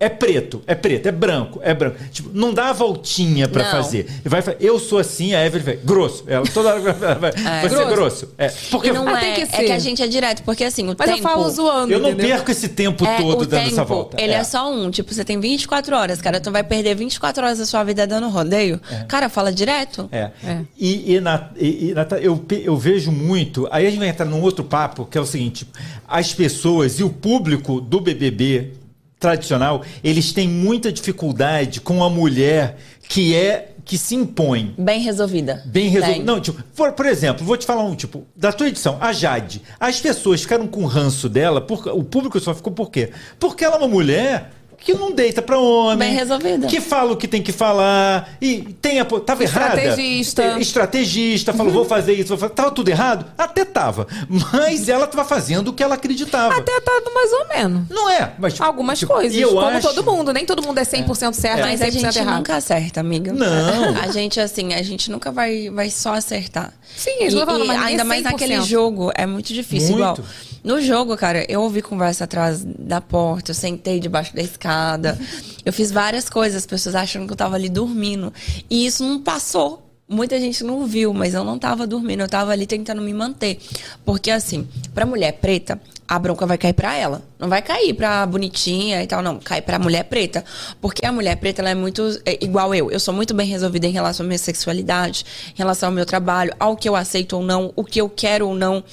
[0.00, 1.96] É preto, é preto, é branco, é branco.
[2.10, 3.70] Tipo, não dá a voltinha pra Não.
[3.72, 4.06] fazer.
[4.24, 5.76] Vai, eu sou assim, a Evelyn vai.
[5.76, 6.24] Grosso.
[6.26, 7.16] Ela toda hora vai.
[7.16, 7.30] vai
[7.64, 7.68] É.
[7.68, 8.28] Você é grosso.
[8.38, 8.48] É.
[8.70, 9.64] Porque E não é, tem que é ser.
[9.64, 11.18] que a gente é direto, porque assim, o Mas tempo...
[11.18, 11.92] eu falo zoando.
[11.92, 12.28] eu não entendeu?
[12.36, 14.20] perco esse tempo É, todo dando tempo, essa volta.
[14.20, 14.44] ele é.
[14.44, 14.90] só um.
[14.90, 16.38] Tipo, você tem 24 horas, cara.
[16.40, 18.80] Tu vai perder 24 horas da sua vida dando rodeio.
[19.08, 20.08] Cara, fala direto.
[20.12, 20.30] É.
[20.44, 20.60] É.
[20.78, 23.66] E, e, na, e, Nata- eu, eu vejo muito.
[23.70, 25.66] Aí a gente vai entrar num outro papo, que é o seguinte:
[26.06, 28.72] as pessoas e o público do BBB
[29.18, 32.76] tradicional, eles têm muita dificuldade com a mulher
[33.08, 34.74] que é que se impõe.
[34.76, 35.62] Bem resolvida.
[35.64, 36.18] Bem resolvido.
[36.18, 36.24] Bem.
[36.24, 39.62] Não, tipo, por, por exemplo, vou te falar um tipo, da tua edição, a Jade.
[39.78, 43.12] As pessoas ficaram com ranço dela, por, o público só ficou por quê?
[43.38, 44.50] Porque ela é uma mulher
[44.86, 45.98] que não deita pra homem.
[45.98, 46.68] Bem resolvida.
[46.68, 48.36] Que fala o que tem que falar.
[48.40, 49.04] E tem a.
[49.04, 49.74] Tava errada.
[49.82, 50.42] Estrategista.
[50.44, 52.54] É, Estrategista, falou, vou fazer isso, vou fazer.
[52.54, 53.26] Tava tudo errado?
[53.36, 54.06] Até tava.
[54.52, 56.54] Mas ela tava fazendo o que ela acreditava.
[56.56, 57.88] Até tá mais ou menos.
[57.90, 58.52] Não é, mas.
[58.54, 59.36] tipo, Algumas tipo, coisas.
[59.36, 60.32] e eu como acho- todo mundo.
[60.32, 62.36] Nem todo mundo é 100% certo, Mas nem a 100% gente errado.
[62.36, 63.32] nunca acerta, amiga.
[63.32, 63.96] Não.
[64.00, 66.72] A gente, assim, a gente nunca vai, vai só acertar.
[66.96, 68.30] Sim, eles e, não falam, mas ainda é mais 100%.
[68.30, 69.96] naquele jogo, é muito difícil.
[69.96, 70.20] Muito.
[70.20, 70.28] Igual,
[70.66, 75.16] no jogo, cara, eu ouvi conversa atrás da porta, eu sentei debaixo da escada,
[75.64, 78.34] eu fiz várias coisas, as pessoas achando que eu tava ali dormindo.
[78.68, 79.85] E isso não passou.
[80.08, 83.58] Muita gente não viu, mas eu não tava dormindo, eu tava ali tentando me manter.
[84.04, 87.22] Porque, assim, pra mulher preta, a bronca vai cair pra ela.
[87.40, 89.40] Não vai cair pra bonitinha e tal, não.
[89.40, 90.44] Cai pra mulher preta.
[90.80, 92.88] Porque a mulher preta, ela é muito é, igual eu.
[92.88, 96.54] Eu sou muito bem resolvida em relação à minha sexualidade, em relação ao meu trabalho,
[96.60, 98.84] ao que eu aceito ou não, o que eu quero ou não.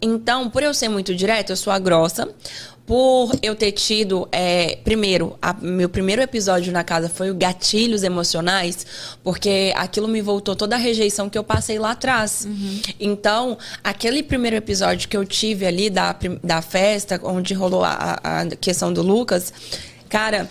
[0.00, 2.28] Então, por eu ser muito direta, eu sou a grossa.
[2.90, 8.02] Por eu ter tido, é, primeiro, a- meu primeiro episódio na casa foi o gatilhos
[8.02, 8.84] emocionais,
[9.22, 12.48] porque aquilo me voltou toda a rejeição que eu passei lá atrás.
[12.98, 18.46] Então, aquele primeiro episódio que eu tive ali da, da festa, onde rolou a a
[18.56, 19.52] questão do Lucas,
[20.08, 20.48] cara.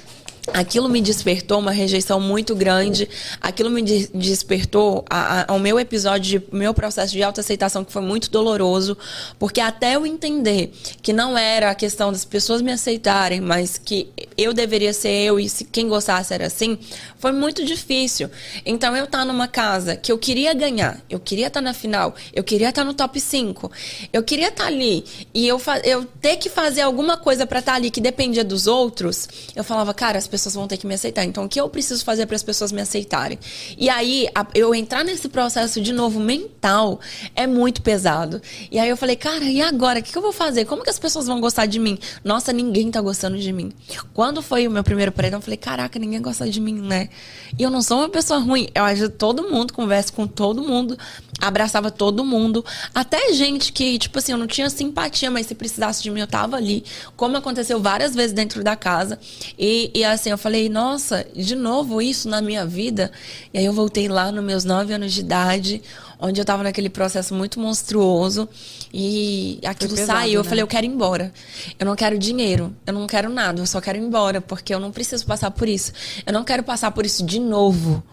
[0.53, 3.07] Aquilo me despertou uma rejeição muito grande.
[3.41, 5.05] Aquilo me de- despertou
[5.47, 8.97] ao meu episódio, de, meu processo de autoaceitação, que foi muito doloroso.
[9.37, 10.71] Porque até eu entender
[11.01, 15.39] que não era a questão das pessoas me aceitarem, mas que eu deveria ser eu
[15.39, 16.77] e se quem gostasse era assim,
[17.17, 18.29] foi muito difícil.
[18.65, 22.43] Então eu estar numa casa que eu queria ganhar, eu queria estar na final, eu
[22.43, 23.71] queria estar no top 5,
[24.13, 25.03] eu queria estar ali
[25.33, 29.27] e eu, eu ter que fazer alguma coisa pra estar ali que dependia dos outros,
[29.55, 31.25] eu falava, cara, as pessoas vão ter que me aceitar.
[31.25, 33.37] Então o que eu preciso fazer para as pessoas me aceitarem?
[33.77, 37.01] E aí a- eu entrar nesse processo de novo mental
[37.35, 38.41] é muito pesado.
[38.71, 39.99] E aí eu falei, cara, e agora?
[39.99, 40.63] O que, que eu vou fazer?
[40.65, 41.97] Como que as pessoas vão gostar de mim?
[42.23, 43.73] Nossa, ninguém tá gostando de mim.
[44.13, 47.09] Quando foi o meu primeiro paredão, eu falei, caraca, ninguém gosta de mim, né?
[47.57, 48.69] E eu não sou uma pessoa ruim.
[48.75, 50.97] Eu ajudo todo mundo, converso com todo mundo,
[51.41, 52.63] abraçava todo mundo.
[52.93, 56.27] Até gente que, tipo assim, eu não tinha simpatia, mas se precisasse de mim, eu
[56.27, 56.83] tava ali.
[57.15, 59.19] Como aconteceu várias vezes dentro da casa.
[59.57, 63.11] E, e assim, eu falei, nossa, de novo isso na minha vida.
[63.53, 65.81] E aí eu voltei lá nos meus nove anos de idade,
[66.19, 68.47] onde eu tava naquele processo muito monstruoso.
[68.93, 70.39] E aquilo pesado, saiu.
[70.39, 70.49] Eu né?
[70.49, 71.33] falei, eu quero ir embora.
[71.79, 74.79] Eu não quero dinheiro, eu não quero nada, eu só quero ir embora, porque eu
[74.79, 75.93] não preciso passar por isso.
[76.25, 78.03] Eu não quero passar por isso de novo.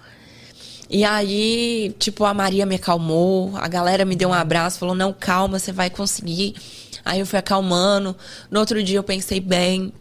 [0.89, 5.13] E aí, tipo, a Maria me acalmou, a galera me deu um abraço, falou: não,
[5.13, 6.55] calma, você vai conseguir.
[7.05, 8.17] Aí eu fui acalmando.
[8.51, 9.93] No outro dia eu pensei bem.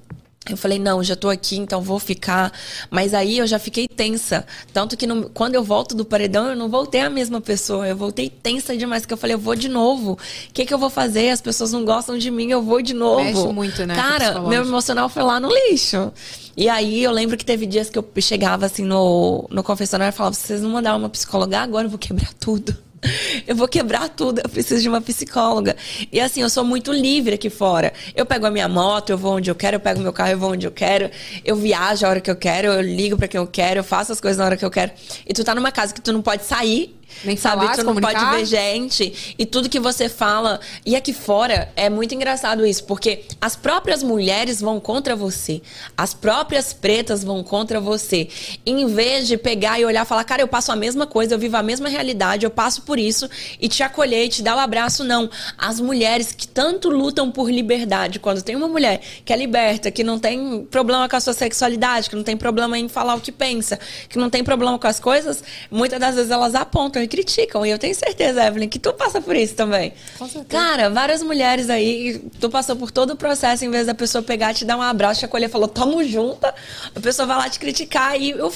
[0.49, 2.51] Eu falei, não, já tô aqui, então vou ficar.
[2.91, 4.45] Mas aí eu já fiquei tensa.
[4.72, 7.88] Tanto que no- quando eu volto do paredão, eu não voltei a mesma pessoa.
[7.88, 10.11] Eu voltei tensa demais, que eu falei, eu vou de novo.
[10.13, 11.30] O que, que eu vou fazer?
[11.31, 13.23] As pessoas não gostam de mim, eu vou de novo.
[13.23, 16.11] Mexe muito, né, Cara, meu emocional foi lá no lixo.
[16.55, 20.15] E aí eu lembro que teve dias que eu chegava assim no, no confessionário e
[20.15, 22.76] falava: se vocês não mandaram uma psicóloga agora, eu vou quebrar tudo.
[23.48, 25.76] Eu vou quebrar tudo, eu preciso de uma psicóloga.
[26.11, 27.94] E assim, eu sou muito livre aqui fora.
[28.15, 30.38] Eu pego a minha moto, eu vou onde eu quero, eu pego meu carro, eu
[30.38, 31.10] vou onde eu quero.
[31.44, 34.11] Eu viajo a hora que eu quero, eu ligo pra quem eu quero, eu faço
[34.11, 34.91] as coisas na hora que eu quero.
[35.26, 36.95] E tu tá numa casa que tu não pode sair.
[37.23, 37.61] Nem sabe?
[37.61, 39.36] falar, tu não pode ver gente.
[39.38, 40.60] E tudo que você fala.
[40.86, 45.61] E aqui fora é muito engraçado isso, porque as próprias mulheres vão contra você.
[45.98, 48.27] As próprias pretas vão contra você.
[48.65, 51.40] Em vez de pegar e olhar e falar, cara, eu passo a mesma coisa, eu
[51.40, 53.30] vivo a mesma realidade, eu passo por isso
[53.60, 55.30] e te acolher e te dar o abraço, não.
[55.57, 60.03] As mulheres que tanto lutam por liberdade, quando tem uma mulher que é liberta, que
[60.03, 63.32] não tem problema com a sua sexualidade, que não tem problema em falar o que
[63.32, 63.80] pensa,
[64.10, 67.65] que não tem problema com as coisas, muitas das vezes elas apontam apontam e criticam.
[67.65, 69.93] E eu tenho certeza, Evelyn, que tu passa por isso também.
[70.17, 70.45] Com certeza.
[70.47, 74.53] Cara, várias mulheres aí, tu passou por todo o processo, em vez da pessoa pegar,
[74.53, 76.53] te dar um abraço, te acolher, falou, tamo junta,
[76.95, 78.53] a pessoa vai lá te criticar e eu.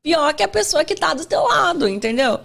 [0.00, 2.38] Pior que a pessoa que tá do teu lado, entendeu?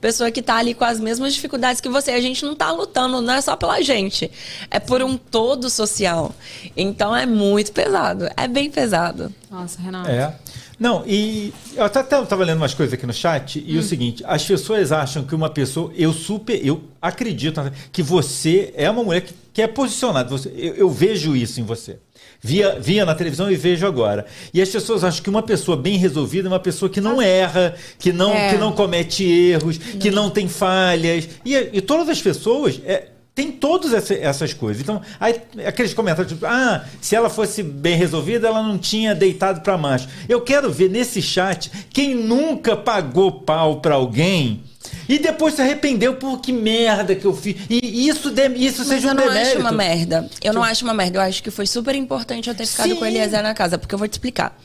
[0.00, 2.12] Pessoa que tá ali com as mesmas dificuldades que você.
[2.12, 4.30] A gente não tá lutando, não é só pela gente.
[4.70, 6.32] É por um todo social.
[6.74, 8.30] Então é muito pesado.
[8.36, 9.34] É bem pesado.
[9.50, 10.08] Nossa, Renato.
[10.08, 10.34] É.
[10.80, 14.42] Não, e eu até estava lendo umas coisas aqui no chat e o seguinte, as
[14.42, 17.60] pessoas acham que uma pessoa, eu super, eu acredito
[17.92, 21.64] que você é uma mulher que, que é posicionada, você, eu, eu vejo isso em
[21.64, 21.98] você.
[22.42, 24.24] Via, via na televisão e vejo agora.
[24.54, 27.74] E as pessoas acham que uma pessoa bem resolvida é uma pessoa que não erra,
[27.98, 28.48] que não, É.
[28.48, 31.28] que não comete erros, que não tem falhas.
[31.44, 32.80] E, e todas as pessoas.
[32.86, 34.82] É, tem todas essa- essas coisas.
[34.82, 39.60] Então, aí, aqueles comentários tipo, ah, se ela fosse bem resolvida, ela não tinha deitado
[39.62, 40.08] pra macho.
[40.28, 44.62] Eu quero ver nesse chat quem nunca pagou pau pra alguém
[45.08, 47.56] e depois se arrependeu por que merda que eu fiz.
[47.70, 49.50] E isso, de, isso Mas seja eu um não demérito.
[49.52, 50.30] acho uma merda.
[50.42, 51.18] Eu não acho uma merda.
[51.18, 52.96] Eu acho que foi super importante eu ter ficado Sim.
[52.96, 54.58] com o Eliezer na casa, porque eu vou te explicar.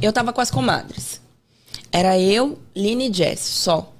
[0.00, 1.20] Eu tava com as comadres.
[1.90, 3.92] Era eu, Line e Jess, só.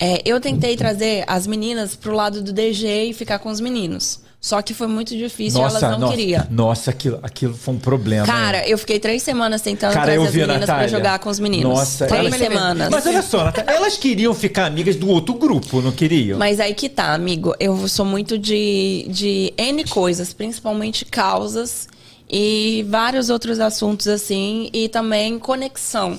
[0.00, 4.20] É, eu tentei trazer as meninas pro lado do DG e ficar com os meninos.
[4.40, 6.46] Só que foi muito difícil e elas não nossa, queriam.
[6.48, 8.24] Nossa, aquilo, aquilo foi um problema.
[8.24, 11.18] Cara, eu fiquei três semanas tentando Cara, eu trazer as vi a meninas pra jogar
[11.18, 11.68] com os meninos.
[11.76, 12.88] Nossa, três elas- semanas.
[12.88, 16.38] Mas olha só, Natália, elas queriam ficar amigas do outro grupo, não queriam?
[16.38, 17.52] Mas aí que tá, amigo.
[17.58, 21.88] Eu sou muito de, de N coisas, principalmente causas
[22.30, 26.16] e vários outros assuntos assim, e também conexão.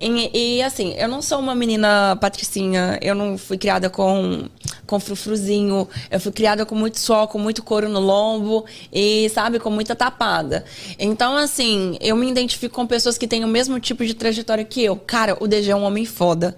[0.00, 4.48] E, e, assim, eu não sou uma menina patricinha, eu não fui criada com,
[4.86, 9.58] com frufruzinho, eu fui criada com muito sol, com muito couro no lombo e, sabe,
[9.58, 10.64] com muita tapada.
[10.98, 14.82] Então, assim, eu me identifico com pessoas que têm o mesmo tipo de trajetória que
[14.82, 14.96] eu.
[14.96, 16.56] Cara, o DG é um homem foda,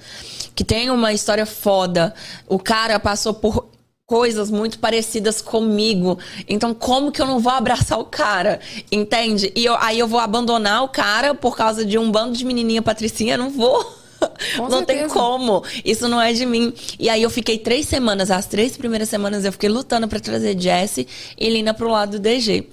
[0.55, 2.15] que tem uma história foda.
[2.49, 3.76] O cara passou por
[4.11, 6.17] coisas muito parecidas comigo.
[6.49, 8.61] Então, como que eu não vou abraçar o cara?
[8.91, 9.53] Entende?
[9.55, 12.81] E eu- aí eu vou abandonar o cara por causa de um bando de menininha
[12.81, 13.37] patricinha?
[13.37, 13.85] Não vou.
[14.57, 15.13] Com não tem certeza.
[15.15, 15.63] como.
[15.85, 16.73] Isso não é de mim.
[16.99, 20.59] E aí eu fiquei três semanas, as três primeiras semanas eu fiquei lutando pra trazer
[20.59, 21.07] Jessie
[21.37, 22.69] e Lina pro lado do DG.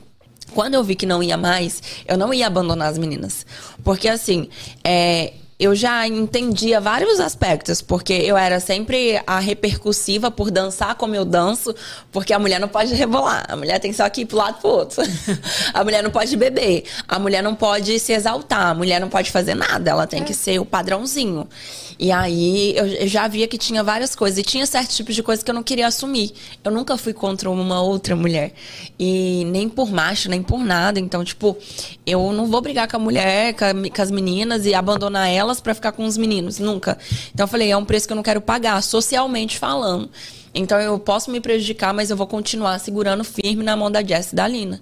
[0.53, 3.43] Quando eu vi que não ia mais, eu não ia abandonar as meninas.
[3.83, 4.47] Porque assim,
[4.83, 11.15] é, eu já entendia vários aspectos, porque eu era sempre a repercussiva por dançar como
[11.15, 11.73] eu danço,
[12.11, 14.69] porque a mulher não pode rebolar, a mulher tem só que ir pro lado pro
[14.69, 15.03] outro.
[15.73, 19.31] a mulher não pode beber, a mulher não pode se exaltar, a mulher não pode
[19.31, 21.47] fazer nada, ela tem que ser o padrãozinho.
[22.03, 25.41] E aí eu, já via que tinha várias coisas, e tinha certos tipos de coisas
[25.41, 26.33] que eu não queria assumir.
[26.61, 28.51] Eu nunca fui contra uma outra mulher.
[28.99, 30.99] E nem por macho, nem por nada.
[30.99, 31.55] Então, tipo,
[32.05, 35.61] eu não vou brigar com a mulher, com, a- com as meninas e abandonar elas
[35.61, 36.59] pra ficar com os meninos.
[36.59, 36.97] Nunca.
[37.33, 40.09] Então eu falei, é um preço que eu não quero pagar, socialmente falando.
[40.53, 44.31] Então eu posso me prejudicar, mas eu vou continuar segurando firme na mão da Jess
[44.31, 44.81] e da Lina.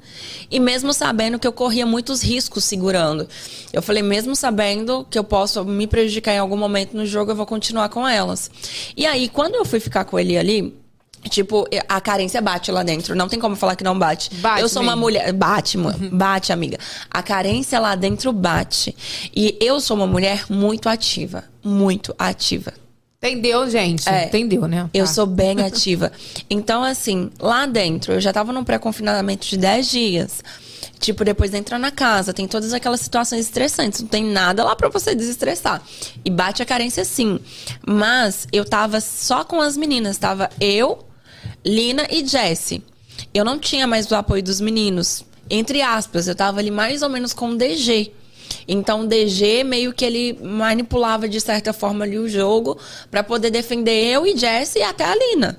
[0.49, 3.27] E mesmo sabendo que eu corria muitos riscos segurando.
[3.71, 7.35] Eu falei, mesmo sabendo que eu posso me prejudicar em algum momento no jogo, eu
[7.35, 8.51] vou continuar com elas.
[8.97, 10.81] E aí, quando eu fui ficar com ele ali,
[11.29, 13.15] Tipo, a carência bate lá dentro.
[13.15, 14.33] Não tem como falar que não bate.
[14.37, 15.01] Bate eu sou uma mesmo.
[15.01, 15.31] mulher.
[15.31, 16.09] Bate, mano.
[16.11, 16.79] Bate, amiga.
[17.09, 18.95] A carência lá dentro bate.
[19.35, 21.43] E eu sou uma mulher muito ativa.
[21.63, 22.73] Muito ativa.
[23.23, 24.09] Entendeu, gente?
[24.09, 24.25] É.
[24.25, 24.89] Entendeu, né?
[24.91, 25.11] Eu Tá.
[25.13, 26.11] sou bem ativa.
[26.49, 30.43] Então, assim, lá dentro, eu já tava num pré-confinamento de 10 dias.
[30.99, 34.01] Tipo, depois de entrar na casa, tem todas aquelas situações estressantes.
[34.01, 35.83] Não tem nada lá pra você desestressar.
[36.25, 37.39] E bate a carência sim.
[37.85, 40.17] Mas eu tava só com as meninas.
[40.17, 41.05] Tava eu,
[41.63, 42.83] Lina e Jessie.
[43.31, 45.23] Eu não tinha mais o apoio dos meninos.
[45.47, 48.13] Entre aspas, eu tava ali mais ou menos com o DG.
[48.67, 52.77] Então o DG meio que ele manipulava de certa forma ali o jogo
[53.09, 55.57] pra poder defender eu e Jess e até a Lina.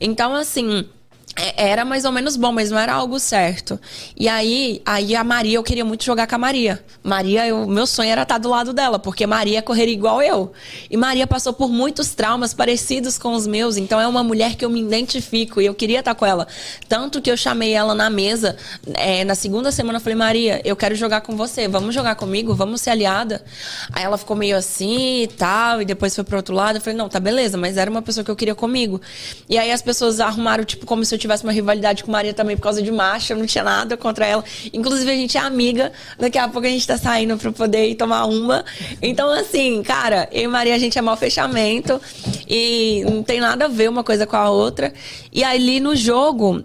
[0.00, 0.86] Então assim,
[1.36, 3.78] era mais ou menos bom, mas não era algo certo.
[4.16, 6.82] E aí, aí a Maria, eu queria muito jogar com a Maria.
[7.02, 10.52] Maria, eu, meu sonho era estar do lado dela, porque Maria correria igual eu.
[10.88, 14.64] E Maria passou por muitos traumas parecidos com os meus, então é uma mulher que
[14.64, 16.46] eu me identifico e eu queria estar com ela.
[16.88, 18.56] Tanto que eu chamei ela na mesa,
[18.94, 22.54] é, na segunda semana, eu falei, Maria, eu quero jogar com você, vamos jogar comigo,
[22.54, 23.44] vamos ser aliada.
[23.92, 26.76] Aí ela ficou meio assim e tal, e depois foi pro outro lado.
[26.76, 29.00] Eu falei, não, tá beleza, mas era uma pessoa que eu queria comigo.
[29.48, 32.56] E aí as pessoas arrumaram, tipo, como se eu tivesse uma rivalidade com Maria também
[32.56, 34.44] por causa de macho, eu não tinha nada contra ela.
[34.72, 37.94] Inclusive, a gente é amiga, daqui a pouco a gente tá saindo pra poder ir
[37.94, 38.64] tomar uma.
[39.00, 42.00] Então, assim, cara, eu e Maria, a gente é mau fechamento
[42.48, 44.92] e não tem nada a ver uma coisa com a outra.
[45.32, 46.62] E ali no jogo,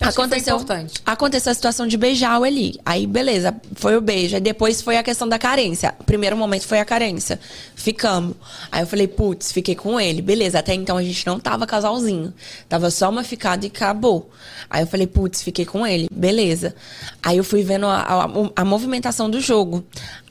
[0.00, 0.94] Acho aconteceu, importante.
[1.06, 2.78] aconteceu a situação de beijar o Eli.
[2.84, 4.34] Aí, beleza, foi o beijo.
[4.34, 5.94] Aí depois foi a questão da carência.
[6.00, 7.38] O primeiro momento foi a carência.
[7.76, 8.34] Ficamos.
[8.72, 10.20] Aí eu falei, putz, fiquei com ele.
[10.20, 12.34] Beleza, até então a gente não tava casalzinho.
[12.68, 14.30] Tava só uma ficada e acabou.
[14.68, 16.08] Aí eu falei, putz, fiquei com ele.
[16.12, 16.74] Beleza.
[17.22, 19.84] Aí eu fui vendo a, a- a movimentação do jogo.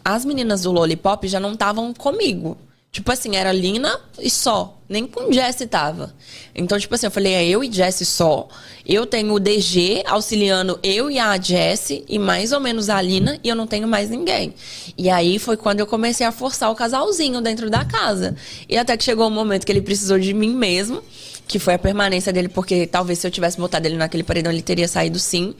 [0.04, 2.58] As meninas do Lollipop já não estavam comigo.
[2.94, 4.80] Tipo assim, era Lina e só.
[4.88, 6.14] Nem com Jessie tava.
[6.54, 8.48] Então, tipo assim, eu falei, é eu e Jessie só.
[8.86, 13.40] Eu tenho o DG auxiliando eu e a Jessie e mais ou menos a Lina
[13.44, 14.54] e eu não tenho mais ninguém.
[14.96, 18.36] E aí foi quando eu comecei a forçar o casalzinho dentro da casa.
[18.70, 21.02] E até que chegou o momento que ele precisou de mim mesmo.
[21.48, 24.62] Que foi a permanência dele, porque talvez se eu tivesse botado ele naquele paredão, ele
[24.62, 25.56] teria saído sim.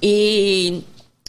[0.00, 0.82] E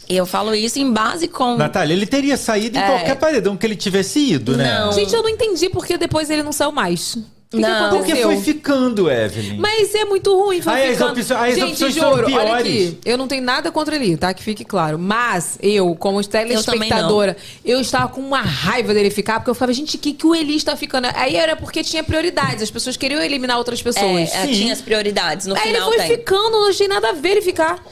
[0.08, 1.56] eu falo isso em base com.
[1.56, 2.86] Natália, ele teria saído em É.
[2.86, 4.78] qualquer paredão que ele tivesse ido, né?
[4.80, 4.92] Não.
[4.92, 7.16] Gente, eu não entendi porque depois ele não saiu mais.
[7.50, 7.88] Que, que Não.
[7.96, 8.24] Porque aconteceu?
[8.30, 9.56] foi ficando, Evelyn.
[9.58, 11.10] Mas é muito ruim, foi Aí as ficando...
[11.18, 12.88] opções- aí as Gente, opções juro, foram olha piores.
[12.90, 14.34] aqui, eu não tenho nada contra ele, tá?
[14.34, 14.98] Que fique claro.
[14.98, 19.96] Mas eu, como telespectadora, eu, estava com uma raiva dele ficar, porque eu ficava, gente,
[19.96, 21.08] o que, que o Eli está ficando?
[21.14, 24.30] Aí era porque tinha prioridades, as pessoas queriam eliminar outras pessoas.
[24.34, 25.46] É, é, tinha as prioridades.
[25.46, 26.06] No Aí ele final foi tem.
[26.18, 27.82] ficando, não achei nada a ver ele ficar.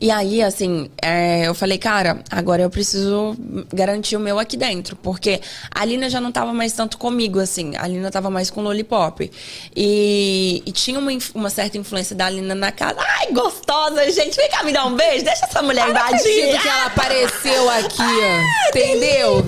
[0.00, 3.36] E aí, assim, é, eu falei, cara, agora eu preciso
[3.72, 4.96] garantir o meu aqui dentro.
[4.96, 5.40] Porque
[5.70, 7.74] a Lina já não tava mais tanto comigo, assim.
[7.76, 9.30] A Lina tava mais com o Lollipop.
[9.74, 12.96] E, e tinha uma, uma certa influência da Lina na casa.
[12.98, 14.36] Ai, gostosa, gente.
[14.36, 15.24] Vem cá me dar um beijo.
[15.24, 16.60] Deixa essa mulher invadir.
[16.60, 18.68] que ela apareceu aqui, ó.
[18.68, 19.44] Entendeu?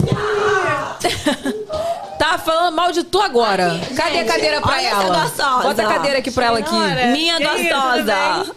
[2.18, 3.78] Tá falando mal de tu agora.
[3.94, 5.30] Cadê a cadeira pra ela?
[5.62, 6.74] Bota a cadeira aqui pra ela aqui.
[7.12, 8.56] Minha gostosa.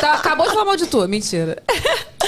[0.00, 1.06] Tá, acabou de falar mal de tu.
[1.08, 1.62] Mentira.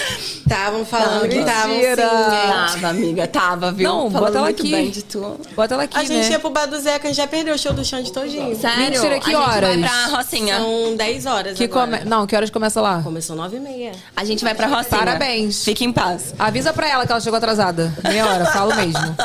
[0.09, 1.97] Estavam falando que estavam sim.
[1.97, 3.89] Tava, amiga, tava, viu?
[3.89, 4.71] Não, Falando bota ela muito aqui.
[4.71, 5.41] bem de tu.
[5.57, 6.31] Bota ela aqui, A gente né?
[6.31, 8.55] ia pro bar do Zeca, a gente já perdeu o show do Xande todinho.
[8.57, 8.79] Sério?
[8.79, 9.81] Mentira, que a gente horas?
[9.81, 10.57] vai pra Rocinha.
[10.59, 11.99] São 10 horas Que agora.
[11.99, 12.09] come...
[12.09, 13.03] Não, que horas começa lá?
[13.03, 13.93] Começou 9 e meia.
[14.15, 14.99] A gente vai pra Rocinha.
[14.99, 15.65] Parabéns.
[15.65, 16.35] Fique em paz.
[16.39, 17.93] Avisa pra ela que ela chegou atrasada.
[18.05, 18.93] Meia hora, falo mesmo.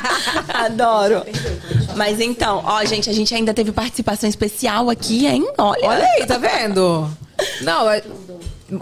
[0.54, 1.24] Adoro.
[1.96, 5.46] Mas então, ó, gente, a gente ainda teve participação especial aqui, hein?
[5.58, 5.80] Olha.
[5.88, 7.10] Olha aí, tá vendo?
[7.62, 8.02] Não, é-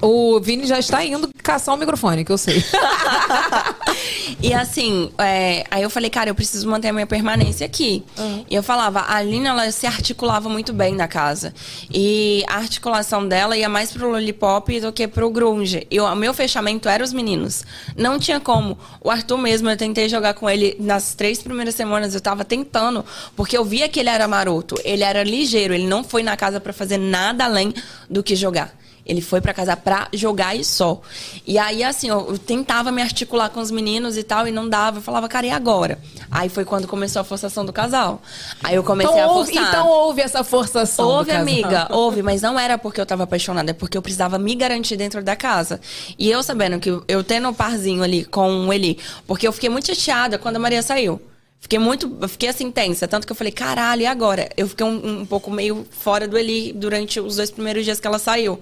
[0.02, 2.62] o Vini já está indo caçar o microfone, que eu sei.
[4.42, 8.04] e assim, é, aí eu falei, cara, eu preciso manter a minha permanência aqui.
[8.50, 11.54] E eu falava, a Lina, ela se articulava muito bem na casa.
[11.90, 15.86] E a articulação dela ia mais pro lollipop do que pro grunge.
[15.90, 17.64] E o meu fechamento era os meninos.
[17.96, 18.78] Não tinha como.
[19.00, 23.04] O Arthur mesmo, eu tentei jogar com ele nas três primeiras semanas, eu tava tentando,
[23.34, 24.76] porque eu via que ele era maroto.
[24.84, 27.72] Ele era ligeiro, ele não foi na casa pra fazer nada além
[28.10, 28.74] do que jogar.
[29.08, 31.00] Ele foi pra casa pra jogar e só.
[31.46, 34.68] E aí, assim, eu, eu tentava me articular com os meninos e tal, e não
[34.68, 34.98] dava.
[34.98, 35.98] Eu falava, cara, e agora?
[36.30, 38.20] Aí foi quando começou a forçação do casal.
[38.62, 39.68] Aí eu comecei Então a houve, forçar.
[39.70, 41.06] então houve essa forçação.
[41.06, 44.38] do Houve, amiga, houve, mas não era porque eu tava apaixonada, é porque eu precisava
[44.38, 45.80] me garantir dentro da casa.
[46.18, 49.70] E eu sabendo que eu tendo um parzinho ali com o Eli, porque eu fiquei
[49.70, 51.18] muito chateada quando a Maria saiu.
[51.60, 54.48] Fiquei muito, fiquei assim tensa, tanto que eu falei, caralho, e agora?
[54.56, 58.06] Eu fiquei um, um pouco meio fora do Eli durante os dois primeiros dias que
[58.06, 58.60] ela saiu.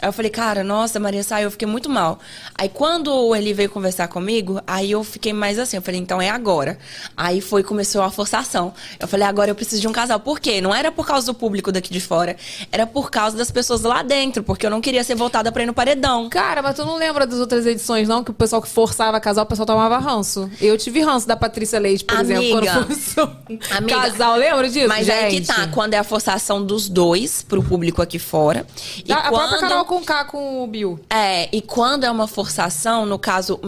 [0.00, 2.18] Aí eu falei, cara, nossa, Maria saiu, eu fiquei muito mal.
[2.56, 6.22] Aí quando o Eli veio conversar comigo, aí eu fiquei mais assim, eu falei, então
[6.22, 6.78] é agora.
[7.16, 8.72] Aí foi, começou a forçação.
[9.00, 10.20] Eu falei, agora eu preciso de um casal.
[10.20, 10.60] Por quê?
[10.60, 12.36] Não era por causa do público daqui de fora,
[12.70, 15.66] era por causa das pessoas lá dentro, porque eu não queria ser voltada pra ir
[15.66, 16.28] no paredão.
[16.28, 18.22] Cara, mas tu não lembra das outras edições, não?
[18.22, 20.48] Que o pessoal que forçava casal, o pessoal tomava ranço.
[20.60, 22.72] Eu tive ranço da Patrícia Leite, por exemplo, Amiga.
[22.72, 23.30] quando forçou
[23.76, 24.36] Amiga, casal.
[24.36, 25.18] Lembra disso, Mas gente?
[25.24, 28.64] aí que tá, quando é a forçação dos dois pro público aqui fora.
[29.04, 31.00] E A, a própria quando- Carol com K com o Bill.
[31.08, 33.58] É, e quando é uma forçação, no caso,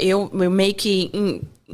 [0.00, 1.10] eu, eu meio que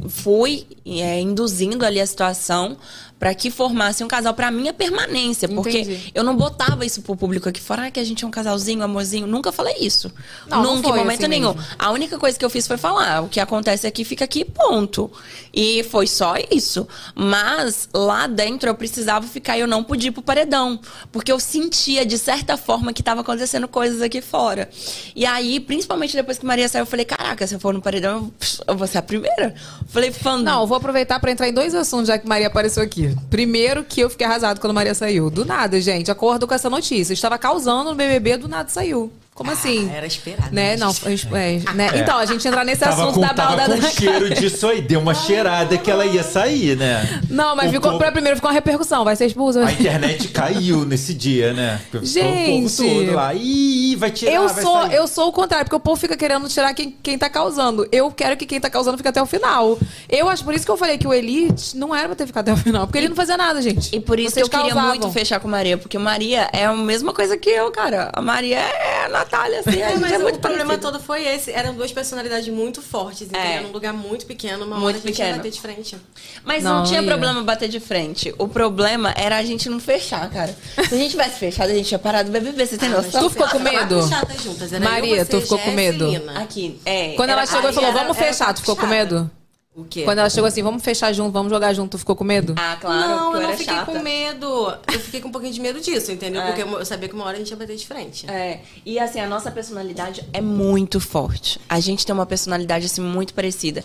[0.09, 2.77] fui é, induzindo ali a situação
[3.19, 5.49] pra que formasse um casal pra minha permanência.
[5.49, 6.13] Porque Entendi.
[6.15, 8.83] eu não botava isso pro público aqui fora, ah, que a gente é um casalzinho,
[8.83, 9.27] amorzinho.
[9.27, 10.13] Nunca falei isso.
[10.49, 11.55] Não, não Nunca, foi em momento assim nenhum.
[11.55, 11.69] mesmo.
[11.79, 15.11] A única coisa que eu fiz foi falar: o que acontece aqui fica aqui, ponto.
[15.53, 16.87] E foi só isso.
[17.15, 20.79] Mas lá dentro eu precisava ficar e eu não podia ir pro paredão.
[21.13, 24.69] Porque eu sentia, de certa forma, que tava acontecendo coisas aqui fora.
[25.15, 28.17] E aí, principalmente depois que Maria saiu, eu falei: caraca, se eu for no paredão,
[28.17, 28.33] eu,
[28.69, 29.55] eu vou ser a primeira.
[29.89, 30.37] Falei, fã.
[30.37, 33.14] Não, eu vou aproveitar pra entrar em dois assuntos, já que Maria apareceu aqui.
[33.31, 35.31] Primeiro, que eu fiquei arrasado quando Maria saiu.
[35.31, 36.11] Do nada, gente.
[36.11, 37.13] Acordo com essa notícia.
[37.13, 39.13] Estava causando no BBB, do nada saiu.
[39.35, 39.91] Como assim?
[39.93, 40.55] Era esperado.
[40.55, 40.77] Né?
[40.77, 40.91] Não,
[41.33, 41.91] é, né?
[41.97, 44.69] Então, a gente entrar nesse Tava assunto com, da tava balda com da cheiro disso
[44.69, 44.81] aí.
[44.81, 47.21] Deu uma cheirada que ela ia sair, né?
[47.29, 49.05] Não, mas O ficou, povo- pra primeiro ficou uma repercussão.
[49.05, 49.67] Vai ser expulsa.
[49.67, 51.81] A internet caiu nesse dia, né?
[51.91, 52.83] Ficou Gente.
[52.83, 53.35] O povo todo lá.
[53.35, 54.95] Ih, vai tirar, Eu vai sou, sair.
[54.95, 57.89] eu sou o contrário, porque o povo fica querendo tirar quem, quem tá causando.
[57.91, 59.77] Eu quero que quem tá causando fique até o final.
[60.09, 62.49] Eu acho por isso que eu falei que o Elite não era pra ter ficado
[62.49, 63.95] até o final, porque ele não fazia nada, gente.
[63.97, 64.97] E por isso Vocês que eu queria causavam.
[65.01, 68.11] muito fechar com Maria, porque Maria é a mesma coisa que eu, cara.
[68.13, 71.25] A Maria é a Natália, assim, a É, gente mas é o problema todo foi
[71.27, 71.51] esse.
[71.51, 73.41] Eram duas personalidades muito fortes, entendeu?
[73.41, 73.61] É.
[73.61, 75.29] Num lugar muito pequeno, uma Muito hora a gente pequeno.
[75.31, 75.97] ia bater de frente.
[76.45, 77.07] Mas não, Não, tinha ia.
[77.07, 78.35] problema bater de frente.
[78.39, 80.55] O problema era a gente não fechar, cara.
[80.89, 83.23] Se a gente tivesse fechado, a gente tinha parado do BBB, você tem Ah, noção?
[83.23, 84.01] Tu ficou com medo?
[84.43, 84.73] juntas.
[84.81, 86.09] Maria, eu, você, tu ficou com medo?
[86.13, 86.39] e.
[86.39, 87.13] Aqui, é.
[87.15, 89.31] Quando ela chegou e falou, era- vamos era fechar, tu ficou com medo?
[89.77, 90.03] O quê?
[90.05, 92.55] Quando ela chegou assim, vamos fechar junto, vamos jogar junto, tu ficou com medo?
[92.57, 93.91] Ah, claro, não, eu eu não era fiquei chata.
[93.91, 94.47] com medo.
[94.93, 96.43] Eu fiquei com um pouquinho de medo disso, entendeu?
[96.43, 96.47] É.
[96.47, 98.31] Porque eu eu sabia que uma hora a gente ia bater de frente.
[98.31, 101.61] É, e assim, a nossa personalidade é muito forte.
[101.69, 103.85] A gente tem uma personalidade, assim, muito parecida.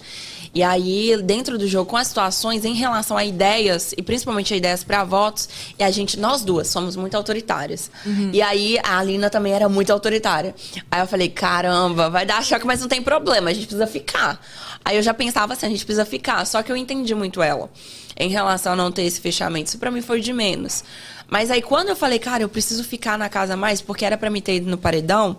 [0.53, 4.57] E aí, dentro do jogo, com as situações em relação a ideias, e principalmente a
[4.57, 5.47] ideias para votos,
[5.77, 7.91] e a gente, nós duas, somos muito autoritárias.
[8.33, 10.55] E aí, a Alina também era muito autoritária.
[10.89, 14.39] Aí eu falei, caramba, vai dar choque, mas não tem problema, a gente precisa ficar.
[14.83, 16.45] Aí eu já pensava assim, a gente precisa ficar.
[16.45, 17.69] Só que eu entendi muito ela
[18.17, 19.69] em relação a não ter esse fechamento.
[19.69, 20.83] Isso pra mim foi de menos.
[21.27, 24.29] Mas aí quando eu falei, cara, eu preciso ficar na casa mais, porque era pra
[24.29, 25.37] mim ter ido no paredão,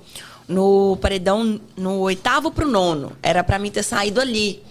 [0.49, 3.13] no paredão no oitavo pro nono.
[3.23, 4.63] Era pra mim ter saído ali.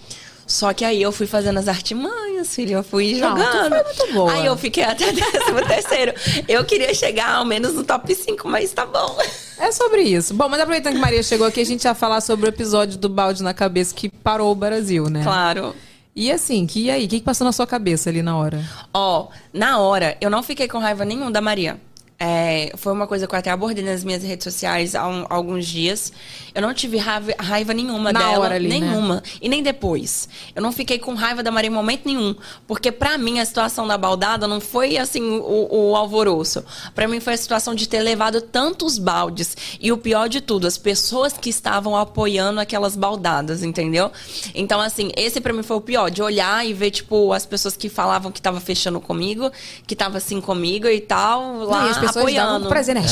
[0.50, 2.72] Só que aí eu fui fazendo as artimanhas, filho.
[2.72, 3.68] Eu fui Não, jogando.
[3.68, 4.32] foi muito boa.
[4.32, 6.12] Aí eu fiquei até décimo terceiro.
[6.48, 9.16] Eu queria chegar ao menos no top 5, mas tá bom.
[9.56, 10.34] É sobre isso.
[10.34, 13.08] Bom, mas aproveitando que Maria chegou aqui, a gente ia falar sobre o episódio do
[13.08, 15.22] balde na cabeça que parou o Brasil, né?
[15.22, 15.72] Claro.
[16.16, 17.04] E assim, que e aí?
[17.04, 18.64] O que, que passou na sua cabeça ali na hora?
[18.92, 21.80] Ó, na hora, eu não fiquei com raiva nenhum da Maria.
[22.22, 25.66] É, foi uma coisa que eu até abordei nas minhas redes sociais há um- alguns
[25.66, 26.12] dias.
[26.54, 28.40] Eu não tive raiva, raiva nenhuma Na dela.
[28.40, 28.78] hora ali, né?
[28.80, 29.22] nenhuma.
[29.40, 30.28] E nem depois.
[30.54, 32.34] Eu não fiquei com raiva da Maria em momento nenhum.
[32.66, 36.62] Porque pra mim a situação da baldada não foi assim o, o alvoroço.
[36.94, 39.56] Pra mim foi a situação de ter levado tantos baldes.
[39.80, 44.10] E o pior de tudo, as pessoas que estavam apoiando aquelas baldadas, entendeu?
[44.54, 46.10] Então, assim, esse pra mim foi o pior.
[46.10, 49.50] De olhar e ver, tipo, as pessoas que falavam que tava fechando comigo,
[49.86, 52.68] que tava assim comigo e tal, lá e as pessoas davam apoiando.
[52.68, 53.06] prazer, né?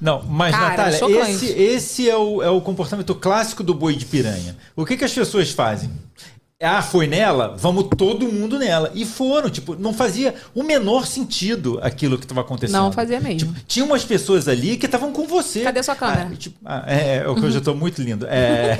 [0.00, 4.04] Não, mas Cara, Natália, esse, esse é, o, é o comportamento clássico do boi de
[4.04, 4.56] piranha.
[4.74, 5.90] O que, que as pessoas fazem?
[6.62, 7.54] Ah, foi nela?
[7.58, 8.90] Vamos todo mundo nela.
[8.94, 12.76] E foram, tipo, não fazia o menor sentido aquilo que estava acontecendo.
[12.76, 13.52] Não fazia mesmo.
[13.52, 15.62] Tipo, tinha umas pessoas ali que estavam com você.
[15.62, 16.30] Cadê sua câmera?
[16.32, 18.26] Ah, tipo, ah, é, é, hoje eu tô muito lindo.
[18.26, 18.78] É,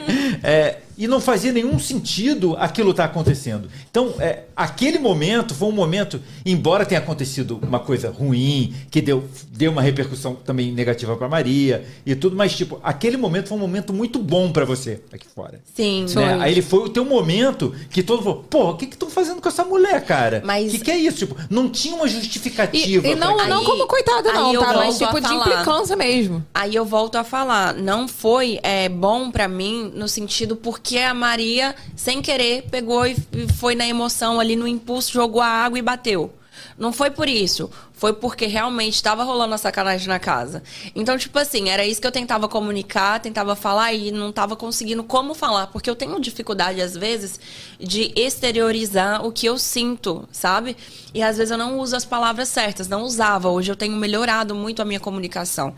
[0.42, 3.68] é, e não fazia nenhum sentido aquilo estar acontecendo.
[3.90, 9.24] Então, é, aquele momento foi um momento, embora tenha acontecido uma coisa ruim, que deu,
[9.50, 13.60] deu uma repercussão também negativa para Maria e tudo, mas, tipo, aquele momento foi um
[13.60, 15.60] momento muito bom para você aqui fora.
[15.74, 16.06] Sim.
[16.14, 16.38] Né?
[16.40, 19.10] Aí ele foi o teu momento que todo mundo falou, pô, o que que estão
[19.10, 20.40] fazendo com essa mulher, cara?
[20.42, 21.18] O Mas- que, que é isso?
[21.18, 23.06] Tipo, não tinha uma E, justificativa.
[23.06, 24.72] e não, pra não Aí- como coitada, não, tá?
[24.74, 26.44] Mas tipo de implicância mesmo.
[26.54, 31.14] Aí eu volto a falar, não foi é, bom pra mim no sentido porque a
[31.14, 33.16] Maria, sem querer, pegou e
[33.58, 36.32] foi na emoção ali no impulso, jogou a água e bateu.
[36.78, 37.70] Não foi por isso.
[37.96, 40.62] Foi porque realmente estava rolando a sacanagem na casa.
[40.94, 45.02] Então, tipo assim, era isso que eu tentava comunicar, tentava falar e não tava conseguindo
[45.02, 45.68] como falar.
[45.68, 47.40] Porque eu tenho dificuldade, às vezes,
[47.80, 50.76] de exteriorizar o que eu sinto, sabe?
[51.14, 53.48] E às vezes eu não uso as palavras certas, não usava.
[53.48, 55.74] Hoje eu tenho melhorado muito a minha comunicação.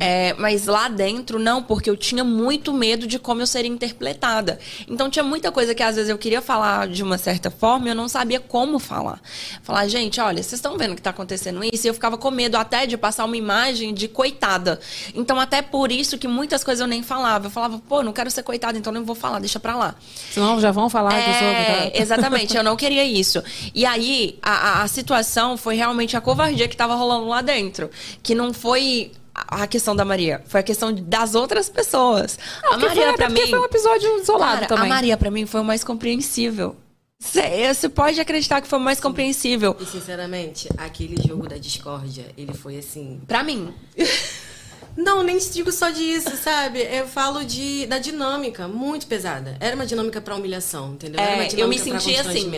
[0.00, 4.58] É, mas lá dentro, não, porque eu tinha muito medo de como eu seria interpretada.
[4.88, 7.90] Então tinha muita coisa que às vezes eu queria falar de uma certa forma e
[7.90, 9.20] eu não sabia como falar.
[9.62, 11.86] Falar, gente, olha, vocês estão vendo que tá acontecendo isso?
[11.86, 14.80] E eu ficava com medo até de passar uma imagem de coitada.
[15.14, 17.46] Então, até por isso que muitas coisas eu nem falava.
[17.46, 19.94] Eu falava, pô, não quero ser coitada, então nem vou falar, deixa pra lá.
[20.32, 21.48] Senão já vão falar que eu sou.
[21.48, 23.42] É, exatamente, eu não queria isso.
[23.74, 24.50] E aí, a,
[24.80, 27.90] a- a situação foi realmente a covardia que tava rolando lá dentro.
[28.22, 32.38] Que não foi a questão da Maria, foi a questão das outras pessoas.
[32.70, 34.84] a foi, até porque foi um episódio isolado Cara, também.
[34.86, 36.76] a Maria, pra mim, foi o mais compreensível.
[37.20, 39.76] Cê- Você pode acreditar que foi mais compreensível.
[39.78, 43.20] E sinceramente, aquele jogo da discórdia, ele foi assim.
[43.28, 43.72] Pra mim.
[44.96, 46.80] Não, nem digo só disso, sabe?
[46.80, 49.56] Eu falo de da dinâmica, muito pesada.
[49.60, 51.20] Era uma dinâmica pra humilhação, entendeu?
[51.20, 52.50] Era uma É, dinâmica eu me pra senti assim.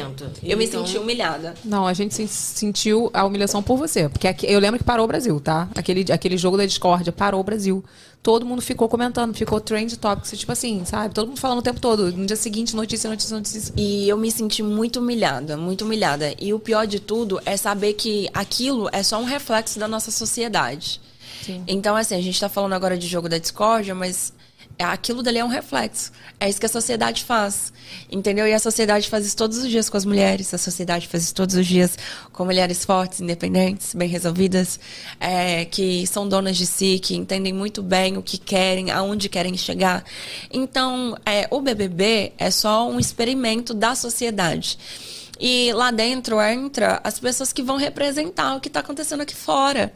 [0.43, 1.55] Eu me Então, senti humilhada.
[1.65, 4.09] Não, a gente se- sentiu a humilhação por você.
[4.09, 5.69] Porque aqui- eu lembro que parou o Brasil, tá?
[5.77, 7.85] Aquele, aquele jogo da discórdia parou o Brasil.
[8.23, 11.13] Todo mundo ficou comentando, ficou trend topics, tipo assim, sabe?
[11.13, 12.13] Todo mundo falando o tempo todo.
[12.13, 13.73] No dia seguinte, notícia, notícia, notícia.
[13.77, 16.33] E eu me senti muito humilhada, muito humilhada.
[16.41, 20.11] E o pior de tudo é saber que aquilo é só um reflexo da nossa
[20.13, 21.01] sociedade.
[21.67, 24.33] Então, assim, a gente tá falando agora de jogo da discórdia, mas
[24.79, 26.13] aquilo dali é um reflexo.
[26.39, 27.73] É isso que a sociedade faz.
[28.11, 28.47] Entendeu?
[28.47, 30.53] E a sociedade faz isso todos os dias com as mulheres.
[30.55, 31.97] A sociedade faz isso todos os dias
[32.33, 34.79] com mulheres fortes, independentes, bem resolvidas,
[35.21, 39.57] é, que são donas de si, que entendem muito bem o que querem, aonde querem
[39.57, 40.05] chegar.
[40.53, 44.79] Então, é, o BBB é só um experimento da sociedade.
[45.41, 49.93] E lá dentro entra as pessoas que vão representar o que está acontecendo aqui fora.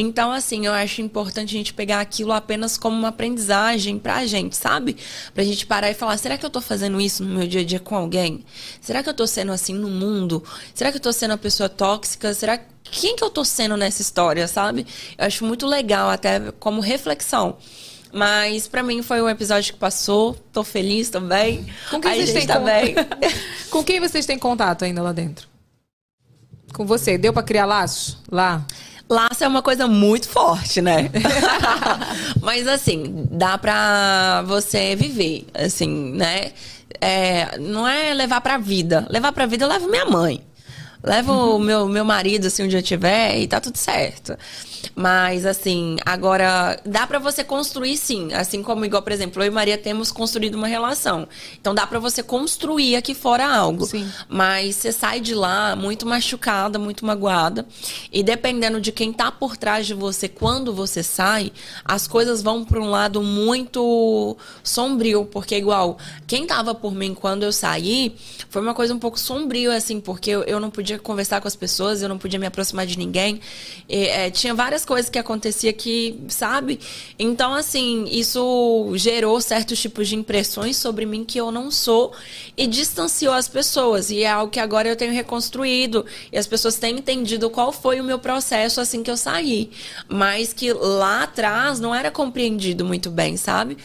[0.00, 4.56] Então, assim, eu acho importante a gente pegar aquilo apenas como uma aprendizagem pra gente,
[4.56, 4.96] sabe?
[5.34, 7.64] Pra gente parar e falar: será que eu tô fazendo isso no meu dia a
[7.64, 8.44] dia com alguém?
[8.80, 10.44] Será que eu tô sendo assim no mundo?
[10.72, 12.32] Será que eu tô sendo uma pessoa tóxica?
[12.32, 14.86] Será quem que eu tô sendo nessa história, sabe?
[15.18, 17.56] Eu acho muito legal, até como reflexão.
[18.12, 21.66] Mas pra mim foi um episódio que passou, tô feliz também.
[21.90, 22.60] Com quem vocês têm tá.
[23.68, 25.48] Com quem vocês têm contato ainda lá dentro?
[26.72, 27.18] Com você.
[27.18, 28.64] Deu pra criar laços lá?
[29.08, 31.10] Laço é uma coisa muito forte, né?
[32.42, 36.52] Mas assim, dá pra você viver, assim, né?
[37.00, 39.06] É, não é levar pra vida.
[39.08, 40.42] Levar pra vida eu levo minha mãe.
[41.02, 44.36] Levo o meu, meu marido, assim, onde eu tiver, e tá tudo certo.
[44.94, 48.32] Mas, assim, agora, dá pra você construir, sim.
[48.32, 51.28] Assim como, igual, por exemplo, eu e Maria temos construído uma relação.
[51.60, 53.86] Então, dá pra você construir aqui fora algo.
[53.86, 54.10] Sim.
[54.28, 57.66] Mas você sai de lá muito machucada, muito magoada.
[58.12, 61.52] E dependendo de quem tá por trás de você quando você sai,
[61.84, 65.24] as coisas vão pra um lado muito sombrio.
[65.26, 68.14] Porque, igual, quem tava por mim quando eu saí,
[68.50, 71.56] foi uma coisa um pouco sombrio, assim, porque eu, eu não podia conversar com as
[71.56, 73.40] pessoas, eu não podia me aproximar de ninguém.
[73.88, 76.80] E, é, tinha várias coisas que acontecia que, sabe?
[77.18, 82.12] Então, assim, isso gerou certos tipos de impressões sobre mim que eu não sou
[82.56, 84.10] e distanciou as pessoas.
[84.10, 86.04] E é algo que agora eu tenho reconstruído.
[86.32, 89.70] E as pessoas têm entendido qual foi o meu processo assim que eu saí.
[90.08, 93.76] Mas que lá atrás não era compreendido muito bem, sabe?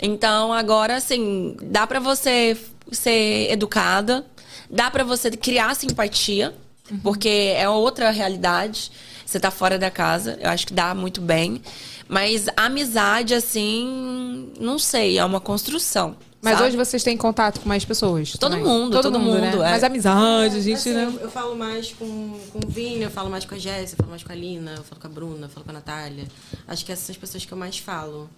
[0.00, 2.56] Então, agora, assim, dá pra você
[2.90, 4.24] ser educada,
[4.70, 6.54] dá pra você criar simpatia,
[7.02, 8.90] porque é outra realidade.
[9.26, 11.60] Você tá fora da casa, eu acho que dá muito bem.
[12.08, 16.16] Mas amizade, assim, não sei, é uma construção.
[16.40, 16.68] Mas sabe?
[16.68, 18.34] hoje vocês têm contato com mais pessoas?
[18.38, 18.64] Todo também?
[18.64, 19.24] mundo, todo né?
[19.24, 19.70] mundo, é.
[19.70, 21.12] Mas amizade, a gente, Assim, né?
[21.12, 24.04] eu, eu falo mais com, com o Vini, eu falo mais com a Jéssica, eu
[24.04, 26.28] falo mais com a Lina, eu falo com a Bruna, eu falo com a Natália.
[26.68, 28.30] Acho que essas são as pessoas que eu mais falo.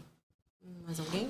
[0.86, 1.28] Mais alguém?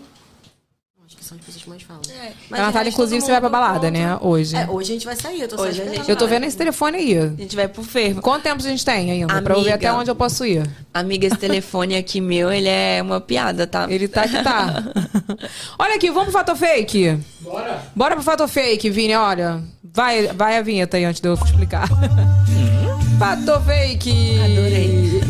[1.08, 2.02] Acho que são as pessoas que mais falo.
[2.10, 2.32] É.
[2.50, 4.18] Mas a de Natália, resto, inclusive, você vai pra balada, né?
[4.20, 4.54] Hoje.
[4.54, 5.96] É, hoje a gente vai sair, eu tô só Hoje a esperando.
[5.96, 7.16] gente Eu tô vendo esse telefone aí.
[7.16, 8.20] A gente vai pro fervo.
[8.20, 9.40] Quanto tempo a gente tem ainda?
[9.40, 9.88] Pra eu ver Amiga.
[9.88, 10.68] até onde eu posso ir.
[10.92, 13.86] Amiga, esse telefone aqui meu, ele é uma piada, tá?
[13.88, 14.84] Ele tá que tá.
[15.78, 17.18] olha aqui, vamos pro Fato Fake?
[17.40, 17.82] Bora!
[17.96, 19.62] Bora pro Fato Fake, Vini, olha.
[19.82, 21.88] Vai, vai a vinheta aí antes de eu explicar.
[23.18, 24.38] Fato Fake!
[24.40, 25.22] Adorei.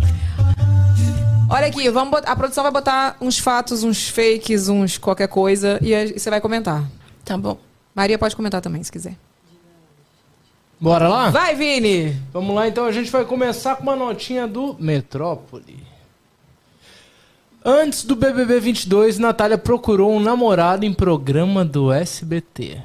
[1.48, 5.78] Olha aqui, vamos bot- a produção vai botar uns fatos, uns fakes, uns qualquer coisa
[5.80, 6.84] e a- e você vai comentar.
[7.24, 7.58] Tá bom.
[7.94, 9.16] Maria pode comentar também, se quiser.
[10.78, 11.30] Bora lá?
[11.30, 12.14] Vai, Vini!
[12.32, 15.78] Vamos lá, então a gente vai começar com uma notinha do Metrópole.
[17.64, 22.62] Antes do BBB 22, Natália procurou um namorado em programa do SBT.
[22.74, 22.82] E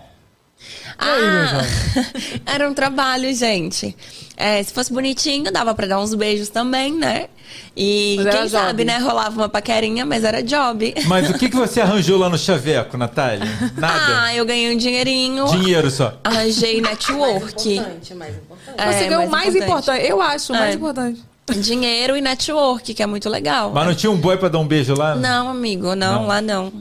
[0.97, 2.41] aí, meu jovem?
[2.45, 3.95] Era um trabalho, gente.
[4.37, 7.27] É, se fosse bonitinho, dava pra dar uns beijos também, né?
[7.75, 8.49] E Mas quem job.
[8.49, 8.97] sabe, né?
[8.97, 10.93] Rolava uma paquerinha, mas era job.
[11.05, 13.47] Mas o que, que você arranjou lá no Chaveco, Natália?
[13.77, 14.21] Nada?
[14.23, 15.45] Ah, eu ganhei um dinheirinho.
[15.47, 16.13] Dinheiro só.
[16.23, 17.73] Arranjei Mais network.
[17.75, 18.75] importante, mais importante.
[18.77, 20.05] É, você ganhou o mais importante.
[20.05, 20.77] Eu acho, o mais É.
[20.77, 21.21] importante.
[21.57, 23.71] Dinheiro e network, que é muito legal.
[23.73, 25.15] Mas não tinha um boy pra dar um beijo lá?
[25.15, 26.27] Não, amigo, não, Não.
[26.27, 26.71] lá não.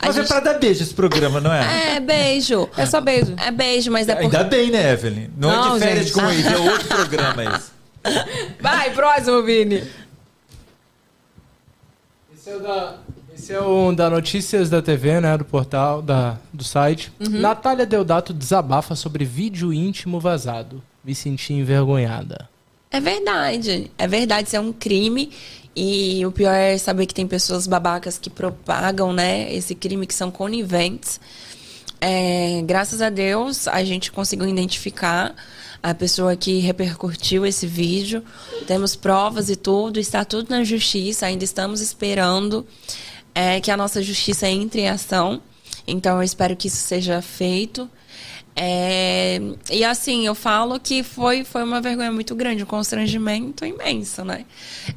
[0.00, 1.96] A Mas é gente- pra dar beijo esse programa, não é?
[1.96, 2.68] É, beijo.
[2.76, 3.34] É só beijo.
[3.36, 4.34] É beijo, mas é porque.
[4.36, 5.28] Ainda bem, né, Evelyn?
[5.36, 6.14] Não, é Não, de férias gente.
[6.14, 7.73] com ele, é outro programa esse.
[8.60, 9.82] Vai, próximo, Vini.
[12.34, 12.98] Esse é o da,
[13.34, 15.36] esse é o da Notícias da TV, né?
[15.36, 17.12] Do portal, da, do site.
[17.18, 20.82] Natália Deodato desabafa sobre vídeo íntimo vazado.
[21.04, 22.48] Me senti envergonhada.
[22.90, 23.90] É verdade.
[23.98, 25.30] É verdade, isso é um crime.
[25.74, 30.14] E o pior é saber que tem pessoas babacas que propagam, né, esse crime, que
[30.14, 31.20] são coniventes.
[32.00, 35.34] É, graças a Deus, a gente conseguiu identificar
[35.84, 38.24] a pessoa que repercutiu esse vídeo.
[38.66, 42.66] Temos provas e tudo, está tudo na justiça, ainda estamos esperando
[43.34, 45.42] é, que a nossa justiça entre em ação.
[45.86, 47.86] Então, eu espero que isso seja feito.
[48.56, 49.38] É,
[49.70, 54.46] e assim, eu falo que foi, foi uma vergonha muito grande, um constrangimento imenso, né?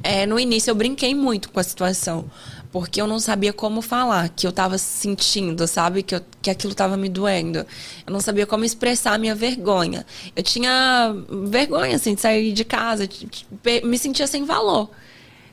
[0.02, 2.30] É, no início eu brinquei muito com a situação,
[2.70, 6.02] porque eu não sabia como falar, que eu tava sentindo, sabe?
[6.02, 7.60] Que, eu, que aquilo tava me doendo.
[8.06, 10.04] Eu não sabia como expressar a minha vergonha.
[10.36, 11.14] Eu tinha
[11.48, 13.08] vergonha, assim, de sair de casa,
[13.84, 14.90] me sentia sem valor.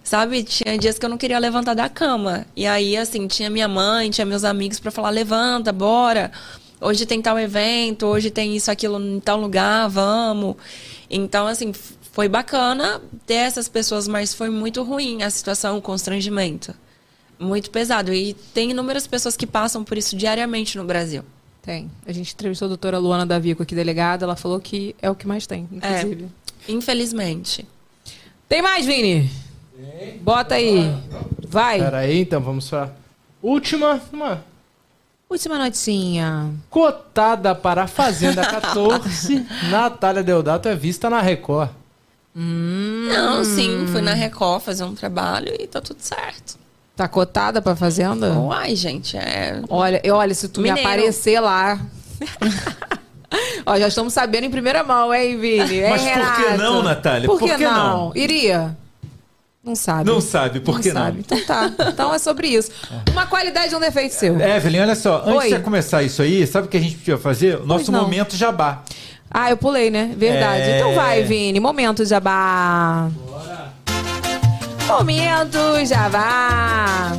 [0.04, 2.46] Sabe, tinha dias que eu não queria levantar da cama.
[2.56, 6.32] E aí, assim, tinha minha mãe, tinha meus amigos pra falar: levanta, bora.
[6.80, 10.58] Hoje tem tal evento, hoje tem isso, aquilo em tal lugar, vamos.
[11.10, 11.74] Então, assim,
[12.12, 16.76] foi bacana ter essas pessoas, mas foi muito ruim a situação, o constrangimento.
[17.40, 18.14] Muito pesado.
[18.14, 21.24] E tem inúmeras pessoas que passam por isso diariamente no Brasil.
[21.62, 21.90] Tem.
[22.06, 24.24] A gente entrevistou a doutora Luana Davico aqui, delegada.
[24.26, 26.28] Ela falou que é o que mais tem, inclusive.
[26.70, 27.68] Infelizmente.
[28.48, 29.30] Tem mais, Vini?
[30.22, 30.96] Bota aí.
[31.48, 31.80] Vai.
[31.80, 32.92] Pera aí, então vamos pra
[33.42, 34.00] última.
[34.14, 34.44] Uma
[35.28, 36.52] Última notinha.
[36.70, 39.44] cotada para a Fazenda 14.
[39.72, 41.72] Natália Deodato é vista na Record.
[42.36, 46.58] Não, sim, fui na Record fazer um trabalho e tá tudo certo.
[46.96, 48.32] Tá cotada pra fazenda?
[48.34, 49.62] Uai, gente, é.
[49.70, 50.88] Olha, olha, se tu me Mineiro.
[50.90, 51.80] aparecer lá.
[53.66, 55.80] Ó, já estamos sabendo em primeira mão, hein, Vini?
[55.80, 57.28] Hein, Mas por que não, Natália?
[57.28, 57.98] Por que, Por que não?
[58.08, 58.12] não?
[58.16, 58.78] Iria?
[59.62, 60.10] Não sabe.
[60.10, 61.02] Não sabe, por Não que não?
[61.02, 61.20] sabe.
[61.20, 61.72] Então tá.
[61.90, 62.72] Então é sobre isso.
[63.12, 64.40] Uma qualidade e um defeito seu.
[64.40, 65.58] Evelyn, olha só, antes Oi.
[65.58, 67.58] de começar isso aí, sabe o que a gente podia fazer?
[67.58, 68.84] O Nosso momento jabá.
[69.30, 70.14] Ah, eu pulei, né?
[70.16, 70.62] Verdade.
[70.62, 70.78] É.
[70.78, 71.60] Então vai, Vini.
[71.60, 73.10] Momento jabá.
[74.98, 77.12] Momento jabá.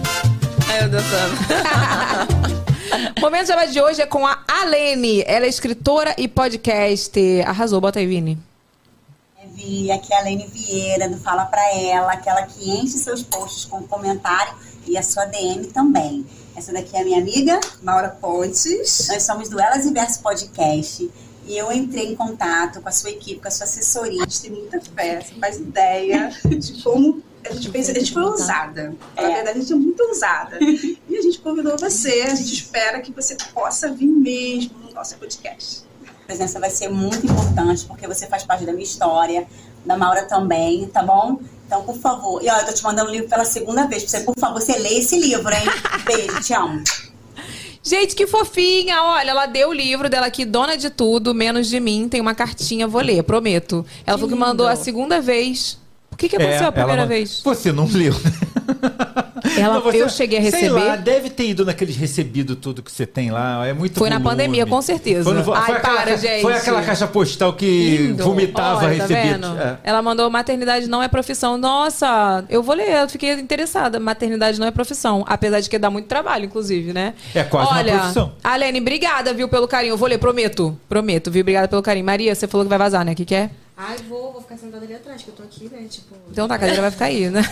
[0.66, 1.36] Aí eu dançando.
[3.20, 5.22] Momento jabá de hoje é com a Alene.
[5.26, 7.46] Ela é escritora e podcaster.
[7.46, 8.38] Arrasou, bota aí, Vini.
[9.54, 13.66] Vi, aqui é a Lene Vieira, do Fala Pra Ela, aquela que enche seus posts
[13.66, 14.54] com comentário
[14.86, 16.24] e a sua DM também.
[16.56, 19.06] Essa daqui é a minha amiga, Maura Pontes.
[19.08, 21.10] Nós somos do Elas e Verso Podcast.
[21.46, 24.22] E eu entrei em contato com a sua equipe, com a sua assessoria.
[24.22, 27.88] A gente tem muita fé, você faz ideia de como a gente fez.
[27.88, 28.94] A gente foi ousada.
[29.14, 30.58] Na verdade, a gente é muito ousada.
[30.60, 35.16] E a gente convidou você, a gente espera que você possa vir mesmo no nosso
[35.16, 35.84] podcast.
[36.08, 39.46] A presença vai ser muito importante, porque você faz parte da minha história,
[39.84, 41.38] da Maura também, tá bom?
[41.64, 44.10] Então, por favor, e ó, eu tô te mandando o livro pela segunda vez, pra
[44.10, 45.66] você, por favor, você lê esse livro, hein?
[46.04, 46.82] Beijo, te amo.
[47.86, 49.00] Gente, que fofinha!
[49.00, 52.08] Olha, ela deu o livro dela aqui, Dona de Tudo, Menos de Mim.
[52.08, 53.86] Tem uma cartinha, vou ler, prometo.
[54.04, 55.78] Ela falou que mandou a segunda vez.
[56.16, 57.42] Por que, que aconteceu a primeira ela- vez?
[57.44, 58.32] Você não leu, né?
[59.58, 60.70] Ela, Não, você- eu cheguei a Sei receber.
[60.84, 63.66] lá, deve ter ido naqueles recebido tudo que você tem lá.
[63.66, 64.30] É muito Foi na volume.
[64.30, 65.24] pandemia, com certeza.
[65.24, 66.42] Foi, no- foi Ai, aquela, para, gente.
[66.42, 68.24] Foi aquela caixa postal que Lindo.
[68.24, 69.48] vomitava Olha, tá recebidos.
[69.50, 69.60] vendo?
[69.60, 69.78] É.
[69.84, 71.56] Ela mandou maternidade não é profissão.
[71.58, 74.00] Nossa, eu vou ler, eu fiquei interessada.
[74.00, 75.22] Maternidade não é profissão.
[75.28, 77.14] Apesar de que dá muito trabalho, inclusive, né?
[77.34, 78.32] É quase uma Olha, profissão.
[78.42, 79.92] Alene, obrigada, viu, pelo carinho.
[79.92, 80.76] Eu vou ler, prometo.
[80.88, 81.42] Prometo, viu?
[81.42, 82.04] Obrigada pelo carinho.
[82.06, 83.12] Maria, você falou que vai vazar, né?
[83.12, 83.50] O que quer?
[83.76, 85.86] Ai, vou, vou ficar sentada ali atrás, que eu tô aqui, né?
[85.90, 86.14] Tipo.
[86.30, 87.42] Então tá, a cadeira vai ficar aí, né?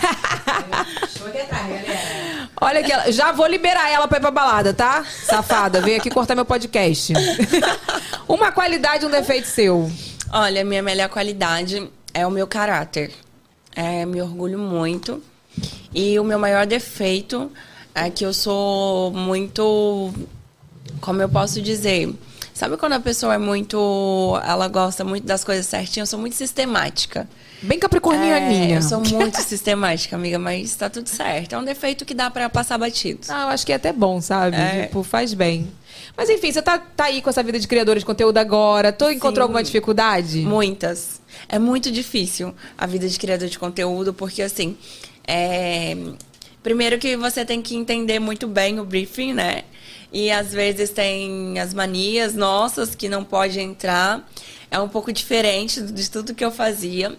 [1.07, 2.49] Estou aqui atrás, galera.
[2.59, 5.03] Olha aqui, ela- já vou liberar ela pra ir pra balada, tá?
[5.05, 7.13] Safada, vem aqui cortar meu podcast.
[8.27, 9.91] Uma qualidade e um defeito seu.
[10.31, 13.13] Olha, minha melhor qualidade é o meu caráter.
[13.75, 15.21] É, me orgulho muito.
[15.93, 17.51] E o meu maior defeito
[17.93, 20.11] é que eu sou muito.
[21.01, 22.11] Como eu posso dizer?
[22.55, 24.39] Sabe quando a pessoa é muito.
[24.47, 26.07] Ela gosta muito das coisas certinhas?
[26.07, 27.27] Eu sou muito sistemática.
[27.61, 28.75] Bem capricornianinha.
[28.75, 31.53] É, eu sou muito sistemática, amiga, mas tá tudo certo.
[31.53, 33.19] É um defeito que dá pra passar batido.
[33.27, 34.55] Ah, eu acho que é até bom, sabe?
[34.55, 34.85] É.
[34.85, 35.69] Tipo, faz bem.
[36.15, 38.93] Mas enfim, você tá, tá aí com essa vida de criadora de conteúdo agora.
[38.93, 40.39] Tu encontrou alguma dificuldade?
[40.39, 41.21] Muitas.
[41.49, 44.77] É muito difícil a vida de criador de conteúdo, porque assim,
[45.27, 45.97] é...
[46.63, 49.65] primeiro que você tem que entender muito bem o briefing, né?
[50.17, 54.25] E às vezes tem as manias nossas que não pode entrar.
[54.71, 57.13] É um pouco diferente de tudo que eu fazia.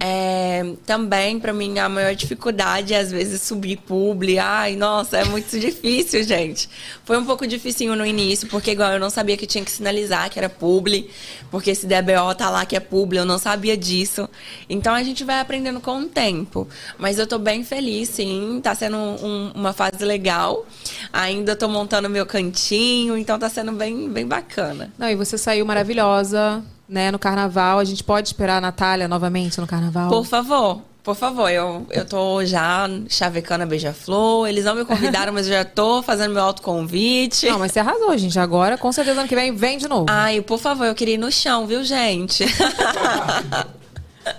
[0.00, 4.38] É, também, pra mim, a maior dificuldade é, às vezes, subir publi.
[4.38, 6.68] Ai, nossa, é muito difícil, gente.
[7.04, 10.30] Foi um pouco dificinho no início, porque, igual, eu não sabia que tinha que sinalizar
[10.30, 11.10] que era publi,
[11.50, 14.28] porque esse DBO tá lá que é publi, eu não sabia disso.
[14.68, 16.68] Então, a gente vai aprendendo com o tempo.
[16.98, 18.60] Mas eu tô bem feliz, sim.
[18.62, 20.66] Tá sendo um- uma fase legal.
[21.12, 24.92] Ainda tô montando meu cantinho, então tá sendo bem, bem bacana.
[24.98, 27.78] Não, e você saiu maravilhosa, né, no carnaval.
[27.78, 30.08] A gente pode esperar a Natália novamente no carnaval?
[30.08, 34.48] Por favor, por favor, eu, eu tô já chavecando a Beija-Flor.
[34.48, 37.46] Eles não me convidaram, mas eu já tô fazendo meu autoconvite.
[37.46, 38.38] Não, mas você arrasou, gente.
[38.38, 40.06] Agora, com certeza, ano que vem, vem de novo.
[40.08, 42.44] Ai, por favor, eu queria ir no chão, viu, gente?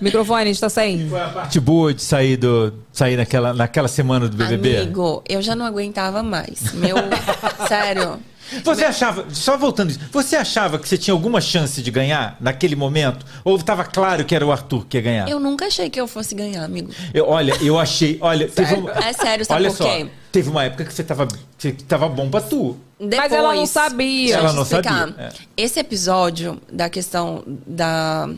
[0.00, 1.10] Microfone, a gente tá saindo.
[1.10, 4.78] Parte boa de sair, do, sair naquela, naquela semana do BBB.
[4.78, 6.72] Amigo, eu já não aguentava mais.
[6.74, 6.96] Meu,
[7.68, 8.18] sério.
[8.64, 12.76] Você achava, só voltando isso, você achava que você tinha alguma chance de ganhar naquele
[12.76, 13.26] momento?
[13.44, 15.28] Ou estava claro que era o Arthur que ia ganhar?
[15.28, 16.90] Eu nunca achei que eu fosse ganhar, amigo.
[17.12, 18.18] Eu- olha, eu achei.
[18.20, 20.06] Olha, teve um- É sério, sabe olha por só, quê?
[20.30, 21.26] Teve uma época que você tava,
[21.58, 22.76] que tava bom pra tu.
[23.00, 24.34] Depois, ela não sabia.
[24.36, 25.08] Ela não explicar.
[25.08, 25.28] sabia, é.
[25.56, 28.28] Esse episódio da questão da,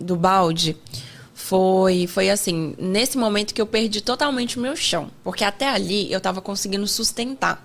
[0.00, 0.76] do balde
[1.32, 5.10] foi, foi assim, nesse momento que eu perdi totalmente o meu chão.
[5.22, 7.64] Porque até ali eu tava conseguindo sustentar.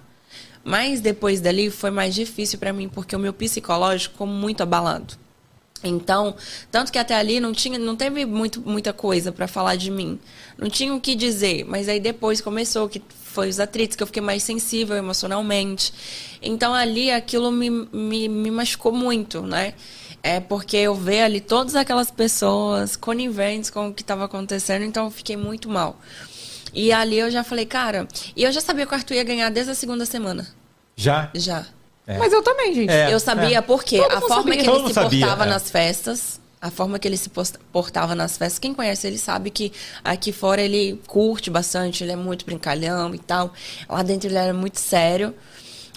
[0.64, 5.16] Mas depois dali foi mais difícil pra mim, porque o meu psicológico ficou muito abalado.
[5.84, 6.36] Então,
[6.70, 10.20] tanto que até ali não tinha, não teve muito, muita coisa pra falar de mim.
[10.58, 14.08] Não tinha o que dizer, mas aí depois começou que foi os atritos que eu
[14.08, 15.94] fiquei mais sensível emocionalmente.
[16.42, 19.74] Então ali aquilo me, me, me machucou muito, né?
[20.22, 25.06] É porque eu ver ali todas aquelas pessoas coniventes com o que estava acontecendo, então
[25.06, 25.98] eu fiquei muito mal.
[26.74, 29.50] E ali eu já falei, cara, e eu já sabia que o Arthur ia ganhar
[29.50, 30.48] desde a segunda semana.
[30.96, 31.30] Já?
[31.34, 31.66] Já.
[32.06, 32.18] É.
[32.18, 32.92] Mas eu também, gente.
[32.92, 33.62] É, eu sabia é.
[33.62, 34.58] porque Todo a forma sabia.
[34.58, 35.48] que Todo ele mundo se sabia, portava é.
[35.50, 37.30] nas festas, a forma que ele se
[37.72, 39.72] portava nas festas, quem conhece ele sabe que
[40.04, 43.54] aqui fora ele curte bastante, ele é muito brincalhão e tal.
[43.88, 45.34] Lá dentro ele era muito sério.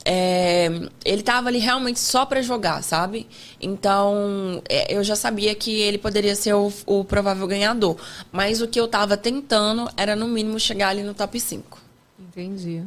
[0.04, 0.68] É,
[1.04, 3.26] ele tava ali realmente só pra jogar, sabe?
[3.60, 7.96] Então, é, eu já sabia que ele poderia ser o, o provável ganhador.
[8.30, 11.78] Mas o que eu tava tentando era, no mínimo, chegar ali no top 5.
[12.18, 12.82] Entendi.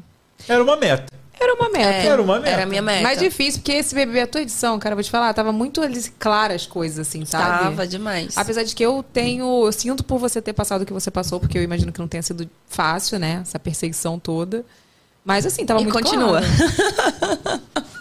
[0.48, 1.26] Era uma meta.
[1.40, 1.90] Era uma meta.
[1.90, 2.50] É, Era uma meta.
[2.50, 3.04] Era a minha meta.
[3.04, 5.82] Mais difícil, porque esse BBB, a tua edição, cara, eu vou te falar, tava muito
[6.18, 7.64] claras as coisas, assim, sabe?
[7.64, 8.38] Tava demais.
[8.38, 9.66] Apesar de que eu tenho.
[9.66, 12.08] Eu sinto por você ter passado o que você passou, porque eu imagino que não
[12.08, 13.40] tenha sido fácil, né?
[13.42, 14.66] Essa perseguição toda.
[15.26, 16.40] Mas assim, tava E muito continua.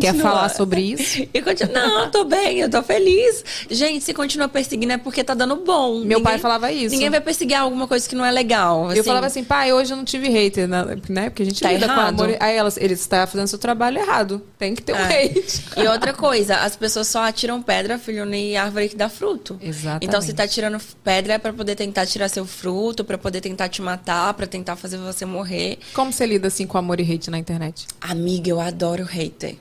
[0.00, 1.26] Quer falar sobre isso?
[1.36, 1.72] E continua.
[1.72, 3.44] Não, eu tô bem, eu tô feliz.
[3.70, 6.00] Gente, se continua perseguindo é porque tá dando bom.
[6.00, 6.90] Meu pai falava isso.
[6.94, 8.90] Ninguém vai perseguir alguma coisa que não é legal.
[8.92, 10.84] Eu falava assim, pai, hoje eu não tive hater, né?
[11.08, 11.30] né?
[11.30, 12.22] Porque a gente Tá lida com errado.
[12.22, 12.36] amor.
[12.40, 14.40] Aí ela, ele está fazendo seu trabalho errado.
[14.58, 15.24] Tem que ter um É.
[15.24, 15.64] hate.
[15.76, 19.58] E outra coisa, as pessoas só atiram pedra, filho, em árvore que dá fruto.
[19.60, 20.06] Exatamente.
[20.06, 23.68] Então, se tá tirando pedra é pra poder tentar tirar seu fruto, pra poder tentar
[23.68, 25.78] te matar, pra tentar fazer você morrer.
[25.92, 27.86] Como você lida assim com amor e hate na internet?
[28.00, 29.56] Amiga, eu adoro hater.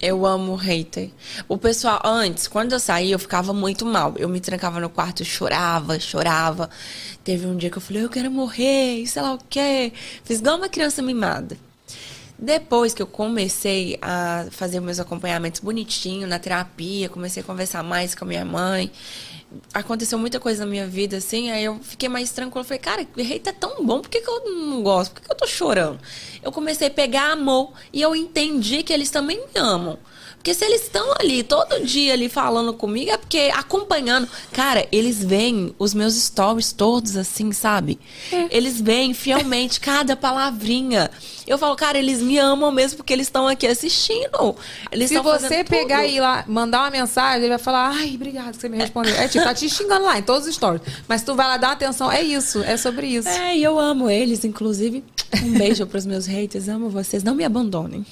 [0.00, 1.10] Eu amo hater.
[1.48, 4.14] O pessoal, antes, quando eu saía, eu ficava muito mal.
[4.16, 6.70] Eu me trancava no quarto, chorava, chorava.
[7.24, 9.92] Teve um dia que eu falei, eu quero morrer, sei lá o quê.
[10.22, 11.58] Fiz igual uma criança mimada.
[12.38, 18.14] Depois que eu comecei a fazer meus acompanhamentos bonitinho na terapia, comecei a conversar mais
[18.14, 18.92] com a minha mãe.
[19.74, 22.62] Aconteceu muita coisa na minha vida, assim, aí eu fiquei mais tranquila.
[22.62, 25.14] Falei, cara, hate é tão bom, por que, que eu não gosto?
[25.14, 25.98] Por que, que eu tô chorando?
[26.40, 29.98] Eu comecei a pegar amor e eu entendi que eles também me amam.
[30.48, 34.26] Porque se eles estão ali todo dia ali falando comigo, é porque acompanhando.
[34.50, 38.00] Cara, eles veem os meus stories todos assim, sabe?
[38.50, 41.10] Eles veem fielmente cada palavrinha.
[41.46, 44.56] Eu falo, cara, eles me amam mesmo porque eles estão aqui assistindo.
[44.90, 46.08] Eles Se você pegar tudo.
[46.08, 49.14] e ir lá, mandar uma mensagem, ele vai falar, ai, obrigado que você me respondeu.
[49.16, 50.80] É tipo, tá te xingando lá em todos os stories.
[51.06, 53.28] Mas tu vai lá dar atenção, é isso, é sobre isso.
[53.28, 55.04] É, e eu amo eles, inclusive.
[55.42, 57.22] Um beijo pros meus haters, amo vocês.
[57.22, 58.04] Não me abandonem.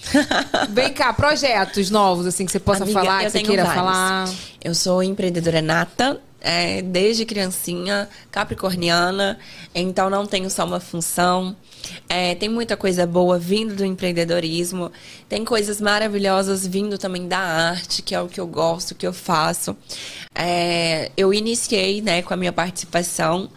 [0.71, 3.83] Vem cá, projetos novos, assim, que você possa Amiga, falar, eu que você queira vários.
[3.83, 4.31] falar.
[4.63, 9.39] Eu sou empreendedora nata, é, desde criancinha, capricorniana,
[9.75, 11.57] então não tenho só uma função.
[12.09, 14.93] É, tem muita coisa boa vindo do empreendedorismo,
[15.29, 19.13] tem coisas maravilhosas vindo também da arte, que é o que eu gosto, que eu
[19.13, 19.77] faço.
[20.35, 23.49] É, eu iniciei né, com a minha participação.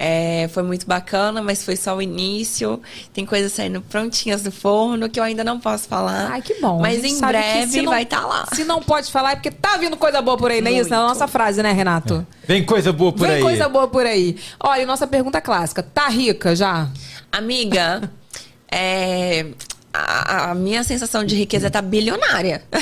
[0.00, 2.80] É, foi muito bacana, mas foi só o início.
[3.12, 6.30] Tem coisas saindo prontinhas do forno que eu ainda não posso falar.
[6.30, 6.80] Ai, que bom.
[6.80, 8.46] Mas em breve não- vai estar lá.
[8.54, 10.94] Se não pode falar é porque tá vindo coisa boa por aí, não é isso?
[10.94, 12.24] É a nossa frase, né, Renato?
[12.46, 13.42] Vem coisa boa por Vem aí.
[13.42, 14.36] coisa boa por aí.
[14.60, 15.82] Olha, e nossa pergunta clássica.
[15.82, 16.88] Tá rica já?
[17.32, 18.08] Amiga,
[18.70, 19.46] é,
[19.92, 22.62] a, a minha sensação de riqueza tá bilionária.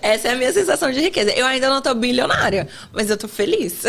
[0.00, 1.30] Essa é a minha sensação de riqueza.
[1.32, 3.82] Eu ainda não tô bilionária, mas eu tô feliz.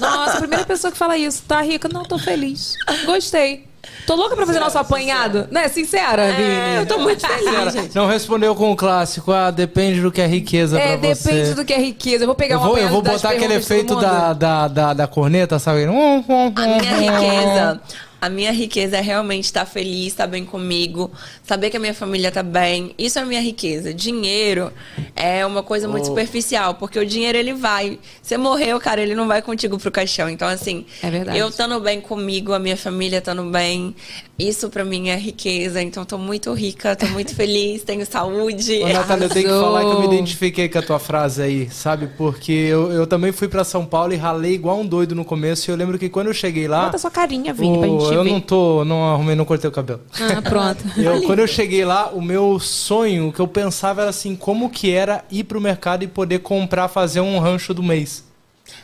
[0.00, 1.42] Nossa, a primeira pessoa que fala isso.
[1.46, 1.88] Tá rica?
[1.88, 2.74] Não, tô feliz.
[3.04, 3.70] Gostei.
[4.06, 5.46] Tô louca pra fazer nosso apanhado.
[5.50, 5.68] Né?
[5.68, 6.48] Sincera, Vini.
[6.48, 7.94] É, eu tô muito feliz, gente.
[7.94, 11.30] Não respondeu com o clássico, ah, depende do que é riqueza É, pra você.
[11.30, 12.24] depende do que é riqueza.
[12.24, 15.06] Eu vou pegar Eu vou, eu apanhado vou botar aquele efeito da, da, da, da
[15.06, 15.86] corneta, sabe?
[15.86, 17.20] Hum, hum, A minha hum, hum.
[17.20, 17.80] riqueza.
[18.22, 21.10] A minha riqueza é realmente estar feliz, estar bem comigo,
[21.42, 22.94] saber que a minha família tá bem.
[22.96, 23.92] Isso é a minha riqueza.
[23.92, 24.72] Dinheiro
[25.16, 26.06] é uma coisa muito Oh.
[26.06, 27.98] superficial, porque o dinheiro ele vai.
[28.22, 30.28] Você morreu, cara, ele não vai contigo pro caixão.
[30.28, 31.36] Então, assim, É verdade.
[31.36, 33.92] eu estando bem comigo, a minha família estando bem,
[34.38, 35.82] isso pra mim é riqueza.
[35.82, 38.82] Então, tô muito rica, tô muito feliz, tenho saúde.
[38.84, 41.68] Ô, Natália, eu tenho que falar que eu me identifiquei com a tua frase aí,
[41.72, 42.08] sabe?
[42.16, 45.68] Porque eu, eu também fui pra São Paulo e ralei igual um doido no começo.
[45.68, 46.84] E eu lembro que quando eu cheguei lá.
[46.84, 50.00] Bota sua carinha, Vini, pra o- eu não tô, não arrumei, não cortei o cabelo.
[50.14, 50.84] Ah, pronto.
[50.96, 54.70] Eu, quando eu cheguei lá, o meu sonho, o que eu pensava era assim, como
[54.70, 58.24] que era ir pro mercado e poder comprar, fazer um rancho do mês.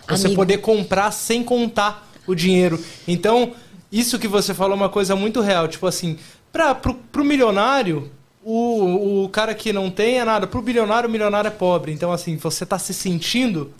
[0.08, 0.40] Você Amigo.
[0.40, 2.82] poder comprar sem contar o dinheiro.
[3.06, 3.52] Então,
[3.90, 5.68] isso que você falou é uma coisa muito real.
[5.68, 6.18] Tipo assim,
[6.52, 8.10] pra, pro, pro milionário,
[8.42, 10.46] o, o cara que não tem é nada.
[10.46, 11.92] Pro bilionário, o milionário é pobre.
[11.92, 13.72] Então, assim, você tá se sentindo...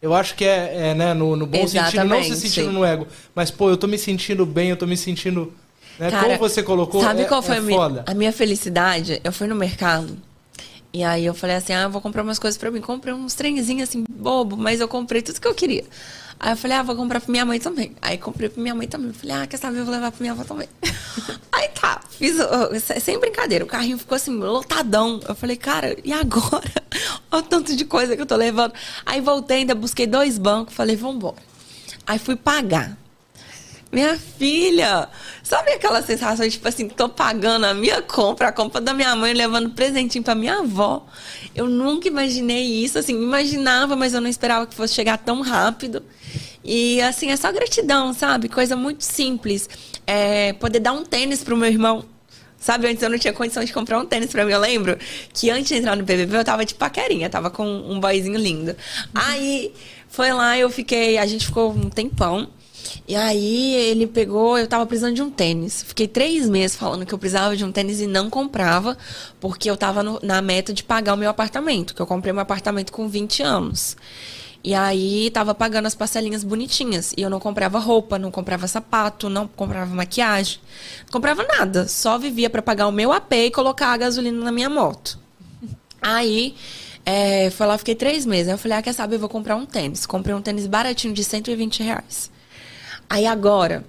[0.00, 2.36] Eu acho que é, é, né, no, no bom sentido, não se Exatamente.
[2.36, 3.06] sentindo no ego.
[3.34, 5.52] Mas, pô, eu tô me sentindo bem, eu tô me sentindo...
[5.98, 9.20] Né, Cara, como você colocou, Sabe é, qual foi é a, minha, a minha felicidade?
[9.24, 10.16] Eu fui no mercado.
[10.92, 12.80] E aí eu falei assim: ah, eu vou comprar umas coisas pra mim.
[12.80, 15.84] Comprei uns trenzinhos assim, bobo, mas eu comprei tudo que eu queria.
[16.40, 17.96] Aí eu falei, ah, vou comprar pra minha mãe também.
[18.00, 19.12] Aí comprei pra minha mãe também.
[19.12, 19.80] Falei, ah, quer saber?
[19.80, 20.68] Eu vou levar pra minha avó também.
[21.50, 22.36] aí tá, fiz,
[23.02, 25.20] sem brincadeira, o carrinho ficou assim, lotadão.
[25.28, 26.70] Eu falei, cara, e agora?
[27.30, 28.72] Olha o tanto de coisa que eu tô levando.
[29.04, 31.42] Aí voltei, ainda busquei dois bancos, falei, vambora.
[32.06, 32.96] Aí fui pagar.
[33.90, 35.08] Minha filha,
[35.42, 39.16] sabe aquela sensação de, tipo assim, tô pagando a minha compra, a compra da minha
[39.16, 41.06] mãe, levando presentinho pra minha avó.
[41.54, 46.02] Eu nunca imaginei isso, assim, imaginava, mas eu não esperava que fosse chegar tão rápido.
[46.62, 48.48] E, assim, é só gratidão, sabe?
[48.48, 49.68] Coisa muito simples.
[50.06, 52.04] É, poder dar um tênis pro meu irmão.
[52.58, 54.52] Sabe, antes eu não tinha condição de comprar um tênis pra mim.
[54.52, 54.98] Eu lembro
[55.32, 58.76] que antes de entrar no BBB eu tava de paquerinha, tava com um boyzinho lindo.
[59.14, 59.72] Aí
[60.08, 62.50] foi lá, eu fiquei, a gente ficou um tempão.
[63.06, 65.82] E aí ele pegou, eu tava precisando de um tênis.
[65.82, 68.96] Fiquei três meses falando que eu precisava de um tênis e não comprava,
[69.40, 72.42] porque eu tava no- na meta de pagar o meu apartamento, que eu comprei meu
[72.42, 73.96] apartamento com 20 anos.
[74.62, 77.14] E aí tava pagando as parcelinhas bonitinhas.
[77.16, 80.58] E eu não comprava roupa, não comprava sapato, não comprava maquiagem.
[81.04, 81.86] Não comprava nada.
[81.86, 85.18] Só vivia pra pagar o meu AP e colocar a gasolina na minha moto.
[86.02, 86.54] Aí,
[87.06, 88.48] é, foi lá, fiquei três meses.
[88.48, 90.04] Aí eu falei, ah, quer saber, eu vou comprar um tênis.
[90.06, 92.30] Comprei um tênis baratinho de 120 reais.
[93.08, 93.84] Aí agora,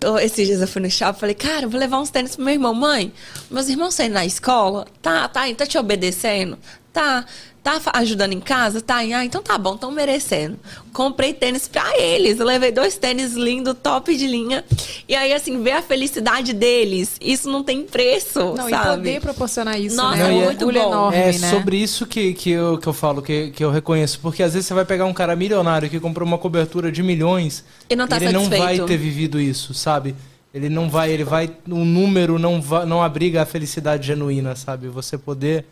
[0.00, 2.54] eu- esses dias eu fui no shopping, falei, cara, vou levar uns tênis pro meu
[2.54, 2.74] irmão.
[2.74, 3.12] Mãe,
[3.50, 4.86] meus irmãos saem na escola?
[5.00, 6.58] Tá, tá, tá te obedecendo?
[6.94, 7.26] Tá.
[7.64, 8.82] Tá ajudando em casa?
[8.82, 8.96] Tá.
[8.98, 10.58] Ah, então tá bom, estão merecendo.
[10.92, 12.38] Comprei tênis pra eles.
[12.38, 14.62] Eu levei dois tênis lindos, top de linha.
[15.08, 18.74] E aí, assim, ver a felicidade deles, isso não tem preço, Não, sabe?
[18.74, 20.24] e poder proporcionar isso, Nossa, né?
[20.28, 21.50] Não, e é- orgulho enorme, É né?
[21.50, 24.20] sobre isso que, que, eu, que eu falo, que, que eu reconheço.
[24.20, 27.64] Porque às vezes você vai pegar um cara milionário que comprou uma cobertura de milhões
[27.88, 28.86] E não tá ele não vai satisfeito.
[28.86, 30.14] ter vivido isso, sabe?
[30.52, 31.50] Ele não vai, ele vai.
[31.66, 34.86] O número não, va- não abriga a felicidade genuína, sabe?
[34.88, 35.64] Você poder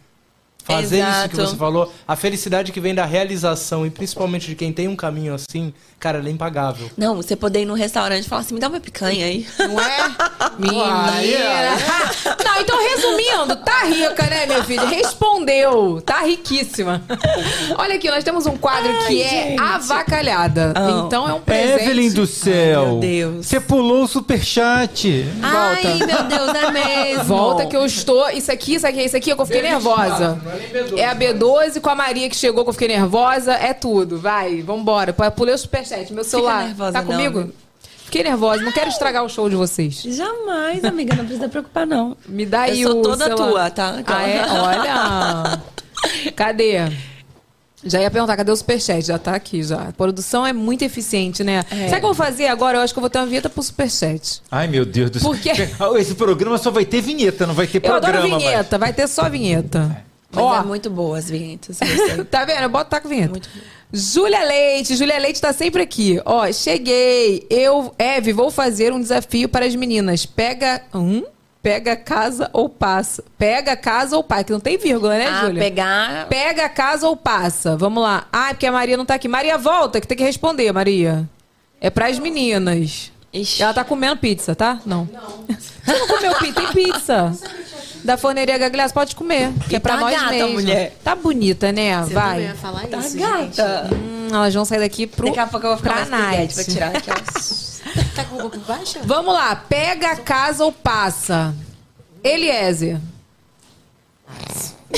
[0.64, 1.50] fazer isso que Exato.
[1.50, 1.92] você falou.
[2.06, 6.18] A felicidade que vem da realização, e principalmente de quem tem um caminho assim, cara,
[6.18, 6.90] ela é impagável.
[6.96, 9.46] Não, você poder ir num restaurante e falar assim, me dá uma picanha aí.
[9.58, 10.10] Não é?
[10.58, 11.76] Menina.
[12.44, 14.84] Não, então resumindo, tá rica, né, minha filha?
[14.84, 16.02] Respondeu.
[16.02, 17.02] Tá riquíssima.
[17.76, 20.74] Olha aqui, nós temos um quadro que é avacalhada.
[20.76, 21.06] Oh.
[21.06, 21.84] Então é um presente.
[21.84, 22.86] Evelyn do céu.
[22.86, 23.46] meu Deus.
[23.46, 25.24] Você pulou o superchat.
[25.42, 27.24] Ai, meu Deus, é mesmo.
[27.24, 28.28] Volta que eu estou.
[28.30, 30.40] Isso aqui, isso aqui, isso aqui, eu fiquei nervosa.
[30.96, 33.52] É a B12 com a Maria que chegou, que eu fiquei nervosa.
[33.54, 34.18] É tudo.
[34.18, 35.12] Vai, vambora.
[35.12, 36.12] Pulei o superchat.
[36.12, 36.64] Meu celular.
[36.66, 37.38] nervosa, tá não, comigo?
[37.40, 37.54] amiga.
[38.04, 38.62] Fiquei nervosa.
[38.62, 40.02] Não quero estragar o show de vocês.
[40.02, 42.14] Jamais, amiga, não precisa preocupar, não.
[42.28, 43.70] Me dá aí Eu sou o toda celular.
[43.70, 44.02] tua, tá?
[44.06, 44.42] Ah, é?
[44.50, 45.62] Olha.
[46.36, 46.76] Cadê?
[47.84, 49.04] Já ia perguntar, cadê o superchat?
[49.04, 49.88] Já tá aqui, já.
[49.88, 51.64] A produção é muito eficiente, né?
[51.70, 51.88] É.
[51.88, 52.78] Sabe o que eu vou fazer agora?
[52.78, 54.40] Eu acho que eu vou ter uma vinheta pro superchat.
[54.50, 55.30] Ai, meu Deus do céu.
[55.30, 55.50] Por quê?
[55.98, 58.18] Esse programa só vai ter vinheta, não vai ter Eu programa.
[58.18, 58.42] adoro mais.
[58.44, 60.04] vinheta, vai ter só vinheta.
[60.32, 61.78] Mas Ó, é muito boa as vinhetas.
[62.30, 62.62] tá vendo?
[62.62, 63.30] Eu boto tá com vinheta.
[63.30, 63.60] Muito bom.
[63.92, 66.18] Júlia Leite, Júlia Leite tá sempre aqui.
[66.24, 67.46] Ó, cheguei.
[67.50, 70.24] Eu, Eve, vou fazer um desafio para as meninas.
[70.24, 70.82] Pega.
[70.94, 71.24] Hum?
[71.62, 73.22] Pega casa ou passa.
[73.38, 74.44] Pega casa ou passa.
[74.44, 75.62] Que não tem vírgula, né, ah, Júlia?
[75.62, 76.26] pegar...
[76.28, 77.76] Pega casa ou passa.
[77.76, 78.26] Vamos lá.
[78.32, 79.28] Ah, é porque a Maria não tá aqui.
[79.28, 81.28] Maria, volta, que tem que responder, Maria.
[81.80, 83.12] É pras meninas.
[83.32, 83.62] Ixi.
[83.62, 84.80] Ela tá comendo pizza, tá?
[84.84, 85.08] Não.
[85.48, 86.52] Você não comeu pizza?
[86.52, 87.32] Tem pizza.
[88.04, 89.52] Da forneria Gagliasso, pode comer.
[89.68, 90.52] Que é pra tá nós gata, mesmos.
[90.52, 90.96] mulher.
[91.04, 91.96] Tá bonita, né?
[92.02, 92.42] Você também Vai.
[92.42, 93.90] ia falar Tá isso, gata.
[93.92, 95.26] Hum, elas vão sair daqui pro.
[95.26, 96.54] Daqui a pouco eu vou ficar pra mais night.
[96.54, 97.72] Vou tirar gente.
[98.14, 98.98] Tá com o roupa por baixo?
[99.04, 99.54] Vamos lá.
[99.56, 101.54] Pega casa ou passa?
[102.24, 102.98] Eliezer.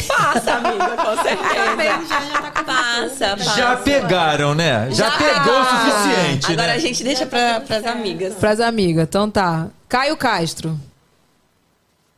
[0.09, 2.06] Passa, amiga, com certeza.
[2.09, 3.56] Já, já tá com Passa, passa.
[3.56, 4.89] Já pegaram, né?
[4.90, 6.74] Já, pegou o suficiente, Agora né?
[6.74, 8.35] a gente deixa pra, pras amigas.
[8.35, 9.05] Pras amigas.
[9.09, 9.68] Então tá.
[9.89, 10.78] Caio Castro.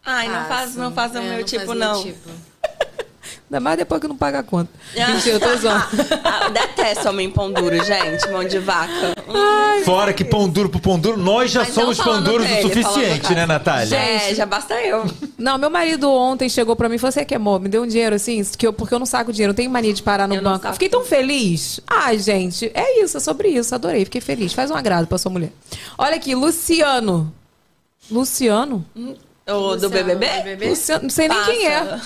[0.07, 2.03] Ai, não faz, não faz o É, meu não tipo, faz meu não.
[2.03, 2.31] tipo.
[3.49, 4.71] Ainda mais depois que não paga a conta.
[4.95, 5.85] Mentira, eu tô zoando.
[6.25, 8.29] Ah, detesto homem pão duro, gente.
[8.29, 9.15] Mão de vaca.
[9.85, 12.49] Fora que pão duro pro pão duro, nós já Mas não somos pão duros o
[12.49, 13.97] dele, suficiente, falando né, Natália?
[13.97, 15.05] É, já basta eu.
[15.39, 17.87] Não, meu marido ontem chegou pra mim e falou: Você que amor, me deu um
[17.87, 20.35] dinheiro assim, que eu, porque eu não saco dinheiro, eu tenho mania de parar no
[20.35, 20.73] Eu não banco.
[20.73, 21.81] Fiquei tão feliz.
[21.87, 23.75] Ai, gente, é isso, é sobre isso.
[23.75, 24.53] Adorei, fiquei feliz.
[24.53, 25.53] Faz um agrado pra sua mulher.
[25.97, 27.33] Olha aqui, Luciano.
[28.11, 28.85] Luciano?
[29.49, 30.71] O do BBB?
[30.71, 31.51] Luciano, não sei nem Passa.
[31.53, 31.99] quem é.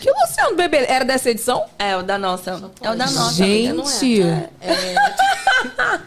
[0.00, 0.86] Que Luciano do bebê?
[0.88, 1.64] Era dessa edição?
[1.76, 2.62] É, o da nossa.
[2.80, 3.42] É o da nossa.
[3.42, 3.92] amiga, não é?
[3.92, 4.22] Gente.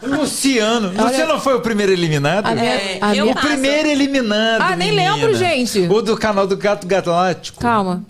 [0.02, 0.88] Luciano.
[0.90, 2.46] Luciano não foi o primeiro eliminado?
[2.46, 4.62] A minha- É, a eu minha- O primeiro eliminado.
[4.62, 5.16] Ah, nem menina.
[5.16, 5.80] lembro, gente.
[5.80, 7.60] O do canal do Gato Galáctico.
[7.60, 8.02] Calma.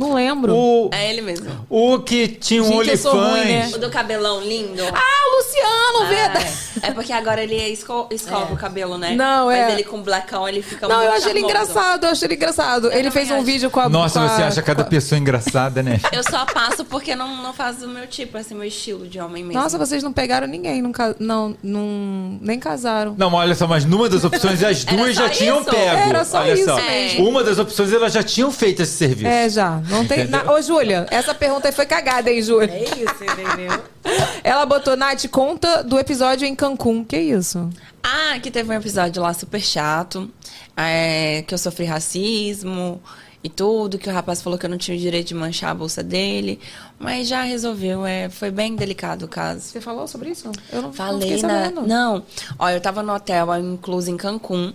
[0.00, 0.54] Não lembro.
[0.54, 1.46] O, É ele mesmo.
[1.68, 3.70] o que tinha um Gente, eu sou ruim, né?
[3.74, 4.82] O do cabelão lindo.
[4.82, 6.46] Ah, o Luciano, verdade.
[6.82, 9.14] É, é porque agora ele esco- escova o cabelo, né?
[9.14, 9.72] Não, Mas é.
[9.72, 12.86] ele com blacão, ele fica Não, muito eu achei ele engraçado, eu achei ele engraçado.
[12.86, 13.44] ele também fez um acho.
[13.44, 16.00] vídeo com a Nossa, com a- você acha cada a- pessoa engraçada, né?
[16.12, 19.44] Eu só passo porque não, não faz o meu tipo, assim, meu estilo de homem
[19.44, 19.60] mesmo.
[19.62, 23.14] Nossa, vocês não pegaram ninguém, não, não, não- nem casaram.
[23.18, 25.70] Não, mas olha só, mas numa das opções as duas já tinham isso?
[25.70, 25.96] pego.
[26.08, 26.76] Era só olha isso só.
[26.76, 27.28] mesmo.
[27.28, 29.26] Uma das opções elas já tinham feito esse serviço.
[29.26, 30.26] É, já, Não tem.
[30.28, 30.50] Na...
[30.52, 32.72] Ô, Júlia, essa pergunta aí foi cagada, hein, Júlia?
[32.72, 33.82] É isso, entendeu?
[34.42, 37.04] Ela botou, Nath, conta do episódio em Cancún.
[37.04, 37.68] Que isso?
[38.02, 40.30] Ah, que teve um episódio lá super chato,
[40.76, 43.00] é, que eu sofri racismo
[43.42, 45.74] e tudo, que o rapaz falou que eu não tinha o direito de manchar a
[45.74, 46.60] bolsa dele,
[46.98, 49.60] mas já resolveu, é, foi bem delicado o caso.
[49.60, 50.50] Você falou sobre isso?
[50.70, 51.70] Eu não, Falei não na...
[51.70, 52.22] Não,
[52.58, 54.72] ó, eu tava no hotel, incluso em Cancún,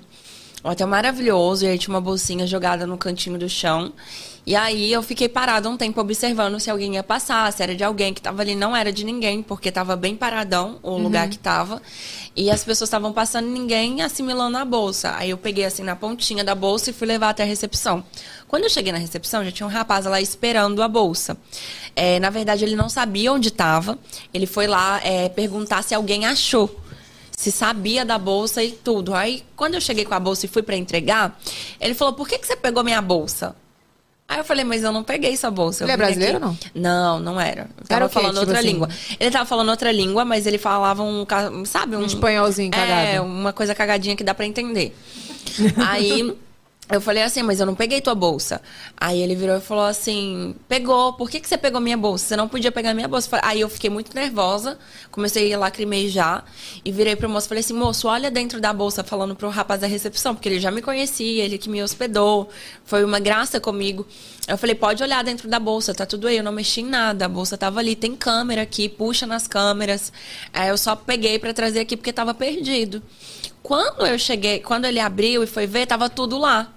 [0.63, 3.93] um hotel maravilhoso, e aí tinha uma bolsinha jogada no cantinho do chão,
[4.45, 7.83] e aí eu fiquei parada um tempo observando se alguém ia passar, se era de
[7.83, 11.37] alguém que tava ali, não era de ninguém, porque tava bem paradão o lugar que
[11.37, 11.81] tava.
[12.35, 15.15] E as pessoas estavam passando ninguém assimilando a bolsa.
[15.15, 18.03] Aí eu peguei assim na pontinha da bolsa e fui levar até a recepção.
[18.47, 21.35] Quando eu cheguei na recepção, já tinha um rapaz lá esperando a bolsa.
[21.95, 23.97] É, na verdade, ele não sabia onde estava.
[24.31, 26.83] Ele foi lá é, perguntar se alguém achou
[27.35, 29.13] se sabia da bolsa e tudo.
[29.13, 31.37] Aí, quando eu cheguei com a bolsa e fui para entregar,
[31.81, 33.55] ele falou: Por que, que você pegou minha bolsa?
[34.27, 35.83] Aí eu falei, mas eu não peguei sua bolsa.
[35.83, 36.57] Eu Ele é vim aqui- brasileiro ou não?
[36.73, 37.69] Não, não era.
[37.79, 38.67] Eu tava Era falando Tipo outra assim?
[38.67, 38.89] língua.
[39.19, 41.25] Ele tava falando outra língua, mas ele falava um,
[41.65, 43.07] sabe, um, Um espanholzinho cagado.
[43.07, 44.95] É, uma coisa cagadinha que dá pra entender.
[45.87, 46.35] Aí
[46.87, 48.61] eu falei assim, mas eu não peguei tua bolsa.
[48.95, 52.27] Aí ele virou e falou assim: pegou, por que, que você pegou minha bolsa?
[52.27, 53.39] Você não podia pegar minha bolsa.
[53.41, 54.77] Aí eu fiquei muito nervosa,
[55.09, 56.45] comecei a lacrimejar
[56.83, 59.87] e virei pro moço falei assim: moço, olha dentro da bolsa, falando pro rapaz da
[59.87, 62.49] recepção, porque ele já me conhecia, ele que me hospedou,
[62.83, 64.05] foi uma graça comigo.
[64.47, 66.37] Eu falei: pode olhar dentro da bolsa, tá tudo aí.
[66.37, 70.13] Eu não mexi em nada, a bolsa tava ali, tem câmera aqui, puxa nas câmeras.
[70.53, 73.01] Aí eu só peguei pra trazer aqui porque tava perdido.
[73.63, 76.74] Quando eu cheguei, quando ele abriu e foi ver, tava tudo lá.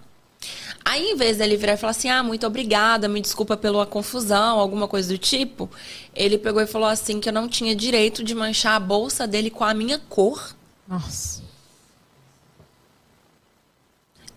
[0.91, 4.59] Aí, em vez dele virar e falar assim, ah, muito obrigada, me desculpa pela confusão,
[4.59, 5.71] alguma coisa do tipo,
[6.15, 9.51] ele pegou e falou assim que eu não tinha direito de manchar a bolsa dele
[9.51, 10.57] com a minha cor.
[10.89, 11.43] Nossa.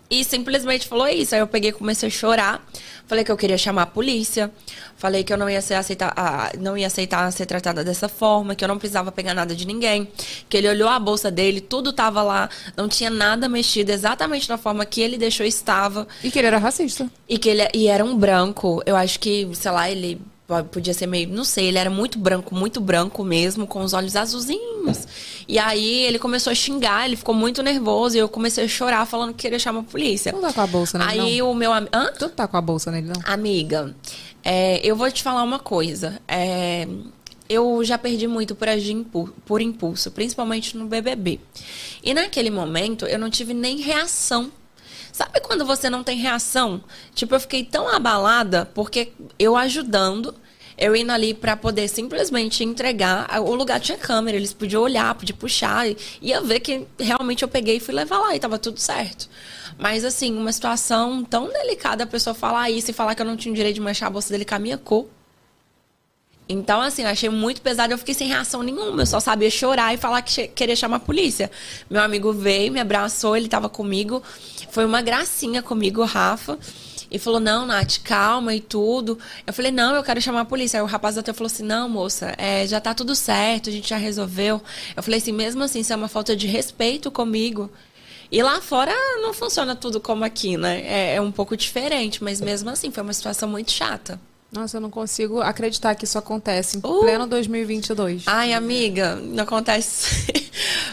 [0.09, 1.33] E simplesmente falou isso.
[1.33, 2.61] Aí eu peguei e comecei a chorar.
[3.11, 4.49] Falei que eu queria chamar a polícia.
[4.95, 8.55] Falei que eu não ia, ser aceitar, ah, não ia aceitar ser tratada dessa forma,
[8.55, 10.07] que eu não precisava pegar nada de ninguém.
[10.47, 14.57] Que ele olhou a bolsa dele, tudo tava lá, não tinha nada mexido, exatamente da
[14.57, 16.07] forma que ele deixou estava.
[16.23, 17.11] E que ele era racista.
[17.27, 18.81] E que ele e era um branco.
[18.85, 20.21] Eu acho que, sei lá, ele
[20.71, 24.15] podia ser meio, não sei, ele era muito branco, muito branco mesmo, com os olhos
[24.15, 25.07] azulzinhos.
[25.47, 29.05] E aí ele começou a xingar, ele ficou muito nervoso e eu comecei a chorar
[29.05, 30.31] falando que queria chamar a polícia.
[30.31, 31.51] Não tá com a bolsa nele, Aí não?
[31.51, 31.91] o meu amigo.
[32.17, 33.21] Tu não tá com a bolsa nele, não?
[33.25, 33.95] Amiga,
[34.43, 36.19] é, eu vou te falar uma coisa.
[36.27, 36.87] É,
[37.49, 41.39] eu já perdi muito por agir impu- por impulso, principalmente no BBB.
[42.03, 44.51] E naquele momento eu não tive nem reação.
[45.21, 46.83] Sabe quando você não tem reação?
[47.13, 50.33] Tipo, eu fiquei tão abalada porque eu ajudando,
[50.75, 53.27] eu indo ali pra poder simplesmente entregar.
[53.39, 57.47] O lugar tinha câmera, eles podiam olhar, podiam puxar, e ia ver que realmente eu
[57.47, 59.29] peguei e fui levar lá e tava tudo certo.
[59.77, 63.37] Mas assim, uma situação tão delicada a pessoa falar isso e falar que eu não
[63.37, 65.07] tinha o direito de manchar a bolsa dele com a minha cor.
[66.51, 67.93] Então, assim, eu achei muito pesado.
[67.93, 69.03] Eu fiquei sem reação nenhuma.
[69.03, 71.49] Eu só sabia chorar e falar que queria chamar a polícia.
[71.89, 74.21] Meu amigo veio, me abraçou, ele tava comigo.
[74.71, 76.57] Foi uma gracinha comigo, o Rafa.
[77.11, 79.19] E falou, não, Nath, calma e tudo.
[79.45, 80.79] Eu falei, não, eu quero chamar a polícia.
[80.79, 83.89] Aí o rapaz até falou assim, não, moça, é, já tá tudo certo, a gente
[83.89, 84.61] já resolveu.
[84.95, 87.69] Eu falei assim, mesmo assim, isso é uma falta de respeito comigo.
[88.31, 90.83] E lá fora não funciona tudo como aqui, né?
[90.85, 94.17] É, é um pouco diferente, mas mesmo assim, foi uma situação muito chata.
[94.49, 96.99] Nossa, eu não consigo acreditar que isso acontece em Uh.
[96.99, 98.23] pleno 2022.
[98.25, 100.50] Ai, amiga, não acontece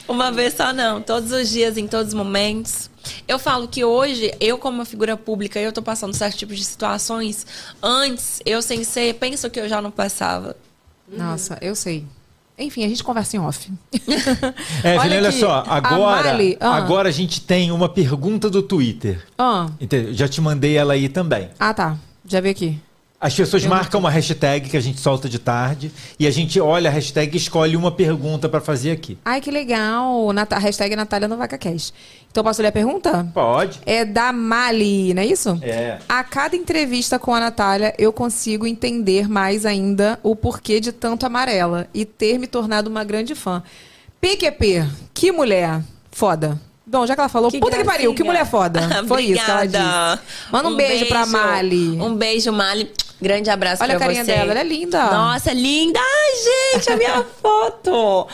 [0.08, 1.00] uma vez só, não.
[1.02, 2.90] Todos os dias, em todos os momentos.
[3.26, 6.64] Eu falo que hoje, eu como uma figura pública, eu tô passando certos tipos de
[6.64, 7.46] situações.
[7.82, 10.56] Antes, eu sem ser, penso que eu já não passava.
[11.10, 12.04] Nossa, eu sei.
[12.58, 13.70] Enfim, a gente conversa em off.
[14.82, 16.74] É, Olha Juliana, olha só, a agora, Mali- ah.
[16.76, 19.24] agora a gente tem uma pergunta do Twitter.
[19.38, 20.12] Ah, Entendeu?
[20.14, 21.50] Já te mandei ela aí também.
[21.58, 21.96] ah, tá.
[22.26, 22.80] Já vi aqui.
[23.20, 25.90] As pessoas Eu marcam uma hashtag que a gente solta de tarde
[26.20, 29.18] e a gente olha a hashtag e escolhe uma pergunta pra fazer aqui.
[29.24, 30.32] Ai, que legal.
[30.32, 31.92] Nata hashtag Natália no VacaCast.
[32.30, 33.28] Então, posso ler a pergunta?
[33.34, 33.80] Pode.
[33.84, 35.58] É da Mali, não é isso?
[35.62, 35.98] É.
[36.08, 41.26] A cada entrevista com a Natália, eu consigo entender mais ainda o porquê de tanto
[41.26, 43.64] amarela e ter me tornado uma grande fã.
[44.20, 45.82] PQP, que mulher
[46.12, 46.60] foda.
[46.86, 48.32] Bom, já que ela falou, Que puta que pariu, que gracinha.
[48.32, 48.80] mulher foda.
[49.06, 50.22] Foi isso que ela disse.
[50.52, 52.00] Manda um, beijo, pra Mali.
[52.00, 52.90] Um beijo, Mali.
[53.20, 54.32] Grande abraço Olha a pra carinha você.
[54.32, 55.02] dela, ela é linda.
[55.10, 55.98] Nossa, linda.
[56.00, 58.28] Ai, gente, a minha foto.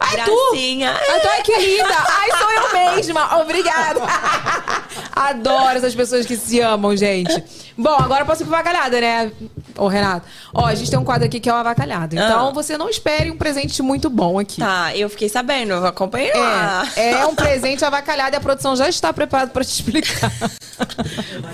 [0.00, 0.94] Ai, Gracinha.
[0.94, 1.10] tu!
[1.12, 1.96] Ai, tu, ai, que linda!
[2.06, 3.38] Ai, sou eu mesma!
[3.40, 4.00] Obrigada!
[5.18, 7.42] Adoro essas pessoas que se amam, gente.
[7.76, 9.32] Bom, agora eu posso ir pro avacalhada, né?
[9.76, 10.26] Ô, Renato.
[10.54, 12.14] Ó, a gente tem um quadro aqui que é o avacalhado.
[12.14, 12.52] Então, Ah.
[12.52, 14.60] você não espere um presente muito bom aqui.
[14.60, 16.88] Tá, eu fiquei sabendo, eu acompanhei lá.
[16.96, 20.32] É, é um presente avacalhado e a produção já está preparada pra te explicar.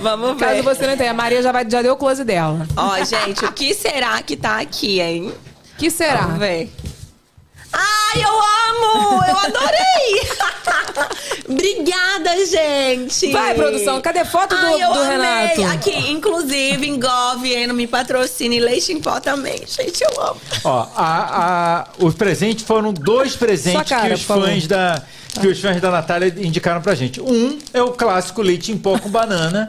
[0.01, 0.47] Vamos ver.
[0.47, 2.67] Caso você não tenha, a Maria já, vai, já deu o close dela.
[2.77, 5.29] Ó, gente, o que será que tá aqui, hein?
[5.75, 6.23] O que será?
[6.23, 6.73] Vamos ver.
[7.75, 9.25] Ai, eu amo!
[9.25, 10.21] Eu adorei!
[11.49, 13.33] Obrigada, gente!
[13.33, 15.17] Vai, produção, cadê foto do, Ai, eu do amei.
[15.57, 15.65] Renato?
[15.75, 19.59] Aqui, inclusive, Engove, não me patrocine, leite em pó também.
[19.67, 20.41] Gente, eu amo.
[20.65, 24.47] Ó, a, a- os presentes foram dois presentes cara, que os favor.
[24.49, 25.03] fãs da
[25.41, 27.21] que os fãs da Natália indicaram pra gente.
[27.21, 29.69] Um é o clássico leite em pó com banana,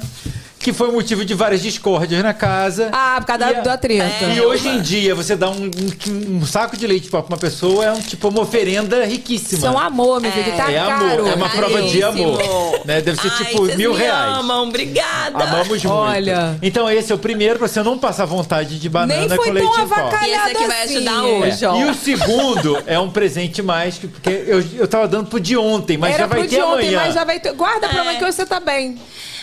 [0.57, 2.89] que foi motivo de várias discórdias na casa.
[2.91, 4.25] Ah, por causa E da, a- da treta.
[4.35, 7.85] E hoje em dia, você dá um, um- um saco de leite pra uma pessoa
[7.85, 9.57] é um tipo uma oferenda riquíssima.
[9.59, 11.05] Isso é um amor, meu filho, que tá é caro.
[11.19, 12.39] amor, é uma prova de amor.
[12.83, 12.99] Né?
[13.01, 14.37] Deve ser Ai, tipo vocês mil me reais.
[14.39, 15.43] amam, obrigada.
[15.43, 15.89] Amamos muito.
[15.89, 16.57] Olha.
[16.61, 19.51] Então esse é o primeiro pra você não passar vontade de banana Nem foi com
[19.51, 20.09] leite tão em pó.
[20.23, 20.95] E esse aqui vai assim.
[20.95, 21.21] ajudar É.
[21.21, 21.75] hoje, ó.
[21.79, 25.55] E o segundo é um presente mais, que- porque eu, eu tava dando pro de
[25.55, 27.01] ontem, mas Era já vai pro ter de ontem, amanhã.
[27.05, 27.53] mas já vai ter.
[27.53, 28.01] Guarda pra É.
[28.01, 28.97] amanhã que hoje você tá bem.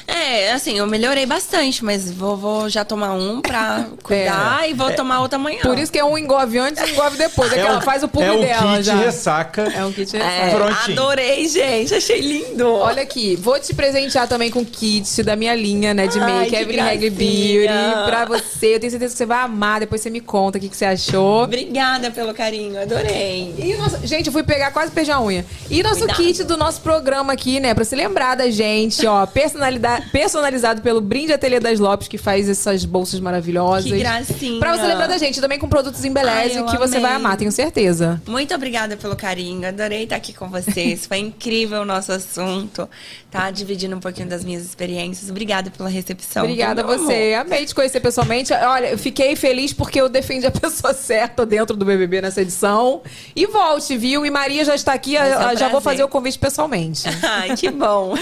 [0.06, 4.90] É, assim, eu melhorei bastante, mas vou, vou já tomar um pra cuidar e vou
[4.92, 5.60] tomar outro amanhã.
[5.62, 7.52] Por isso que é um engove antes e um engove depois.
[7.52, 8.94] É, que ela faz o pub é o dela kit já.
[8.96, 9.62] ressaca.
[9.74, 10.56] É um kit É, ressaca.
[10.64, 10.98] Prontinho.
[11.00, 11.94] adorei, gente.
[11.94, 12.68] Achei lindo.
[12.72, 16.54] Olha aqui, vou te presentear também com kit da minha linha, né, de Ai, make,
[16.56, 17.10] Evelyn gracinha.
[17.10, 18.74] Beauty, pra você.
[18.74, 19.80] Eu tenho certeza que você vai amar.
[19.80, 21.44] Depois você me conta o que, que você achou.
[21.44, 23.54] Obrigada pelo carinho, adorei.
[23.58, 25.44] E o nosso- gente, eu fui pegar quase perdi a unha.
[25.70, 26.16] E nosso Cuidado.
[26.16, 27.72] kit do nosso programa aqui, né?
[27.74, 29.24] Pra se lembrar da gente, ó.
[29.26, 33.90] Personalidade, personalizado pelo Brinde Ateliê das Lopes, que faz essas bolsas maravilhosas.
[33.90, 34.58] Que gracinha.
[34.58, 37.26] Pra você lembrar da gente, também com produtos Embeleze, Ai, que você vai amei.
[37.26, 38.20] amar, tenho certeza.
[38.26, 41.06] Muito obrigada pelo carinho, adorei estar aqui com vocês.
[41.06, 42.88] Foi incrível o nosso assunto,
[43.30, 43.50] tá?
[43.50, 45.30] Dividindo um pouquinho das minhas experiências.
[45.30, 46.44] Obrigada pela recepção.
[46.44, 47.34] Obrigada a você.
[47.38, 48.52] Amei te conhecer pessoalmente.
[48.52, 53.02] Olha, eu fiquei feliz porque eu defendi a pessoa certa dentro do BBB nessa edição.
[53.34, 54.24] E volte, viu?
[54.24, 55.82] E Maria já está aqui, ser um já vou prazer.
[55.82, 57.02] fazer o convite pessoalmente.
[57.22, 58.14] Ai, que bom.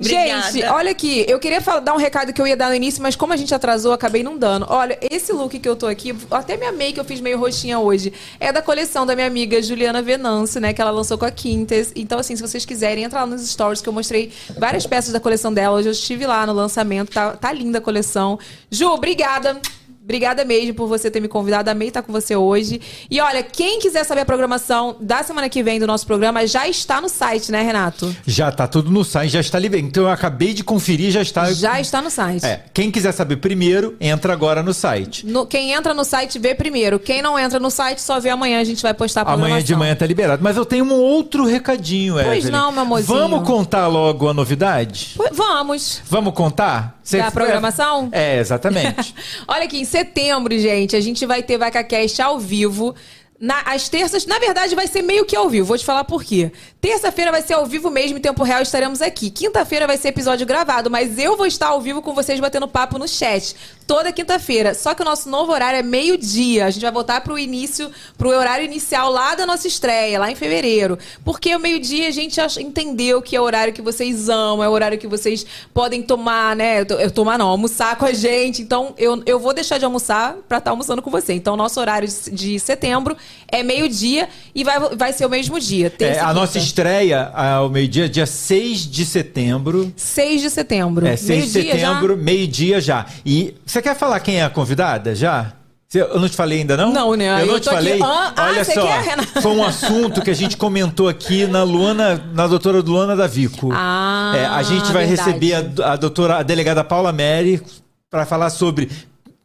[0.00, 3.02] Gente, olha aqui, eu queria falar- dar um recado que eu ia dar no início,
[3.02, 4.66] mas como a gente atrasou, acabei não dando.
[4.68, 8.12] Olha, esse look que eu tô aqui, até minha make eu fiz meio roxinha hoje,
[8.38, 11.92] é da coleção da minha amiga Juliana Venance, né, que ela lançou com a Quintas.
[11.96, 15.20] Então, assim, se vocês quiserem, entra lá nos stories que eu mostrei várias peças da
[15.20, 15.76] coleção dela.
[15.76, 18.38] Hoje eu estive lá no lançamento, tá, tá linda a coleção.
[18.70, 19.60] Ju, obrigada.
[20.08, 21.68] Obrigada mesmo por você ter me convidado.
[21.68, 22.80] Amei estar com você hoje.
[23.10, 26.66] E olha, quem quiser saber a programação da semana que vem do nosso programa já
[26.66, 28.16] está no site, né, Renato?
[28.26, 29.86] Já tá tudo no site, já está liberado.
[29.86, 31.52] Então eu acabei de conferir, já está.
[31.52, 32.42] Já está no site.
[32.46, 35.26] É, quem quiser saber primeiro, entra agora no site.
[35.26, 36.98] No- quem entra no site vê primeiro.
[36.98, 38.60] Quem não entra no site só vê amanhã.
[38.60, 39.50] A gente vai postar a programação.
[39.56, 40.42] Amanhã de manhã tá liberado.
[40.42, 42.50] Mas eu tenho um outro recadinho, Pois Evelyn.
[42.50, 43.18] não, meu amorzinho.
[43.18, 45.10] Vamos contar logo a novidade?
[45.18, 46.00] Pô, Vamos.
[46.08, 46.96] Vamos contar?
[47.02, 48.08] Cê- Da programação?
[48.12, 49.14] É, exatamente.
[49.48, 52.94] Olha aqui, em setembro, gente, a gente vai ter VacaCast ao vivo.
[53.40, 55.66] Na, às terças, na verdade, vai ser meio que ao vivo.
[55.66, 56.50] Vou te falar por quê.
[56.80, 59.30] Terça-feira vai ser ao vivo mesmo, em tempo real, estaremos aqui.
[59.30, 62.98] Quinta-feira vai ser episódio gravado, mas eu vou estar ao vivo com vocês batendo papo
[62.98, 63.54] no chat.
[63.86, 64.74] Toda quinta-feira.
[64.74, 66.66] Só que o nosso novo horário é meio-dia.
[66.66, 70.34] A gente vai voltar pro início, pro horário inicial lá da nossa estreia, lá em
[70.34, 70.98] fevereiro.
[71.24, 74.72] Porque o meio-dia a gente entendeu que é o horário que vocês amam, é o
[74.72, 76.80] horário que vocês podem tomar, né?
[76.80, 78.62] Eu, tomar não, almoçar com a gente.
[78.62, 81.32] Então, eu, eu vou deixar de almoçar pra estar almoçando com você.
[81.32, 83.16] Então, nosso horário de setembro
[83.50, 85.92] é meio-dia e vai, vai ser o mesmo dia.
[86.00, 89.92] É, a nossa estreia ao meio-dia, dia 6 de setembro.
[89.96, 91.06] 6 de setembro.
[91.06, 91.88] É, 6 de Meio-dia já?
[91.88, 93.06] setembro, meio-dia já.
[93.24, 95.52] E você quer falar quem é a convidada já?
[95.94, 96.92] Eu não te falei ainda, não?
[96.92, 97.40] Não, né?
[97.42, 98.02] Eu não Eu te tô aqui- falei.
[98.02, 102.22] Ah, ah, Olha só, quer, foi um assunto que a gente comentou aqui na Luana,
[102.34, 103.70] na doutora Luana da Vico.
[103.72, 105.30] Ah, É, a gente vai verdade.
[105.30, 107.62] receber a, a doutora, a delegada Paula Mary
[108.10, 108.90] para falar sobre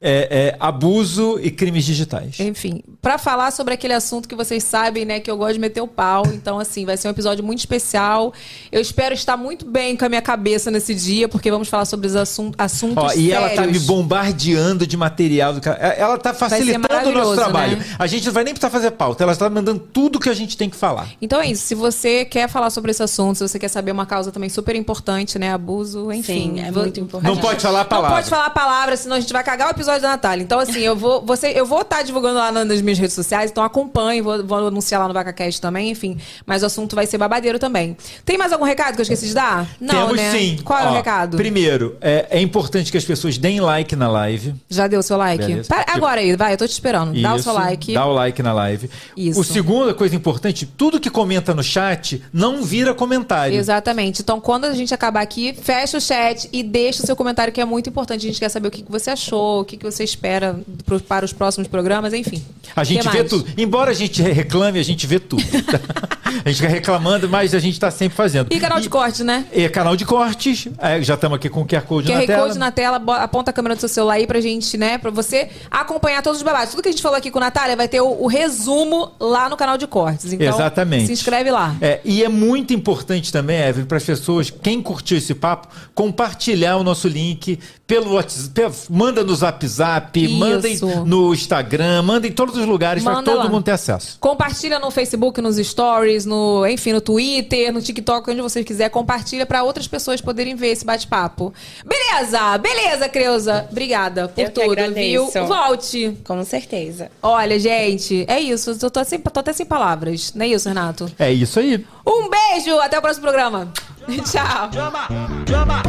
[0.03, 2.39] é, é, abuso e crimes digitais.
[2.39, 5.79] Enfim, pra falar sobre aquele assunto que vocês sabem, né, que eu gosto de meter
[5.81, 6.23] o pau.
[6.33, 8.33] Então, assim, vai ser um episódio muito especial.
[8.71, 12.07] Eu espero estar muito bem com a minha cabeça nesse dia, porque vamos falar sobre
[12.07, 13.85] os assum- assuntos Ó, e ela tá me sérios.
[13.85, 15.53] bombardeando de material.
[15.53, 15.61] Do...
[15.61, 17.77] ca- Ela tá facilitando o nosso trabalho.
[17.77, 17.85] né?
[17.97, 20.57] A gente não vai nem precisar fazer pauta, ela tá mandando tudo que a gente
[20.57, 21.07] tem que falar.
[21.21, 21.63] Então é isso.
[21.63, 24.75] Se você quer falar sobre esse assunto, se você quer saber uma causa também super
[24.75, 25.53] importante, né?
[25.53, 26.55] Abuso, enfim.
[26.55, 27.33] Sim, é muito importante.
[27.33, 28.17] Não pode falar a Não palavra.
[28.17, 30.43] pode falar a palavra, senão a gente vai cagar o episódio episódio da Natália.
[30.43, 33.63] Então, assim, eu vou você, eu vou estar divulgando lá nas minhas redes sociais, então
[33.63, 36.17] acompanhe, vou, vou anunciar lá no VacaCast também, enfim.
[36.45, 37.95] Mas o assunto vai ser babadeiro também.
[38.25, 39.67] Tem mais algum recado que eu esqueci de dar?
[39.79, 40.31] Não, Temos né?
[40.31, 40.59] sim.
[40.63, 41.37] Qual é o recado?
[41.37, 44.55] Primeiro, é, é importante que as pessoas deem like na live.
[44.69, 45.67] Já deu o seu like?
[45.67, 47.19] Para- agora aí, vai, eu tô te esperando.
[47.21, 47.93] Dá o Isso, seu like.
[47.93, 48.89] Dá o like na live.
[49.15, 49.39] Isso.
[49.39, 53.55] O segunda coisa importante, tudo que comenta no chat não vira comentário.
[53.55, 54.21] Exatamente.
[54.21, 57.61] Então, quando a gente acabar aqui, fecha o chat e deixa o seu comentário, que
[57.61, 58.25] é muito importante.
[58.25, 61.25] A gente quer saber o que você achou, o que que você espera pro- para
[61.25, 62.43] os próximos programas, enfim.
[62.75, 63.45] A gente vê tudo.
[63.57, 65.43] Embora a gente reclame, a gente vê tudo.
[65.43, 65.79] tá?
[66.45, 68.47] a gente fica reclamando, mas a gente tá sempre fazendo.
[68.51, 69.45] E canal de corte, né?
[69.51, 70.67] E canal de cortes.
[70.79, 72.47] É, já estamos aqui com o QR Code QR na tela.
[72.47, 74.97] Code na tela, aponta a câmera do seu celular aí pra gente, né?
[74.97, 76.71] Pra você acompanhar todos os babados.
[76.71, 79.49] Tudo que a gente falou aqui com a Natália vai ter o, o resumo lá
[79.49, 80.31] no canal de cortes.
[80.33, 81.07] Então, Exatamente.
[81.07, 81.75] se inscreve lá.
[81.81, 86.77] É, e é muito importante também, Evelyn, para as pessoas, quem curtiu esse papo, compartilhar
[86.77, 90.33] o nosso link pelo WhatsApp, manda no Zap Zap, Isso.
[90.37, 93.49] mandem no Instagram, manda em todos os lugares para todo lá.
[93.49, 94.17] mundo ter acesso.
[94.19, 98.89] Compartilha no Facebook, nos stories, no, enfim, no Twitter, no TikTok, onde você quiser.
[98.89, 101.53] Compartilha pra outras pessoas poderem ver esse bate-papo.
[101.85, 103.67] Beleza, beleza, Creuza.
[103.71, 105.29] Obrigada por Eu tudo, viu?
[105.47, 106.17] Volte.
[106.23, 107.09] Com certeza.
[107.21, 108.77] Olha, gente, é isso.
[108.81, 110.33] Eu tô, sem- tô até sem palavras.
[110.35, 111.11] Não é isso, Renato?
[111.17, 111.85] É isso aí.
[112.05, 113.71] Um beijo, até o próximo programa.
[114.07, 114.69] Tchau.
[114.73, 115.07] Chama,
[115.47, 115.81] chama.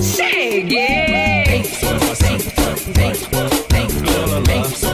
[0.00, 1.44] Cheguei!
[1.46, 2.38] Vem, vem,
[2.94, 3.12] vem,
[3.70, 4.93] vem, vem, vem.